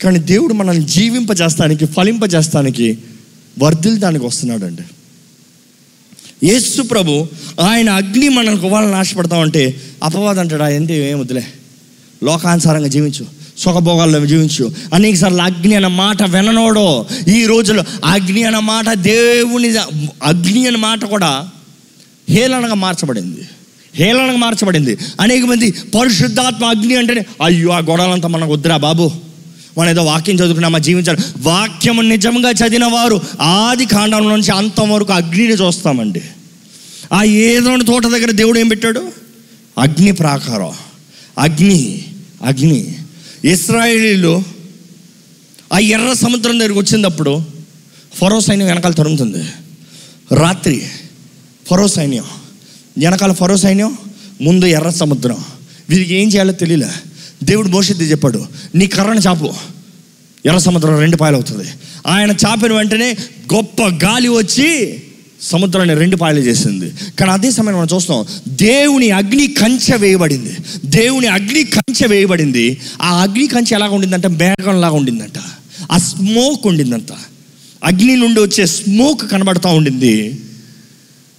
[0.02, 2.98] కానీ దేవుడు మనల్ని జీవింపజేస్తానికి ఫలింపజేస్తానికి
[3.62, 4.82] వర్ధిల్దానికి వస్తున్నాడండి
[6.46, 7.26] యేసు ప్రభు
[7.61, 10.64] ఆయన అగ్ని మనకు వాళ్ళని ఆశపడతామంటే అపవాదం అంటాడు?
[10.64, 11.46] ఏంటి ఏం వద్దులే.
[12.24, 13.26] లోకానుసారంగా జీవించు.
[13.59, 14.72] సుఖభోగాల్లో జీవించు.
[14.94, 19.78] అనేక సార్లు అగ్ని అన్న మాట విననోడో ఈ రోజుల్లో అగ్ని అన్న మాట దేవుని
[20.24, 21.48] అగ్ని అన్న మాట కూడా
[22.28, 23.48] హేళనగా మార్చబడింది.
[23.97, 24.99] హేళనగా మార్చబడింది.
[25.20, 29.11] అనేక మంది పరిశుద్ధాత్మ అగ్ని అంటేనే అయ్యో ఆ గొడవలంతా మనకు వద్దురా బాబు.
[29.78, 35.55] మనం ఏదో వాక్యం చదువుకున్నామా జీవించాలి వాక్యం నిజంగా చదివిన వారు ఆది కాండం నుంచి అంతం వరకు అగ్నిని
[35.55, 36.22] చూస్తామండి.
[37.12, 39.12] ఆ ఏదో తోట దగ్గర దేవుడు ఏం పెట్టాడు?
[39.78, 40.72] అగ్ని ప్రాకారం.
[41.38, 42.05] అగ్ని
[42.45, 42.95] అగ్ని.
[43.45, 44.42] ఇస్రాయేలీలు
[45.72, 47.42] ఆ ఎర్ర సముద్రం దగ్గరికి వచ్చినప్పుడు
[48.14, 49.45] ఫరో సైన్యం వెనకాల తరుముతుంది.
[50.34, 50.82] రాత్రి
[51.66, 52.24] ఫరో సైన్యం
[52.99, 53.99] వెనకాల ఫరో సైన్యం
[54.42, 55.36] ముందు ఎర్ర సముద్రం.
[55.90, 56.86] వీరికి ఏం చేయాలో తెలియలే.
[57.45, 59.53] దేవుడు మోషిద్ది చెప్పాడు నీ కర్రను చాపు.
[60.47, 61.68] ఎర్ర సముద్రం రెండు పాయలు అవుతుంది
[62.07, 63.16] ఆయన చాపిన వెంటనే
[63.55, 65.03] గొప్ప గాలి వచ్చి
[65.42, 66.92] సముద్రాన్ని రెండు పాయలు చేసింది.
[67.18, 70.57] కానీ అదే సమయం మనం చూస్తాం దేవుని అగ్ని కంచె వేయబడింది.
[70.84, 72.80] దేవుని అగ్ని కంచె వేయబడింది.
[73.03, 74.28] ఆ అగ్ని కంచె ఎలాగ ఉండిందంటే?
[74.28, 75.38] మేఘంలాగా ఉండిందంట.
[75.92, 77.12] ఆ స్మోక్ ఉండిందంట.
[77.84, 80.40] అగ్ని నుండి వచ్చే స్మోక్ కనబడతా ఉండింది.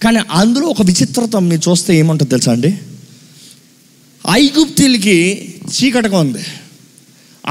[0.02, 2.78] కానీ అందులో ఒక విచిత్రత మీరు చూస్తే ఏముంటుంది తెలుసా అండి?
[4.32, 6.38] ఐగుప్తీలకి చీకటగా ఉంది.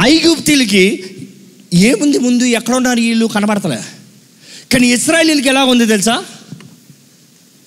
[0.01, 1.03] ఐగుప్తీలకి
[1.73, 2.43] ఏముంది ముందు?
[2.43, 3.25] ఎక్కడ ఉన్నారు వీళ్ళు?
[3.25, 3.79] కనబడతలే.
[4.73, 6.23] కానీ ఇస్రాయలీలకి ఎలా ఉంది తెలుసా?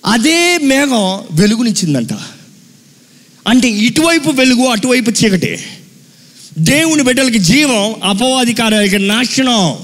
[0.05, 2.13] అదే మేఘం వెలుగునిచ్చిందంట.
[3.47, 5.59] అంటే ఇటువైపు వెలుగు అటువైపు చీకటి.
[6.59, 9.77] దేవుని బిడ్డలకి జీవం అపవాధికారాలకి నాశనం.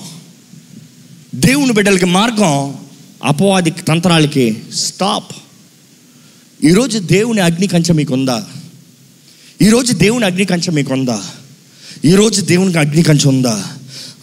[1.35, 2.84] దేవుని బిడ్డలకి మార్గం
[3.23, 5.35] అపవాది తంత్రాలకి స్టాప్.
[6.65, 8.45] ఈరోజు దేవుని అగ్ని కంచె మీకుందా?
[9.61, 11.21] ఈరోజు దేవుని అగ్ని కంచె మీకుందా?
[12.05, 13.63] ఈరోజు దేవునికి అగ్ని కంచె ఉందా?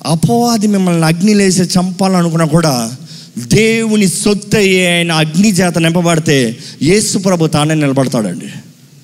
[0.06, 2.96] అపవాది మిమ్మల్ని అగ్ని లేసి చంపాలనుకున్నా కూడా
[3.38, 8.46] దేవుని సొత్తు ఆయన అగ్ని చేత నింపబడితే యేసు ప్రభు తానే నిలబడతాడండి.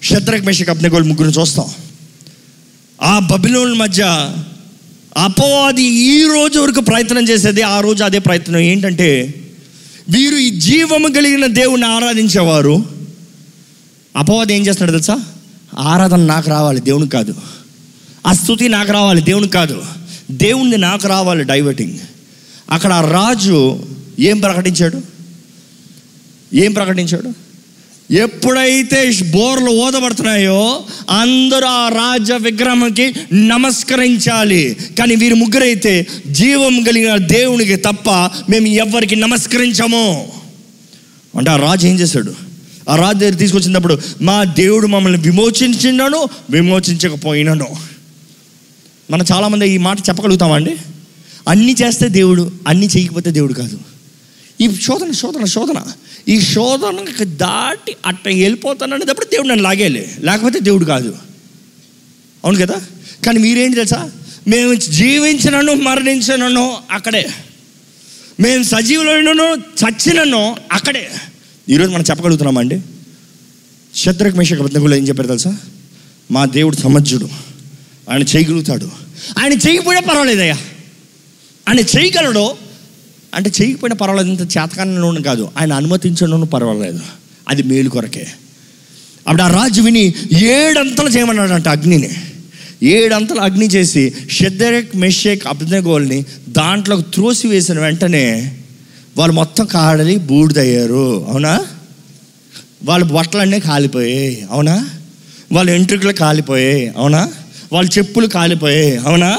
[0.03, 1.67] శత్రక్ మేషక్ అబ్నగోల్ ముగ్గురు చూస్తాం.
[3.03, 4.03] ఆ బబిలోన్ మధ్య
[5.17, 8.59] అపవాది ఈ రోజు వరకు ప్రయత్నం చేసేది ఆ రోజు అదే ప్రయత్నం.
[8.59, 9.35] ఏంటంటే
[10.11, 12.85] వీరు ఈ జీవము కలిగిన దేవుణ్ణి ఆరాధించేవారు.
[14.17, 15.25] అపవాదం ఏం చేస్తున్నాడు తెలుసా?
[15.79, 17.35] ఆరాధన నాకు రావాలి దేవునికి కాదు.
[18.27, 19.83] ఆ స్థుతి నాకు రావాలి దేవునికి కాదు.
[20.31, 21.99] దేవుణ్ణి నాకు రావాలి డైవర్టింగ్.
[22.71, 23.85] అక్కడ రాజు
[24.19, 25.03] ఏం ప్రకటించాడు?
[26.55, 27.48] ఏం ప్రకటించాడు?
[28.11, 34.77] ఎప్పుడైతే బోర్లు ఓదబడుతున్నాయో అందరూ ఆ రాజ విగ్రహంకి నమస్కరించాలి.
[34.99, 38.11] కానీ వీరు ముగ్గురైతే జీవం కలిగిన దేవునికి తప్ప
[38.51, 40.33] మేము ఎవ్వరికి నమస్కరించము.
[41.39, 42.35] అంటే ఆ రాజు ఏం చేశాడు?
[42.89, 47.67] ఆ రాజు దగ్గర తీసుకొచ్చినప్పుడు మా దేవుడు మమ్మల్ని విమోచించినను విమోచించకపోయినను.
[49.11, 50.77] మనం చాలామంది ఈ మాట చెప్పగలుగుతామండి
[51.49, 53.81] అన్నీ చేస్తే దేవుడు అన్నీ చేయకపోతే దేవుడు కాదు.
[54.61, 55.83] ఈ శోధన శోధన శోధన.
[56.29, 60.17] ఈ శోధనకి దాటి అట్ట వెళ్ళిపోతాననేటప్పుడు దేవుడు నన్ను లాగేలే.
[60.21, 61.17] లేకపోతే దేవుడు కాదు.
[62.45, 62.81] అవును కదా?
[63.27, 64.11] కానీ మీరేంటి తెలుసా?
[64.49, 67.31] మేము జీవించినను మరణించినను అక్కడే.
[68.41, 71.11] మేము సజీవులను చచ్చినను అక్కడే.
[71.69, 72.83] ఈరోజు మనం చెప్పగలుగుతున్నామండి
[73.95, 75.57] శత్రుక్ మేషక బద్దకులు ఏం చెప్పారు తెలుసా?
[76.31, 77.29] మా దేవుడు సమర్థుడు.
[78.11, 78.91] ఆయన చేయగలుగుతాడు.
[79.39, 80.59] ఆయన చేయకపోయినా పర్వాలేదయ్యా.
[81.69, 82.68] ఆయన చేయగలడు.
[83.35, 85.49] అంటే చేయకపోయినా పర్వాలేదు ఇంత చేతకాన్ని కాదు.
[85.59, 87.01] ఆయన అనుమతించడం పర్వాలేదు.
[87.49, 88.27] అది మేలు కొరకే.
[89.27, 92.11] అప్పుడు ఆ రాజు విని ఏడంతలు చేయమన్నాడంట అగ్నిని.
[92.83, 98.57] ఏడంతలు అగ్ని చేసి షెద్దరేక్ మెషేక్ అబ్దగోల్ని దాంట్లోకి త్రోసి వేసిన వెంటనే
[99.17, 101.27] వాళ్ళు మొత్తం కాడలి బూడిదయ్యారు.
[101.29, 101.67] అవునా?
[102.85, 104.47] వాళ్ళ బట్టలన్నీ కాలిపోయాయి.
[104.51, 104.89] అవునా?
[105.53, 106.93] వాళ్ళ ఎంట్రుకలు కాలిపోయాయి.
[106.97, 107.33] అవునా?
[107.73, 108.97] వాళ్ళ చెప్పులు కాలిపోయాయి.
[108.97, 109.39] అవునా?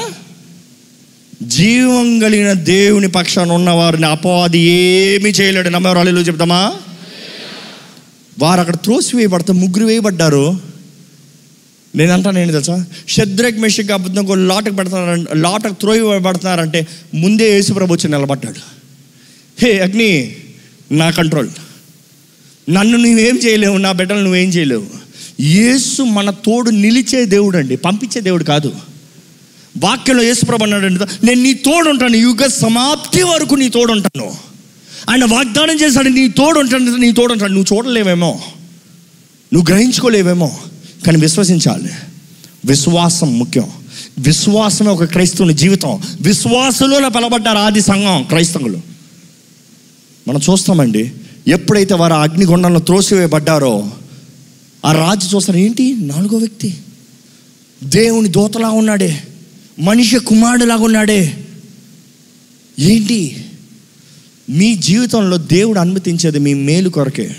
[1.42, 5.68] జీవం కలిగిన దేవుని పక్షాన ఉన్న వారిని అపవాది ఏమి చేయలేడు.
[5.68, 6.72] నమ్మేవాళ్ళు చెప్తామా?
[8.38, 10.60] వారు అక్కడ త్రోసి వేయబడతా ముగ్గురు వేయబడ్డారు.
[11.96, 12.84] నేనంటాను ఏంటి తెలుసా?
[13.08, 18.60] శద్రక్ మెషిక్ అబద్ధం కూడా లాటకు పెడతారంటే లాటకు త్రోయబడుతున్నారంటే ముందే యేసుప్రభు వచ్చి నిలబడ్డాడు.
[19.58, 20.36] హే అగ్ని
[20.92, 21.48] నా కంట్రోల్.
[22.70, 24.86] నన్ను నువ్వేం చేయలేవు నా బిడ్డలు నువ్వేం చేయలేవు.
[25.40, 28.89] యేసు మన తోడు నిలిచే దేవుడు అండి పంపించే దేవుడు కాదు.
[29.78, 30.86] వాక్యంలో యేసుప్రభు అన్నాడు
[31.24, 32.16] నేను నీ తోడుంటాను.
[32.16, 34.32] యుగ సమాప్తి వరకు నీ తోడుంటాను.
[35.10, 37.54] ఆయన వాగ్దానం చేశాడు నీ తోడుంటాను నీ తోడుంటాను.
[37.54, 38.40] నువ్వు చూడలేవేమో.
[39.54, 40.58] నువ్వు గ్రహించుకోలేవేమో.
[41.06, 41.90] కానీ విశ్వసించాలి.
[42.64, 43.70] విశ్వాసం ముఖ్యం.
[44.18, 46.02] విశ్వాసమే ఒక క్రైస్తవుని జీవితం.
[46.20, 48.80] విశ్వాసంలో పిలబడ్డారు ఆది సంఘం క్రైస్తవులు.
[50.28, 51.12] మనం చూస్తామండి
[51.48, 53.90] ఎప్పుడైతే వారు ఆ అగ్నిగుండంలో త్రోసివేయబడ్డారో
[54.86, 55.96] ఆ రాజు చూస్తారు ఏంటి?
[55.98, 56.78] నాలుగో వ్యక్తి.
[57.84, 59.22] దేవుని దూతలా ఉన్నాడే.
[59.80, 61.44] మనిషి కుమారుడులాగా ఉన్నాడే.
[62.78, 63.44] ఏంటి?
[64.50, 67.36] మీ జీవితంలో దేవుడు అనుమతించేది మీ మేలు కొరకే.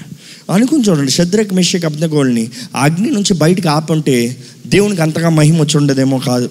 [0.51, 6.49] అనుకుని చూడండి శద్రక్ మిషక్ అబ్దగోల్ని అగ్ని నుంచి బయటకు ఆపంటే దేవునికి అంతగా మహిమ వచ్చి ఉండదేమో కాదు.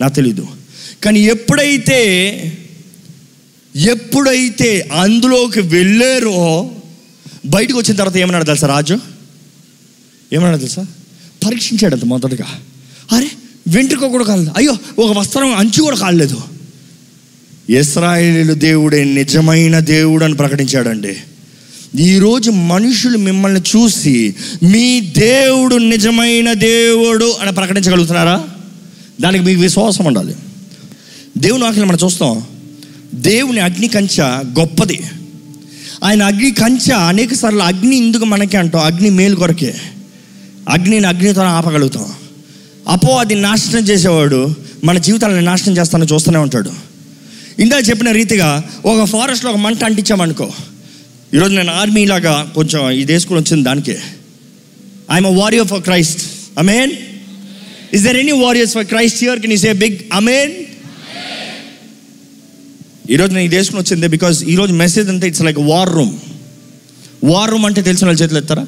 [0.00, 0.46] నాకు తెలీదు.
[1.04, 1.98] కానీ ఎప్పుడైతే
[3.76, 6.70] ఎప్పుడైతే అందులోకి వెళ్ళారో
[7.46, 8.98] బయటకు వచ్చిన తర్వాత ఏమన్నాడు తెలుసా రాజు?
[10.32, 10.86] ఏమన్నాడు తెలుసా?
[11.46, 12.60] పరీక్షించాడంత మొదటగా.
[13.70, 14.50] వెంట్రుక కూడా కాలేదు.
[14.56, 16.42] అయ్యో ఒక వస్త్రం అంచు కూడా కాలేదు.
[17.70, 21.16] ఇస్రాయేలు దేవుడే నిజమైన దేవుడు అని ప్రకటించాడండి.
[22.02, 28.44] ఈరోజు మనుషులు మిమ్మల్ని చూసి మీ దేవుడు నిజమైన దేవుడు అని ప్రకటించగలుగుతున్నారా?
[29.20, 30.34] దానికి మీకు విశ్వాసం ఉండాలి.
[31.38, 32.42] దేవుని వాక్యం మనం చూస్తాం.
[33.14, 34.20] దేవుని అగ్ని కంచ
[34.60, 35.02] గొప్పది.
[36.04, 38.84] ఆయన అగ్ని కంచ అనేక సార్లు అగ్ని ఎందుకు మనకే అంటాం.
[38.84, 39.74] అగ్ని మేలు కొరకే.
[40.68, 42.12] అగ్నిని అగ్నితో ఆపగలుగుతాం.
[42.94, 46.70] అపో అది నాశనం చేసేవాడు మన జీవితాలను నాశనం చేస్తానని చూస్తూనే ఉంటాడు.
[47.62, 48.48] ఇందా చెప్పిన రీతిగా
[48.84, 50.46] ఒక ఫారెస్ట్లో ఒక మంట అంటించామనుకో.
[51.34, 53.96] ఈరోజు నేను ఆర్మీలాగా కొంచెం ఈ దేశకులు వచ్చింది దానికే.
[55.12, 56.22] I'm a warrior for Christ
[56.58, 56.92] amen
[57.94, 60.52] is there any warriors for Christ here can is a big amen
[63.14, 66.12] ఈరోజు నేను ఈ దేశం వచ్చింది బికాజ్ ఈరోజు మెసేజ్ అంతా it's like war room
[67.24, 68.66] war room అంటే తెలిసిన వాళ్ళు చేతులు ఎత్తారా?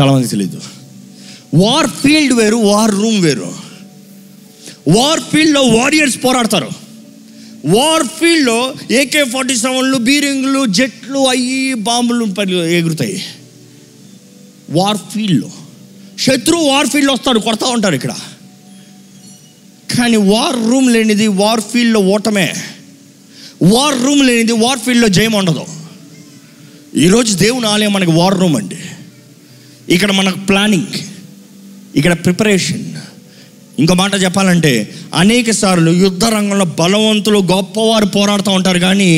[0.00, 0.77] చాలామంది తెలియదు.
[1.54, 3.54] వార్ ఫీల్డ్ వేరు వార్ రూమ్ వేరు.
[4.88, 6.70] వార్ ఫీల్డ్లో వారియర్స్ పోరాడతారు.
[7.66, 13.24] వార్ ఫీల్డ్లో ఏకే ఫార్టీ సెవెన్లు బీరింగ్లు జెట్లు అయ్యి బాంబులు ఎగురుతాయి.
[14.70, 15.50] వార్ ఫీల్డ్లో
[16.18, 18.10] శత్రువు వార్ ఫీల్డ్లో వస్తాడు కొడతా ఉంటారు ఇక్కడ.
[19.98, 22.54] కానీ వార్ రూమ్ లేనిది వార్ ఫీల్డ్లో ఓటమే.
[23.62, 25.64] వార్ రూమ్ లేనిది వార్ ఫీల్డ్లో జయం ఉండదు.
[26.96, 28.78] ఈరోజు దేవుని ఆలయం మనకి వార్ రూమ్ అండి.
[29.94, 30.86] ఇక్కడ మనకు ప్లానింగ్
[31.98, 32.84] ఇక్కడ ప్రిపరేషన్
[33.78, 39.10] ఇంకో మాట చెప్పాలంటే అనేక సార్లు యుద్ధ రంగంలో బలవంతులు గొప్పవారు పోరాడుతూ ఉంటారు కానీ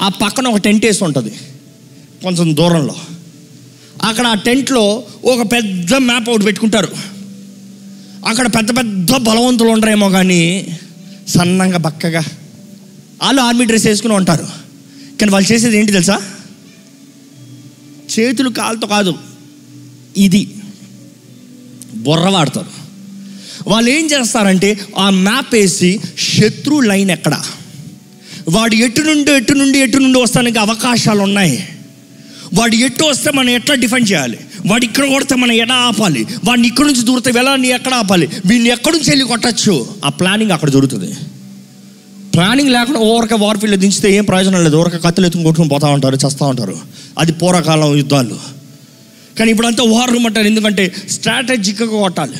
[0.00, 1.32] ఆ పక్కన ఒక టెంట్ వేసి ఉంటుంది
[2.22, 2.96] కొంచెం దూరంలో.
[4.02, 6.88] అక్కడ ఆ టెంట్లో ఒక పెద్ద మ్యాప్ ఒకటి పెట్టుకుంటారు.
[8.26, 10.66] అక్కడ పెద్ద పెద్ద బలవంతులు ఉండరేమో కానీ
[11.28, 12.24] సన్నంగా బక్కగా
[13.22, 14.46] వాళ్ళు ఆర్మీ డ్రెస్ వేసుకుని ఉంటారు.
[15.20, 16.22] కానీ వాళ్ళు చేసేది ఏంటి తెలుసా?
[18.18, 19.14] చేతులు కాలుతో కాదు
[20.16, 20.48] ఇది.
[22.06, 22.86] బుర్ర వాడతారు.
[23.68, 27.42] వాళ్ళు ఏం చేస్తారంటే ఆ మ్యాప్ వేసి శత్రు లైన్ ఎక్కడ?
[28.48, 31.68] వాడు ఎటు నుండి ఎటు నుండి ఎటు నుండి వస్తానికి అవకాశాలు ఉన్నాయి.
[32.54, 34.38] వాడు ఎటు వస్తే మనం ఎట్లా డిఫెండ్ చేయాలి?
[34.66, 36.26] వాడు ఇక్కడ కొడితే మనం ఎలా ఆపాలి?
[36.44, 38.28] వాడిని ఇక్కడ నుంచి దూరితే ఎలా నీ ఎక్కడ ఆపాలి?
[38.46, 39.86] వీళ్ళు ఎక్కడి నుంచి వెళ్ళి కొట్టచ్చు?
[40.04, 41.12] ఆ ప్లానింగ్ అక్కడ జరుగుతుంది.
[42.34, 44.76] ప్లానింగ్ లేకుండా ఓరక వార్ఫీల్డ్ దించితే ఏం ప్రయోజనం లేదు.
[44.76, 46.78] ఓరక కత్తులు ఎత్తుకుని కొట్టుకుని పోతూ ఉంటారు చేస్తూ ఉంటారు.
[47.18, 48.55] అది పూర్వకాలం యుద్ధాలు.
[49.38, 50.46] కానీ ఇప్పుడంతా వార్ రూమ్ అంటారు.
[50.46, 52.34] ఎందుకంటే స్ట్రాటజిక్గా కొట్టాలి.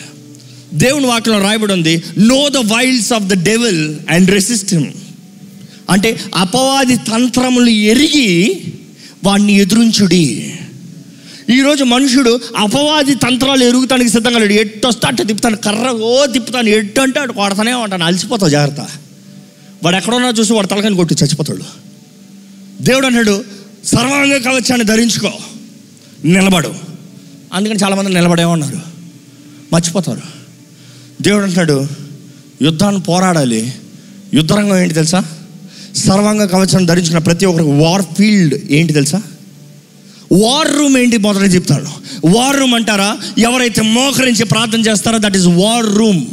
[0.75, 4.87] దేవుని వాక్యంలో రాయబడి ఉంది know the wiles of the devil and resist him
[5.91, 8.63] అంటే అపవాది తంత్రములు ఎరిగి
[9.25, 10.55] వాడిని ఎదురించుడి.
[11.51, 14.53] ఈరోజు మనుషుడు అపవాది తంత్రాలు ఎరుగుతానికి సిద్ధంగా లేడు.
[14.53, 16.69] ఎట్టు వస్తా అట్ట తిప్పుతాను కర్ర ఓ తిప్పుతాను.
[16.69, 18.05] ఎట్టు అంటే అటు కొడతానే ఉంటాను.
[18.05, 18.87] అలసిపోతావు జాగ్రత్త.
[19.85, 21.63] వాడు ఎక్కడున్నా చూసి వాడు తలకాయని కొట్టి చచ్చిపోతాడు.
[22.83, 23.45] దేవుడు అన్నాడు
[23.85, 25.33] సర్వాంగ కవచాన్ని ధరించుకో.
[26.25, 26.86] నిలబడు.
[27.57, 28.81] అందుకని చాలామంది నిలబడే ఉన్నారు.
[29.73, 30.21] మర్చిపోతారు.
[31.23, 31.87] దేవుడు అంటున్నాడు
[32.63, 33.75] యుద్ధాన్ని పోరాడాలి.
[34.35, 35.25] యుద్ధరంగం ఏంటి తెలుసా?
[35.97, 39.23] సర్వాంగ కవచం ధరించిన ప్రతి ఒక్కరికి వార్ ఫీల్డ్ ఏంటి తెలుసా?
[40.33, 41.87] వార్ రూమ్ ఏంటి మొదట చెప్తాడు.
[42.27, 43.19] వార్ రూమ్ అంటారా?
[43.39, 46.25] ఎవరైతే మోకరించి ప్రార్థన చేస్తారో దట్ ఈస్ వార్ రూమ్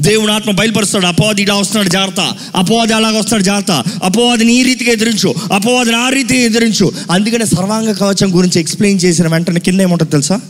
[0.00, 1.06] దేవుని ఆత్మ బయలుపరుస్తాడు.
[1.06, 2.20] అపవాది ఇలా వస్తున్నాడు జాగ్రత్త.
[2.56, 3.70] అపవాది అలాగ వస్తాడు జాగ్రత్త.
[4.04, 5.34] అపవాదిని ఈ రీతిగా ఎదిరించు.
[5.52, 6.92] అపవాదిని ఆ రీతిగా ఎదిరించు.
[7.10, 10.40] అందుకనే సర్వాంగ కవచం గురించి ఎక్స్ప్లెయిన్ చేసిన వెంటనే కింద ఏముంటుంది తెలుసా?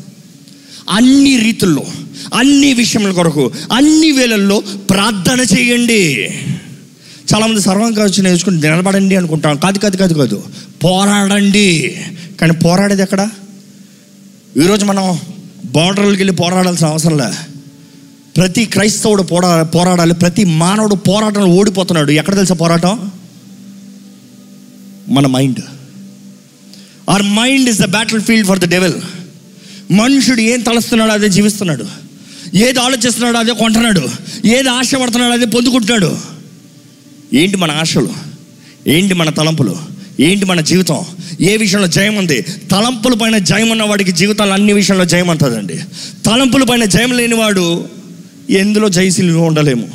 [0.91, 1.83] అన్ని రీతుల్లో
[2.35, 6.31] అన్ని విషయముల కొరకు అన్ని వేళల్లో ప్రార్థన చేయండి.
[7.35, 10.43] చాలామంది సర్వాంగ కవచం నేర్చుకుని నిలబడండి అనుకుంటాం కాదు కాదు కాదు కాదు.
[10.85, 11.97] పోరాడండి.
[12.41, 13.29] కానీ పోరాడేది ఎక్కడ?
[14.57, 15.19] ఈరోజు మనం
[15.65, 17.56] బార్డర్లకు వెళ్ళి పోరాడాల్సిన అవసరం లే.
[18.37, 20.15] ప్రతి క్రైస్తవుడు పోరా పోరాడాలి.
[20.15, 22.11] ప్రతి మానవుడు పోరాటంలో ఓడిపోతున్నాడు.
[22.11, 23.11] ఎక్కడ తెలుసా పోరాటం?
[25.09, 25.61] మన mind.
[27.11, 27.85] Our mind is the
[28.21, 28.95] battlefield for the devil
[29.91, 31.85] మనుషుడు ఏం తలస్తున్నాడు అదే జీవిస్తున్నాడు.
[32.55, 34.09] ఏది ఆలోచిస్తున్నాడో అదే కొంటున్నాడు.
[34.47, 36.19] ఏది ఆశపడుతున్నాడో అదే పొందుకుంటున్నాడు.
[37.35, 38.09] ఏంటి మన ఆశలు?
[38.87, 39.77] ఏంటి మన తలంపులు?
[40.21, 41.05] ఏంటి మన జీవితం?
[41.41, 42.43] ఏ విషయంలో జయం ఉంది?
[42.43, 45.81] తలంపుల పైన జయం ఉన్న వాడికి జీవితంలో అన్ని విషయంలో జయం అంటుందండి
[46.27, 47.97] తలంపుల పైన జయం లేనివాడు
[48.51, 49.89] ఎందులో జయశీలు ఉండలేము?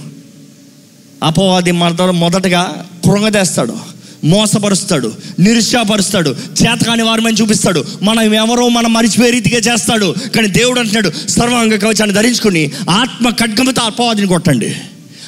[1.23, 3.75] అపవాది మన మొదటగా కృంగదేస్తాడు
[4.23, 7.85] మోసపరుస్తాడు నిరుత్సాహపరుస్తాడు చేతకాని వారమని చూపిస్తాడు.
[8.03, 10.15] మనం ఎవరో మనం మరిచిపోయే రీతిగా చేస్తాడు.
[10.35, 14.75] కానీ దేవుడు అంటున్నాడు సర్వాంగ కవచాన్ని ధరించుకుని ఆత్మ ఖడ్గముతో అపవాదిని కొట్టండి.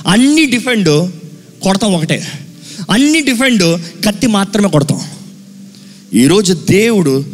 [0.08, 1.12] అన్ని డిఫెండ్
[1.62, 2.28] కొడతాం ఒకటే.
[2.92, 5.02] అన్ని డిఫెండ్ కత్తి మాత్రమే కొడతాం.
[6.14, 7.26] ఈరోజు దేవుడు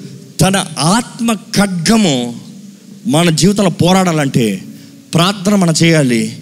[0.42, 2.36] తన ఆత్మ ఖడ్గము
[3.08, 4.64] మన జీవితంలో పోరాడాలంటే
[5.14, 6.38] ప్రార్థన మనం చేయాలి.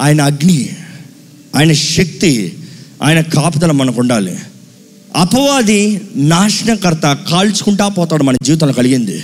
[0.00, 0.70] ఆయన అగ్ని
[1.56, 2.58] ఆయన శక్తి
[3.02, 4.38] ఆయన కాపుదల మనకు ఉండాలి.
[5.16, 9.22] అపవాది నాశనకర్త కాల్చుకుంటా పోతాడు మన జీవితంలో కలిగింది.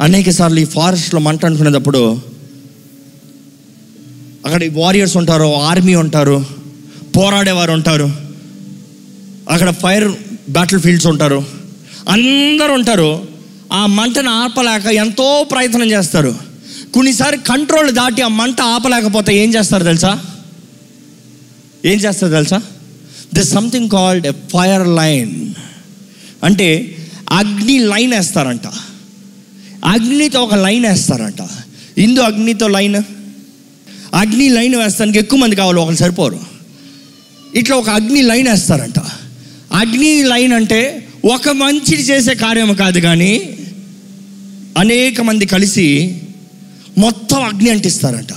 [0.00, 2.14] అనేక సార్లు ఈ ఫారెస్ట్లో మంట అనుకునేటప్పుడు
[4.46, 6.46] అక్కడ వారియర్స్ ఉంటారు ఆర్మీ ఉంటారు
[7.16, 8.12] పోరాడేవారు ఉంటారు.
[9.50, 10.08] అక్కడ ఫైర్
[10.50, 11.44] బ్యాటిల్ ఫీల్డ్స్ ఉంటారు.
[12.08, 13.28] అందరూ ఉంటారు.
[13.72, 16.53] ఆ మంటను ఆపలేక ఎంతో ప్రయత్నం చేస్తారు.
[16.94, 20.20] కొన్నిసారి కంట్రోల్ దాటి ఆ మంట ఆపలేకపోతే ఏం చేస్తారు తెలుసా?
[21.84, 22.62] ఏం చేస్తారు తెలుసా?
[23.34, 25.54] The something called a fire line
[26.44, 26.96] అంటే
[27.32, 28.66] అగ్ని లైన్ వేస్తారంట.
[29.84, 31.48] అగ్నితో ఒక లైన్ వేస్తారంట.
[31.98, 33.02] ఇందు అగ్నితో లైన్?
[34.14, 36.40] అగ్ని లైన్ వేస్తానికి ఎక్కువ మంది కావాలి ఒకరు సరిపోరు.
[37.54, 38.98] ఇట్లా ఒక అగ్ని లైన్ వేస్తారంట.
[39.72, 43.58] అగ్ని లైన్ అంటే ఒక మంచిది చేసే కార్యం కాదు కానీ
[44.78, 46.20] అనేక మంది కలిసి
[46.98, 48.32] మొత్తం అగ్ని అంటిస్తారంట.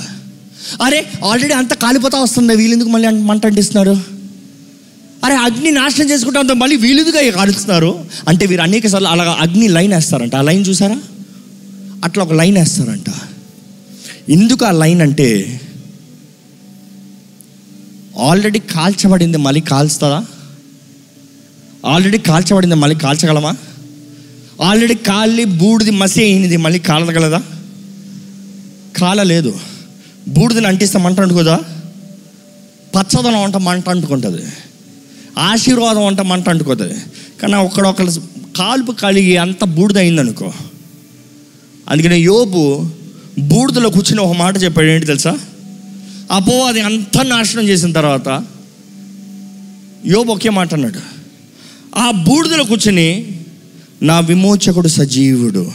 [0.82, 4.18] అరే ఆల్రెడీ అంత కాలిపోతా వస్తుంది వీళ్ళెందుకు మళ్ళీ మంట అంటిస్తున్నారు?
[5.26, 8.06] అరే అగ్ని నాశనం చేసుకుంటా అంత మళ్ళీ వీలుదుగా కాలుస్తున్నారు?
[8.28, 10.36] అంటే వీరు అనేక సార్లు అలా అగ్ని లైన్ వేస్తారంట.
[10.36, 11.02] ఆ లైన్ చూసారా?
[12.04, 13.10] అట్లా ఒక లైన్ వేస్తారంట.
[14.30, 15.60] ఎందుకు ఆ లైన్ అంటే
[18.20, 20.26] ఆల్రెడీ కాల్చబడింది మళ్ళీ కాల్స్తుందా?
[21.86, 23.56] ఆల్రెడీ కాల్చబడింది మళ్ళీ కాల్చగలమా?
[24.62, 27.44] ఆల్రెడీ కాలి బూడిది మసి అయినది మళ్ళీ కాలగలదా?
[28.98, 29.60] కాల లేదు.
[30.28, 31.60] బూడిదని అంటిస్తే మంట అంటుకోదా
[32.96, 34.44] పచ్చదనం అంట మంట అంటుకుంటుంది.
[35.38, 36.98] ఆశీర్వాదం అంట మంట అంటుకోతుంది
[37.42, 38.12] కానీ ఒకడొకరు
[38.58, 40.54] కాల్పు కలిగి అంత బూడిదయిందనుకో
[41.90, 42.64] అందుకనే అందుకని యోబు
[43.40, 45.40] బూడిదలో కూర్చుని ఒక మాట చెప్పాడు ఏంటి తెలుసా?
[46.32, 48.44] అపో అది అంత నాశనం చేసిన తర్వాత
[50.06, 51.02] యోబు ఒకే మాట అన్నాడు.
[51.98, 53.40] ఆ బూడిదలో కూర్చుని
[54.02, 55.72] నా విమోచకుడు సజీవుడు.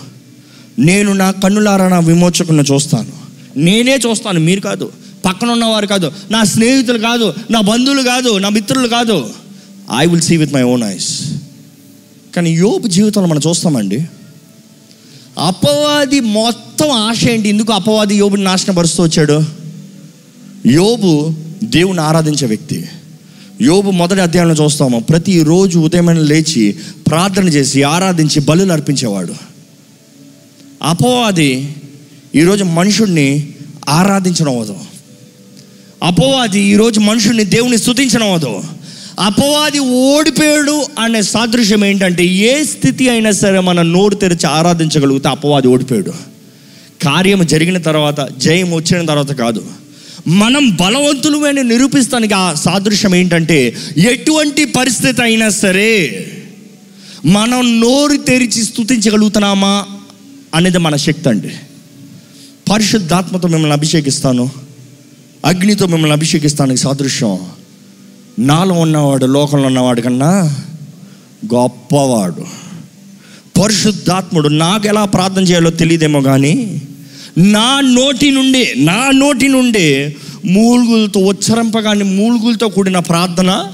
[0.78, 3.12] నేను నా కన్నులారా నా విమోచకుని చూస్తాను.
[3.56, 4.92] నేనే చూస్తాను మీరు కాదు.
[5.24, 6.12] పక్కన ఉన్నవారు కాదు.
[6.30, 9.30] నా స్నేహితులు కాదు నా బంధువులు కాదు నా మిత్రులు కాదు.
[9.98, 11.20] I will see with my own eyes
[12.36, 14.06] కానీ యోపు జీవితంలో మనం చూస్తామండి
[15.38, 17.48] అపవాది మొత్తం ఆశ ఏంటి?
[17.48, 19.44] ఎందుకు అపవాది యోబుని నాశనపరుస్తూ వచ్చాడు?
[20.66, 22.88] యోబు దేవుని ఆరాధించే వ్యక్తి.
[23.60, 29.51] యోబు మొదటి అధ్యాయంలో చూస్తాము ప్రతిరోజు ఉదయమైన లేచి ప్రార్థన చేసి ఆరాధించి బలులు అర్పించేవాడు.
[30.82, 31.74] అపవాది
[32.34, 33.48] ఈరోజు మనుషుడిని
[33.88, 34.76] ఆరాధించడం అవదు
[36.02, 38.62] అపవాది ఈరోజు మనుషుడిని దేవుని స్థుతించడం అవదు
[39.20, 46.10] అపవాది ఓడిపోయాడు అనే సాదృశ్యం ఏంటంటే ఏ స్థితి అయినా సరే మనం నోరు తెరిచి ఆరాధించగలిగితే అపవాది ఓడిపోయాడు.
[47.04, 49.66] కార్యం జరిగిన తర్వాత జయం వచ్చిన తర్వాత కాదు.
[50.28, 56.26] మనం బలవంతులమైన నిరూపిస్తానికి ఆ సాదృశ్యం ఏంటంటే ఎటువంటి పరిస్థితి అయినా సరే
[57.24, 59.86] మనం నోరు తెరిచి స్థుతించగలుగుతున్నామా
[60.54, 61.50] అనేది మన శక్తి అండి.
[62.72, 64.50] పరిశుద్ధాత్మతో మిమ్మల్ని అభిషేకిస్తాను.
[65.44, 67.38] అగ్నితో మిమ్మల్ని అభిషేకిస్తానికి సాదృశ్యం.
[68.38, 70.56] నాలో ఉన్నవాడు లోకంలో ఉన్నవాడు కన్నా
[71.54, 72.44] గొప్పవాడు.
[73.60, 76.82] పరిశుద్ధాత్ముడు నాకు ఎలా ప్రార్థన చేయాలో తెలియదేమో కానీ
[77.38, 83.72] నా నోటి నుండి నా నోటి నుండి మూలుగులతో ఉచ్చరింపగానే మూలుగులతో కూడిన ప్రార్థన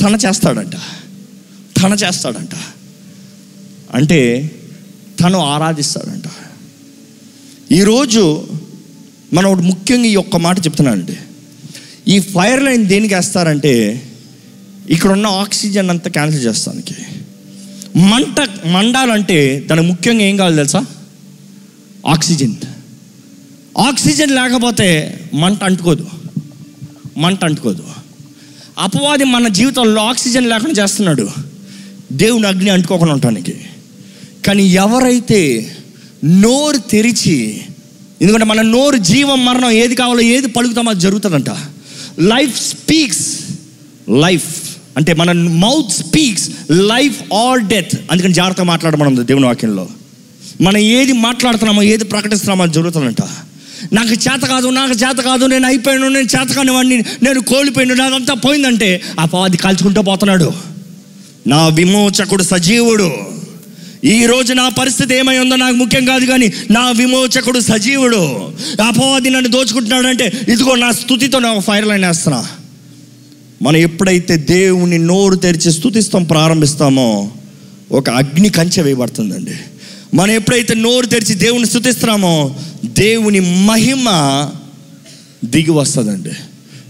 [0.00, 0.72] తన చేస్తాడంట.
[1.82, 2.50] తన చేస్తాడంట.
[3.94, 4.50] అంటే
[5.20, 6.24] తను ఆరాధిస్తాడంట.
[7.72, 8.48] ఈరోజు
[9.32, 11.16] మనం ఒకటి ముఖ్యంగా ఈ ఒక్క మాట చెప్తున్నానండి.
[12.08, 14.02] ఈ ఫైర్ లైన్ దేనికి వేస్తారంటే
[14.90, 16.94] ఇక్కడ ఉన్న ఆక్సిజన్ అంతా క్యాన్సిల్ చేస్తానికి.
[17.98, 20.86] మంట మండాలంటే దానికి ముఖ్యంగా ఏం కావాలి తెలుసా?
[22.06, 22.54] ఆక్సిజన్.
[23.78, 26.06] ఆక్సిజన్ లేకపోతే మంట అంటుకోదు.
[27.16, 27.84] మంట అంటుకోదు.
[28.78, 31.28] అపవాది మన జీవితంలో ఆక్సిజన్ లేకుండా చేస్తున్నాడు.
[32.12, 33.60] దేవుని అగ్ని అంటుకోకుండా ఉండటానికి.
[34.46, 35.76] కానీ ఎవరైతే
[36.24, 37.60] నోరు తెరిచి
[38.22, 41.50] ఎందుకంటే మన నోరు జీవం మరణం ఏది కావాలో ఏది పలుకుతామో అది జరుగుతుందంట.
[42.18, 43.38] లైఫ్ స్పీక్స్
[44.10, 49.88] లైఫ్ అంటే మన mouth speaks life or death అందుకని జాగ్రత్తగా మాట్లాడమని ఉంది దేవుని వాక్యంలో.
[50.60, 53.22] మనం ఏది మాట్లాడుతున్నామో ఏది ప్రకటిస్తున్నామో అది జరుగుతుందంట.
[53.92, 58.34] నాకు చేత కాదు నాకు చేత కాదు నేను అయిపోయాను నేను చేత కాని వాడిని నేను కోల్పోయాను నాదంతా
[58.34, 60.52] పోయిందంటే ఆ పాది కాల్చుకుంటూ పోతున్నాడు.
[61.46, 63.37] నా విమోచకుడు సజీవుడు.
[64.04, 68.16] ఈ రోజు నా పరిస్థితి ఏమై ఉందో నాకు ముఖ్యం కాదు కానీ నా విమోచకుడు సజీవుడు.
[68.88, 72.46] అపవాది నన్ను దోచుకుంటున్నాడంటే ఇదిగో నా స్థుతితో నా ఫైర్ లైన్ వేస్తున్నా.
[73.62, 77.30] మనం ఎప్పుడైతే దేవుని నోరు తెరిచి స్థుతిస్తాం ప్రారంభిస్తామో
[77.92, 79.54] ఒక అగ్ని కంచె వేయబడుతుందండి.
[80.14, 84.04] మనం ఎప్పుడైతే నోరు తెరిచి దేవుని స్థుతిస్తున్నామో దేవుని మహిమ
[85.44, 86.30] దిగి వస్తుందండి.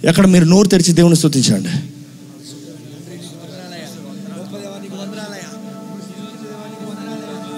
[0.09, 1.98] ఎక్కడ మీరు నోరు తెరిచి దేవుని స్థుతించండి.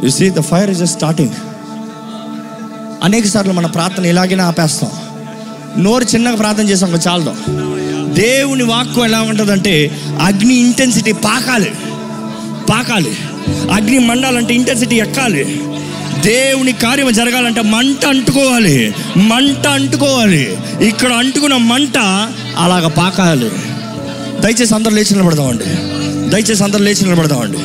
[0.04, 1.30] You see the fire is starting
[3.02, 4.90] అనేక సార్లు మన ప్రార్థన ఇలాగైనా ఆపేస్తాం.
[5.84, 7.36] నోరు చిన్నగా ప్రార్థన చేసాం చాలదాం.
[8.14, 11.72] దేవుని వాక్కు ఎలా ఉంటుందంటే అగ్ని ఇంటెన్సిటీ పాకాలి.
[12.70, 13.16] పాకాలి.
[13.72, 15.62] అగ్ని మండాలంటే ఇంటెన్సిటీ ఎక్కాలి.
[16.26, 18.94] దేవుని కార్యం జరగాలంటే మంట అంటుకోవాలి.
[19.16, 20.56] మంట అంటుకోవాలి.
[20.80, 21.98] ఇక్కడ అంటుకున్న మంట
[22.56, 23.50] అలాగ పాకాలి.
[24.40, 25.64] దయచేసి అందరూ లేచి నిలబడదామండి.
[26.30, 27.58] దయచేసి అందరూ లేచి నిలబడదామండి.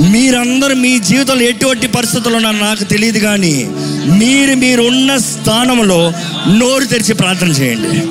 [0.00, 3.64] మీరందరూ మీ జీవితంలో ఎటువంటి పరిస్థితులు ఉన్నారో నాకు తెలియదు కానీ
[4.18, 6.12] మీరు మీరున్న స్థానంలో
[6.48, 8.02] నోరు తెరిచి ప్రార్థన చేయండి.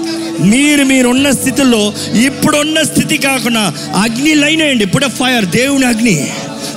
[0.46, 1.94] మీరు మీరున్న స్థితిలో
[2.26, 6.32] ఇప్పుడున్న స్థితి కాకుండా అగ్ని లైన్ అయ్యండి ఇప్పుడే ఫైర్ దేవుని అగ్ని.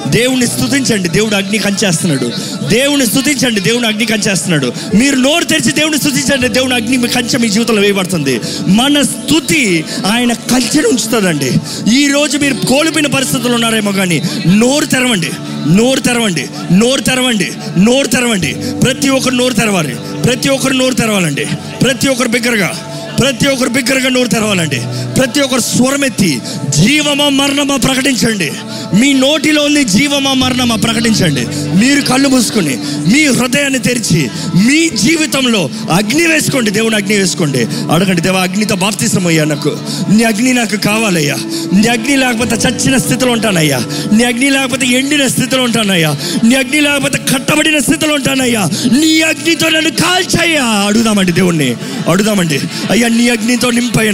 [0.07, 2.31] దేవుని స్థుతించండి దేవుడు అగ్ని కంచేస్తున్నాడు.
[2.69, 4.73] దేవుని స్థుతించండి దేవుని అగ్ని కంచేస్తున్నాడు.
[4.95, 8.41] మీరు నోరు తెరిచి దేవుని స్థుతించండి దేవుని అగ్ని మీ కంచె మీ జీవితంలో వేయబడుతుంది.
[8.69, 11.53] మన స్థుతి ఆయన కంచెను ఉంచుతుందండి.
[11.97, 15.31] ఈ రోజు మీరు కోల్పోయిన పరిస్థితులు ఉన్నారేమో కానీ నోరు తెరవండి.
[15.75, 16.49] నోరు తెరవండి.
[16.73, 17.53] నోరు తెరవండి.
[17.79, 18.57] నోరు తెరవండి.
[18.85, 19.97] ప్రతి ఒక్కరు నోరు తెరవాలి.
[20.25, 21.47] ప్రతి ఒక్కరు నోరు తెరవాలండి.
[21.83, 22.94] ప్రతి ఒక్కరు బిగ్గరగా.
[23.21, 24.81] ప్రతి ఒక్కరు బిగ్గరగా నోరు తెరవాలండి.
[25.19, 28.53] ప్రతి ఒక్కరు స్వరమెత్తి జీవమా మరణమా ప్రకటించండి.
[29.01, 31.41] మీ నోటిలో ఉంది జీవమా మరణమా ప్రకటించండి.
[31.79, 32.77] మీరు కళ్ళు మూసుకొని
[33.13, 34.31] మీ హృదయాన్ని తెరిచి
[34.67, 36.71] మీ జీవితంలో అగ్ని వేసుకోండి.
[36.71, 37.67] దేవుని అగ్ని వేసుకోండి.
[37.93, 39.79] అడగండి దేవా అగ్నితో బాప్తిసం అయ్యా నాకు.
[40.11, 41.37] నీ అగ్ని నాకు కావాలయ్యా.
[41.73, 43.83] నీ అగ్ని లేకపోతే చచ్చిన స్థితిలో ఉంటానయ్యా.
[44.13, 46.17] నీ అగ్ని లేకపోతే ఎండిన స్థితిలో ఉంటానయ్యా.
[46.45, 48.71] నీ అగ్ని లేకపోతే కట్టబడిన స్థితిలో ఉంటానయ్యా.
[49.01, 50.65] నీ అగ్నితో నన్ను కాల్చయ్యా.
[50.65, 51.77] అడుగుదామండి దేవుణ్ణి.
[52.09, 52.61] అడుగుదామండి.
[52.91, 54.11] అయ్యా నీ అగ్నితో నింపయ్య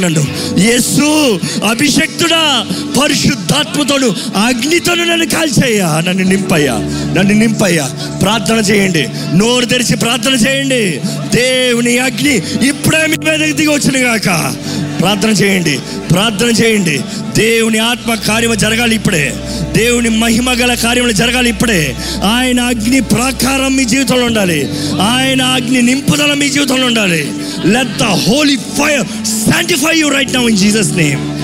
[0.59, 2.66] యేసు అభిషక్తుడా
[3.02, 4.09] పరిశుద్ధాత్మతోను
[4.47, 6.02] అగ్నితోను నన్ను కాల్చేయ్యా.
[6.09, 6.74] నన్ను నింపయ్యా.
[7.18, 7.90] నన్ను నింపయ్యా.
[8.22, 9.09] ప్రార్థన చేయండి.
[9.35, 11.01] నోరు తెరిచి ప్రార్థన చేయండి.
[11.36, 14.55] దేవుని అగ్ని ఇప్పుడే మీ మీదకి దిగి వచ్చిన గాక.
[15.01, 15.78] ప్రార్థన చేయండి
[16.10, 17.01] ప్రార్థన చేయండి.
[17.36, 19.35] దేవుని ఆత్మ కార్యము జరగాలి ఇప్పుడే.
[19.77, 21.97] దేవుని మహిమ గల కార్యములు జరగాలి ఇప్పుడే.
[22.24, 24.68] ఆయన అగ్ని ప్రాకారం మీ జీవితంలో ఉండాలి.
[25.01, 27.32] ఆయన అగ్ని నింపుదల మీ జీవితంలో ఉండాలి.
[27.64, 31.40] Let the holy fire sanctify you right now in Jesus name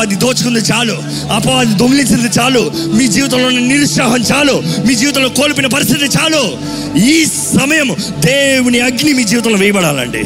[0.00, 1.02] అది దోచుకుంది చాలు.
[1.32, 2.72] అపో అది దొంగిలించింది చాలు.
[2.76, 4.62] మీ జీవితంలో ఉన్న నిరుత్సాహం చాలు.
[4.86, 6.58] మీ జీవితంలో కోల్పోయిన పరిస్థితి చాలు.
[6.98, 10.24] ఈ సమయం దేవుని అగ్ని మీ జీవితంలో వేయబడాలండి.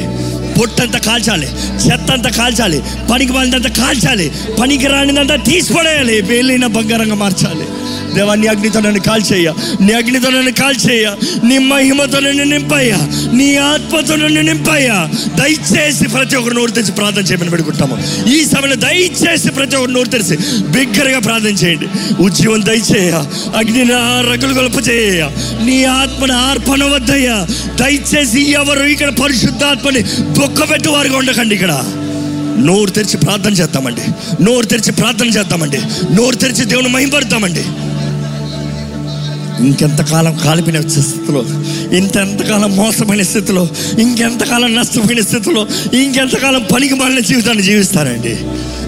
[0.60, 1.48] పొట్టంతా కాల్చాలి
[1.84, 2.78] చెత్త అంతా కాల్చాలి
[3.12, 4.26] పనికి మాలినంత కాల్చాలి
[4.60, 7.66] పనికి రానిదంతా తీసిపడేయాలి వెళ్ళిన బంగారంగా మార్చాలి.
[8.14, 9.48] దేవా నీ అగ్నితో నన్ను కాల్చేయ
[9.80, 11.06] నీ అగ్నితో నన్ను కాల్చేయ
[11.44, 12.98] నీ మహిమతో నన్ను నింపయ్యా.
[13.32, 14.96] నీ ఆత్మతో నన్ను నింపయ్యా.
[15.36, 17.98] దయచేసి ప్రతి ఒక్కరు నోరు తెరిచి ప్రార్థన చేయమని పెట్టుకుంటాము
[18.30, 20.36] ఈ సమయంలో దయచేసి ప్రతి ఒక్కరు నోరు తెరిచి
[20.68, 21.86] బిగ్గరగా ప్రార్థన చేయండి.
[22.20, 23.12] ఉద్యమం దయచేయ
[23.56, 25.28] అగ్నిని ఆ రగులు గొలప చేయ
[25.64, 27.46] నీ ఆత్మను ఆర్పణ వద్దయ్యా
[27.76, 30.02] దయచేసి ఎవరు ఇక్కడ పరిశుద్ధాత్మని
[30.38, 31.72] దుఃఖపెట్టు వారిగా ఉండకండి ఇక్కడ.
[32.58, 34.00] నోరు తెరిచి ప్రార్థన చేద్దామండి.
[34.44, 35.78] నోరు తెరిచి ప్రార్థన చేద్దామండి.
[36.14, 37.64] నోరు తెరిచి దేవుని మహింపడతామండి
[39.66, 41.44] ఇంకెంతకాలం కాలిపిన స్థితిలో
[41.96, 43.68] ఇంకెంతకాలం మోసమైన స్థితిలో
[44.00, 48.36] ఇంకెంతకాలం నష్టపోయిన స్థితిలో ఇంకెంతకాలం పనికి మాలిన జీవితాన్ని జీవిస్తారండి.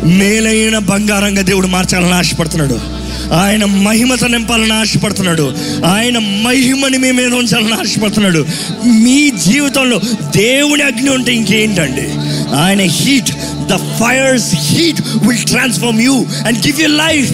[0.06, 3.02] మేలైన బంగారంగా దేవుడు మార్చాలని ఆశపడుతున్నాడు.
[3.32, 5.52] ఆయన మహిమత నింపాలని ఆశపడుతున్నాడు.
[5.86, 8.46] ఆయన మహిమని మీ మీద ఉంచాలని ఆశపడుతున్నాడు.
[8.86, 10.00] మీ జీవితంలో
[10.36, 12.31] దేవుని అగ్ని ఉంటే ఇంకేంటండి?
[12.54, 13.30] ఆయన heat
[13.66, 17.32] the fire's heat will transform you and give you life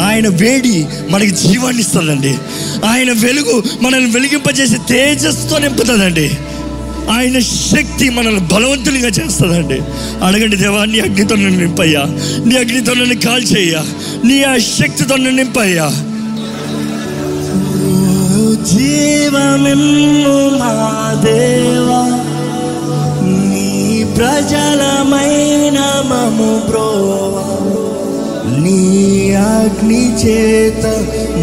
[0.00, 2.38] ఆయన వేడి మనకి జీవాన్ని ఇస్తుందండి.
[2.84, 6.38] ఆయన వెలుగు మనల్ని వెలిగింపజేసి తేజస్తో నింపుతుందండి.
[7.10, 9.80] ఆయన శక్తి మనల్ని బలవంతునిగా చేస్తుందండి.
[10.24, 12.02] అడగండి దేవా నీ అగ్నితో నన్ను నింపయ్యా.
[12.46, 13.84] నీ అగ్నితో నన్ను కాల్చేయ్యా.
[14.24, 15.88] నీ ఆ శక్తితో నన్ను నింపయ్యా.
[18.64, 22.27] జీవమెమ్ము మా దేవా.
[24.18, 25.78] ప్రజలమైన
[26.10, 27.44] మము బ్రోవా
[28.62, 28.80] నీ
[29.50, 30.84] అగ్ని చేత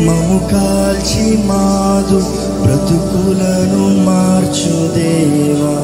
[0.07, 2.19] మము కాల్చి మాదు
[2.63, 5.77] బ్రతుకులను మార్చు దేవా.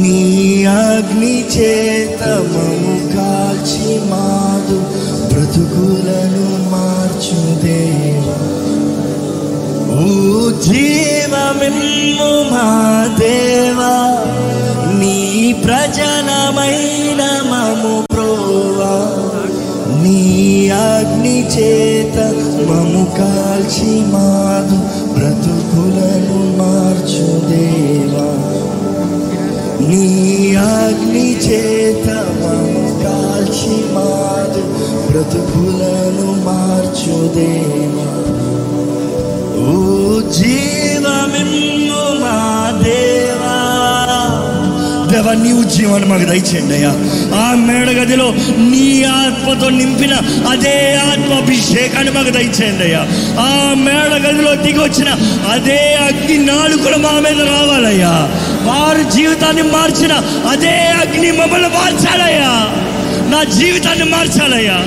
[0.00, 0.20] నీ
[0.64, 2.22] అగ్ని చేత
[2.54, 4.78] మము కాల్చి మాదు
[5.32, 7.40] బ్రతుకులను మార్చు
[10.62, 12.66] జీవమిల్లు మా
[13.20, 13.94] దేవా
[14.98, 18.94] నీ ప్రజనమైన మము ప్రోవా.
[20.02, 22.18] నీ అగ్ని చేత
[22.70, 24.78] మము కాల్చి మాదు
[25.18, 28.28] బ్రతుకులను మార్చు దేవా.
[29.88, 34.62] నీ అగ్ని చేత మము కాల్చి మాదు
[35.10, 38.47] బ్రతుకులను మార్చు దేవా.
[39.68, 40.20] ఓ
[42.20, 42.36] మా
[42.82, 43.54] దేవా.
[45.12, 46.90] దేవా నీ ఉద్యమాన్ని మాకు దయచేయండి అయ్యా.
[47.36, 48.34] ఆ మేడ గదిలో
[48.70, 50.14] నీ ఆత్మతో నింపిన
[50.50, 53.02] అదే ఆత్మ అభిషేకాన్ని మాకు దయచేయండి అయ్యా.
[53.40, 54.80] ఆ మేడ గదిలో దిగి
[55.52, 58.12] అదే అగ్ని నాలుగులు మా మీద రావాలయ్యా.
[58.64, 60.12] వారి జీవితాన్ని మార్చిన
[60.48, 62.52] అదే అగ్ని మమ్మల్ని మార్చాలయ్యా.
[63.30, 64.78] నా జీవితాన్ని మార్చాలయ్యా.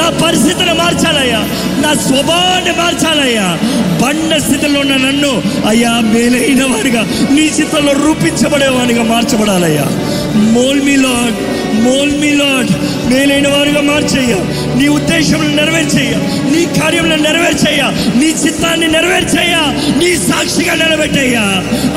[0.00, 1.38] నా పరిస్థితిని మార్చాలయ్యా.
[1.82, 3.58] నా స్వభావాన్ని మార్చాలయ్యా.
[4.02, 9.86] బండ స్థితిలో ఉన్న నన్ను అయ్యా మేలైన వాడిగా నీ చిత్తంలో రూపించబడేవాడిగా మార్చబడాలయ్యా.
[10.34, 11.34] Mould me Lord
[11.74, 12.70] mould me Lord
[13.12, 14.59] మేలైన వారిగా మార్చయ్యా.
[14.80, 16.10] నీ ఉద్దేశంలో నెరవేర్చేయ
[16.56, 17.82] నీ కార్యంలో నెరవేర్చేయ
[18.20, 19.56] నీ చిత్తాన్ని నెరవేర్చేయ
[19.96, 21.40] నీ సాక్షిగా నిలబెట్టయ్యా.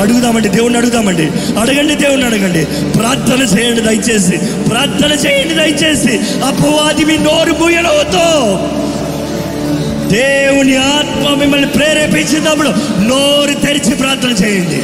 [0.01, 1.23] అడుగుదామండి దేవుణ్ణి అడుగుదామండి.
[1.59, 2.65] అడగండి దేవుణ్ణి అడగండి.
[2.91, 4.37] ప్రార్థన చేయండి దయచేసి.
[4.69, 6.19] ప్రార్థన చేయండి దయచేసి.
[6.43, 8.57] అపవాది మీ నోరు మూయనవద్దు.
[10.13, 12.69] దేవుని ఆత్మ మిమ్మల్ని ప్రేరేపించినప్పుడు
[13.01, 14.81] నోరు తెరిచి ప్రార్థన చేయండి.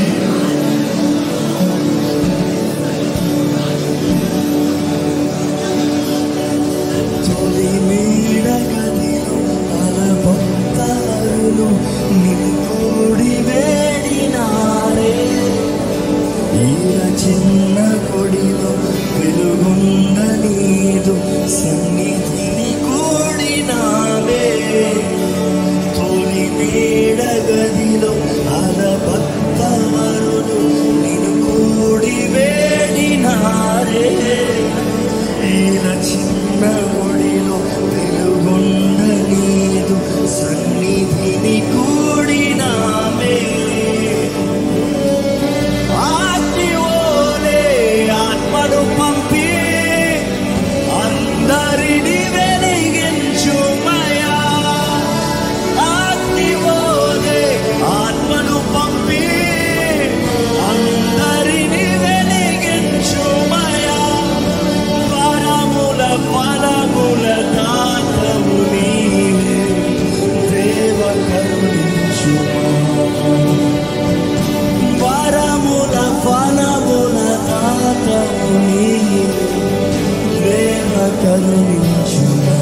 [81.22, 82.58] కరుణించుమా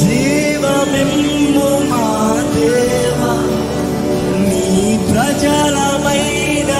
[0.00, 2.04] జీవమిమ్ము మా
[2.54, 3.32] దేవా
[4.42, 4.64] నీ
[5.10, 6.72] ప్రజలమైన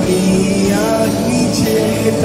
[0.00, 0.20] నీ
[0.84, 2.24] అగ్ని చేత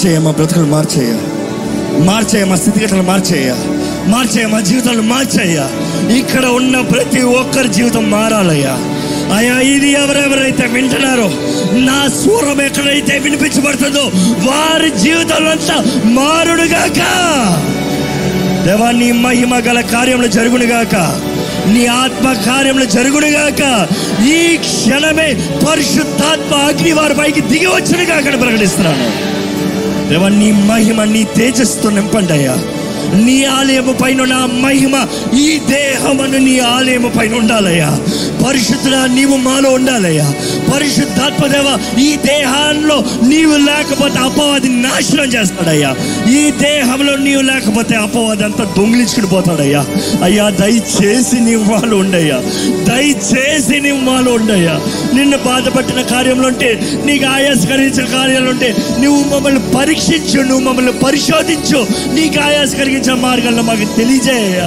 [0.00, 1.14] మార్చేయ మా బ్రతుకులు మార్చేయ
[2.04, 3.54] మార్చేయ మా స్థితిగతులు మార్చేయ
[4.06, 5.58] మార్చేయ మా జీవితాలు మార్చేయ
[6.16, 8.78] ఇక్కడ ఉన్న ప్రతి ఒక్కరి జీవితం మారాలయ్యా.
[9.36, 11.30] అయ్యా ఇది ఎవరెవరైతే వింటున్నారో
[11.78, 14.04] నా స్వరం ఎక్కడైతే వినిపించబడుతుందో
[14.50, 17.00] వారి జీవితంలో అంతా మారుడుగాక.
[18.66, 20.94] దేవా నీ మహిమ గల కార్యములు జరుగునుగాక.
[21.68, 23.88] నీ ఆత్మ కార్యములు జరుగునుగాక.
[24.26, 29.29] ఈ క్షణమే పరిశుద్ధాత్మ అగ్ని వారి పైకి దిగి వచ్చినగా అక్కడ ప్రకటిస్తున్నాను.
[30.10, 32.54] దేవా నీ మహిమ నీ తేజస్సుతో నింపండి అయ్యా.
[33.24, 34.94] నీ ఆలయము పైన నా మహిమ
[35.40, 37.98] ఈ దే దేహమును నీ ఆలయము పైన ఉండాలయ్యా.
[38.46, 40.32] పరిశుద్ధుల నీవు మాలో ఉండాలయ్యా.
[40.74, 45.96] పరిశుద్ధాత్మదేవ ఈ దేహాల్లో నీవు లేకపోతే అపవాది నాశనం చేస్తాడయ్యా.
[46.30, 49.86] ఈ దేహంలో నీవు లేకపోతే అపవాది అంతా దొంగిలించుకుని పోతాడయ్యా.
[50.24, 52.40] అయ్యా దయచేసి నీవు మాలో ఉండయ్యా.
[52.88, 54.80] దయచేసి నీవు మాలో ఉండయ్యా.
[55.14, 61.86] నిన్ను బాధపట్టిన కార్యంలో ఉంటే నీకు ఆయాసకరించిన కలిగించిన కార్యాలు ఉంటే నువ్వు మమ్మల్ని పరీక్షించు నువ్వు మమ్మల్ని పరిశోధించు.
[62.14, 64.60] నీకు ఆయాసకరించిన మార్గాల్లో మాకు తెలియజేయ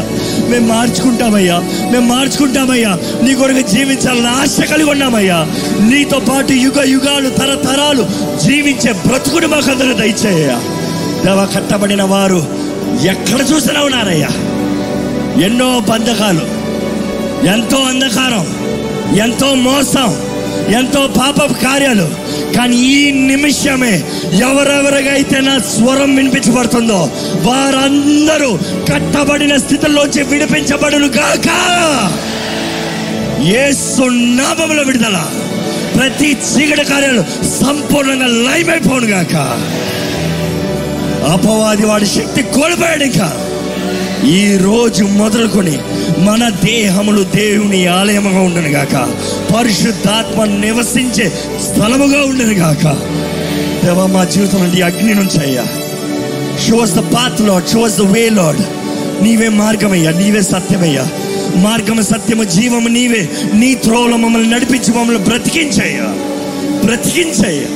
[0.49, 1.57] మేము మార్చుకుంటామయ్యా.
[1.91, 2.99] మేము మార్చుకుంటామయ్యా.
[3.21, 5.47] నీ కొరకు జీవించాలని ఆశ కలిగి ఉన్నామయ్యా.
[5.79, 8.05] నీతో పాటు యుగ యుగాలు తరతరాలు
[8.39, 10.61] జీవించే బ్రతుకుడు మాకు అందరూ దయచేయ్యా.
[11.25, 12.63] దవ కట్టబడిన వారు
[13.05, 14.29] ఎక్కడ చూసినా ఉన్నారయ్యా.
[15.45, 16.63] ఎన్నో బంధకాలు
[17.47, 18.47] ఎంతో అంధకారం
[19.17, 20.32] ఎంతో మోసం
[20.71, 22.09] ఎంతో పాప కార్యాలు.
[22.55, 24.03] కానీ ఈ నిమిషమే
[24.33, 28.59] ఎవరెవరికైతే నా స్వరం వినిపించబడుతుందో వారందరూ
[28.93, 31.47] కట్టబడిన స్థితిలోంచి విడిపించబడును గాక.
[33.43, 35.25] యేసు నామములో విడుదల.
[35.97, 37.23] ప్రతి చీకటి కార్యాలు
[37.61, 39.35] సంపూర్ణంగా లైమైపోను గాక.
[41.31, 43.37] అపవాది వాడి శక్తి కోల్పోయాడు ఇంకా.
[44.27, 45.77] ఈ రోజు మొదలుకొని
[46.23, 49.13] మన దేహములు దేవుని ఆలయముగా ఉండను గాక.
[49.55, 51.29] పరిశుద్ధాత్మ నివసించే
[51.63, 52.83] స్థలముగా ఉండను గాక.
[53.85, 55.65] దేవా మా జీవితం నుండి అగ్ని నుంచి అయ్యా.
[56.67, 58.59] Shows the path Lord shows the way Lord
[59.23, 61.07] నీవే మార్గమయ్యా నీవే సత్యమయ్యా.
[61.55, 63.29] మార్గము సత్యము జీవము నీవే.
[63.53, 66.15] నీ త్రోవలో మమ్మల్ని నడిపించి మమ్మల్ని బ్రతికించయ్యా.
[66.85, 67.67] బ్రతికించయ్యా.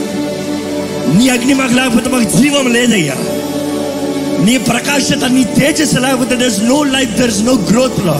[1.18, 3.14] నీ అగ్ని మాకు లేకపోతే మాకు జీవం లేదయ్యా.
[4.44, 8.18] నీ ప్రకాశత నీ తేజస్సు లేకపోతే there's no life there's no growth లా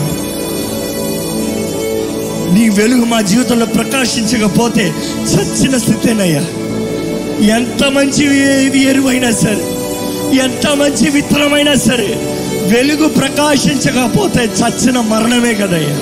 [2.54, 4.92] నీ వెలుగు మా జీవితంలో ప్రకాశించకపోతే
[5.22, 6.40] చచ్చిన స్థితేనయ్యా.
[7.56, 8.24] ఎంత మంచి
[8.82, 9.64] ఎరువైనా సరే
[10.42, 12.08] ఎంత మంచి విత్తనమైనా సరే
[12.72, 15.96] వెలుగు ప్రకాశించకపోతే చచ్చిన మరణమే కదయ్యా.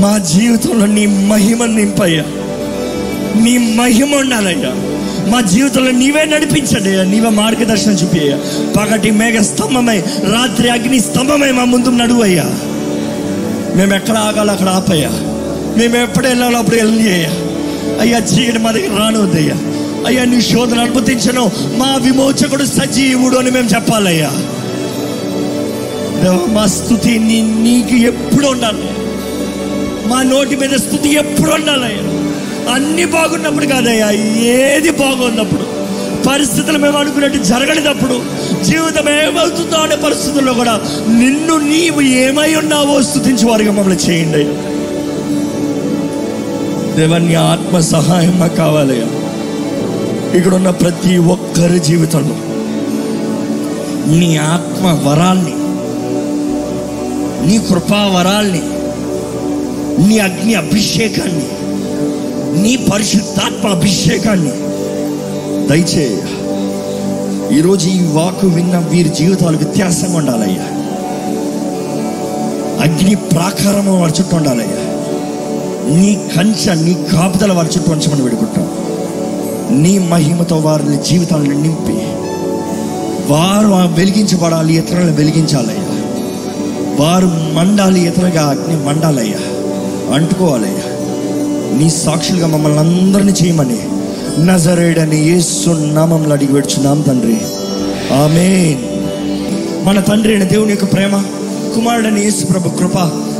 [0.00, 2.24] మా జీవితంలో నీ మహిమ నింపయ్యా.
[3.42, 4.93] నీ మహిమ ఉండాలయ్యా.
[5.30, 7.10] మా జీవితంలో నీవే నడిపించండి.
[7.10, 8.36] నీవే మార్గదర్శనం చూపియ్యా
[8.76, 9.98] పగటి మేఘ స్తంభమై
[10.32, 12.46] రాత్రి అగ్ని స్తంభమై మా ముందు నడువయ్యా
[13.74, 15.10] మేము ఎక్కడ ఆగాలో అక్కడ ఆపయ్యా.
[15.76, 17.30] మేము ఎప్పుడు వెళ్ళాలో అప్పుడు వెళ్ళి అయ్యా.
[18.00, 19.56] అయ్యా చీకటి మా దగ్గర రానవద్దయ్యా
[20.06, 20.24] అయ్యా.
[20.24, 21.50] నీ శోధన అనుమతించను.
[21.76, 24.30] మా విమోచకుడు సజీవుడు అని మేము చెప్పాలయ్యా.
[26.46, 28.88] మా స్థుతి నీ నీకు ఎప్పుడు ఉండాలి?
[30.08, 32.02] మా నోటి మీద స్థుతి ఎప్పుడు ఉండాలయ్యా?
[32.70, 34.10] అన్ని బాగున్నప్పుడు కాదయ్యా
[34.42, 35.64] ఏది బాగున్నప్పుడు.
[36.28, 38.22] పరిస్థితులు మేము అనుకున్నట్టు జరగనిదప్పుడు
[38.64, 44.52] జీవితం ఏమవుతుందో అనే పరిస్థితుల్లో కూడా నిన్ను నీవు ఏమై ఉన్నావో స్థుతించి వారిగా మమ్మల్ని చేయండి అయ్యా.
[47.42, 49.06] ఆత్మ సహాయం మాకు కావాలయ్యా
[50.36, 52.36] ఇక్కడ ఉన్న ప్రతి ఒక్కరి జీవితంలో
[54.06, 55.54] నీ ఆత్మ వరాల్ని
[57.46, 58.62] నీ కృపావరాల్ని
[60.08, 61.46] నీ అగ్ని అభిషేకాన్ని
[62.62, 64.52] నీ పరిశుద్ధాత్మ అభిషేకాన్ని.
[65.68, 66.16] దయచేయ
[67.58, 70.62] ఈరోజు ఈ వాకు విన్న వీరి జీవితాలు వ్యత్యాసంగా ఉండాలయ్యా.
[72.82, 74.94] అగ్ని ప్రాకారము వారి చుట్టూ ఉండాలయ్యా.
[75.96, 78.68] నీ కంచ నీ కాపుదల వారి చుట్టూ ఉంచమని పెడుకుంటాం
[79.82, 81.98] నీ మహిమతో వారిని జీవితాలను నింపి
[83.32, 85.84] వారు వెలిగించబడాలి ఇతరులను వెలిగించాలయ్యా.
[87.00, 89.38] వారు మండాలి ఇతరుగా అగ్ని మండాలయ్యా.
[90.14, 90.83] అంటుకోవాలయ్యా.
[91.78, 93.78] నీ సాక్షులుగా మమ్మల్ని అందరినీ చేయమని
[94.46, 97.36] నజరేడని యేసు నామంలో అడిగి పెడుచున్నాం తండ్రి.
[98.22, 98.48] ఆమె
[99.84, 101.22] మన తండ్రి అయిన దేవుని యొక్క ప్రేమ
[101.74, 102.98] కుమారుడని యేసు ప్రభు కృప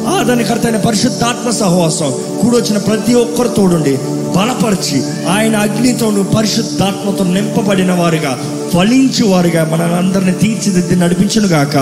[0.08, 2.10] ఆదరణకర్త అయిన పరిశుద్ధాత్మ సహవాసం
[2.42, 3.98] కూడొచ్చిన ప్రతి ఒక్కరు తోడుండి
[4.36, 8.38] బలపరిచి ఆయన అగ్నితోను పరిశుద్ధాత్మతో నింపబడిన వారుగా
[8.74, 11.76] ఫలించు వారుగా మనల్ని అందరిని తీర్చిదిద్ది నడిపించునుగాక.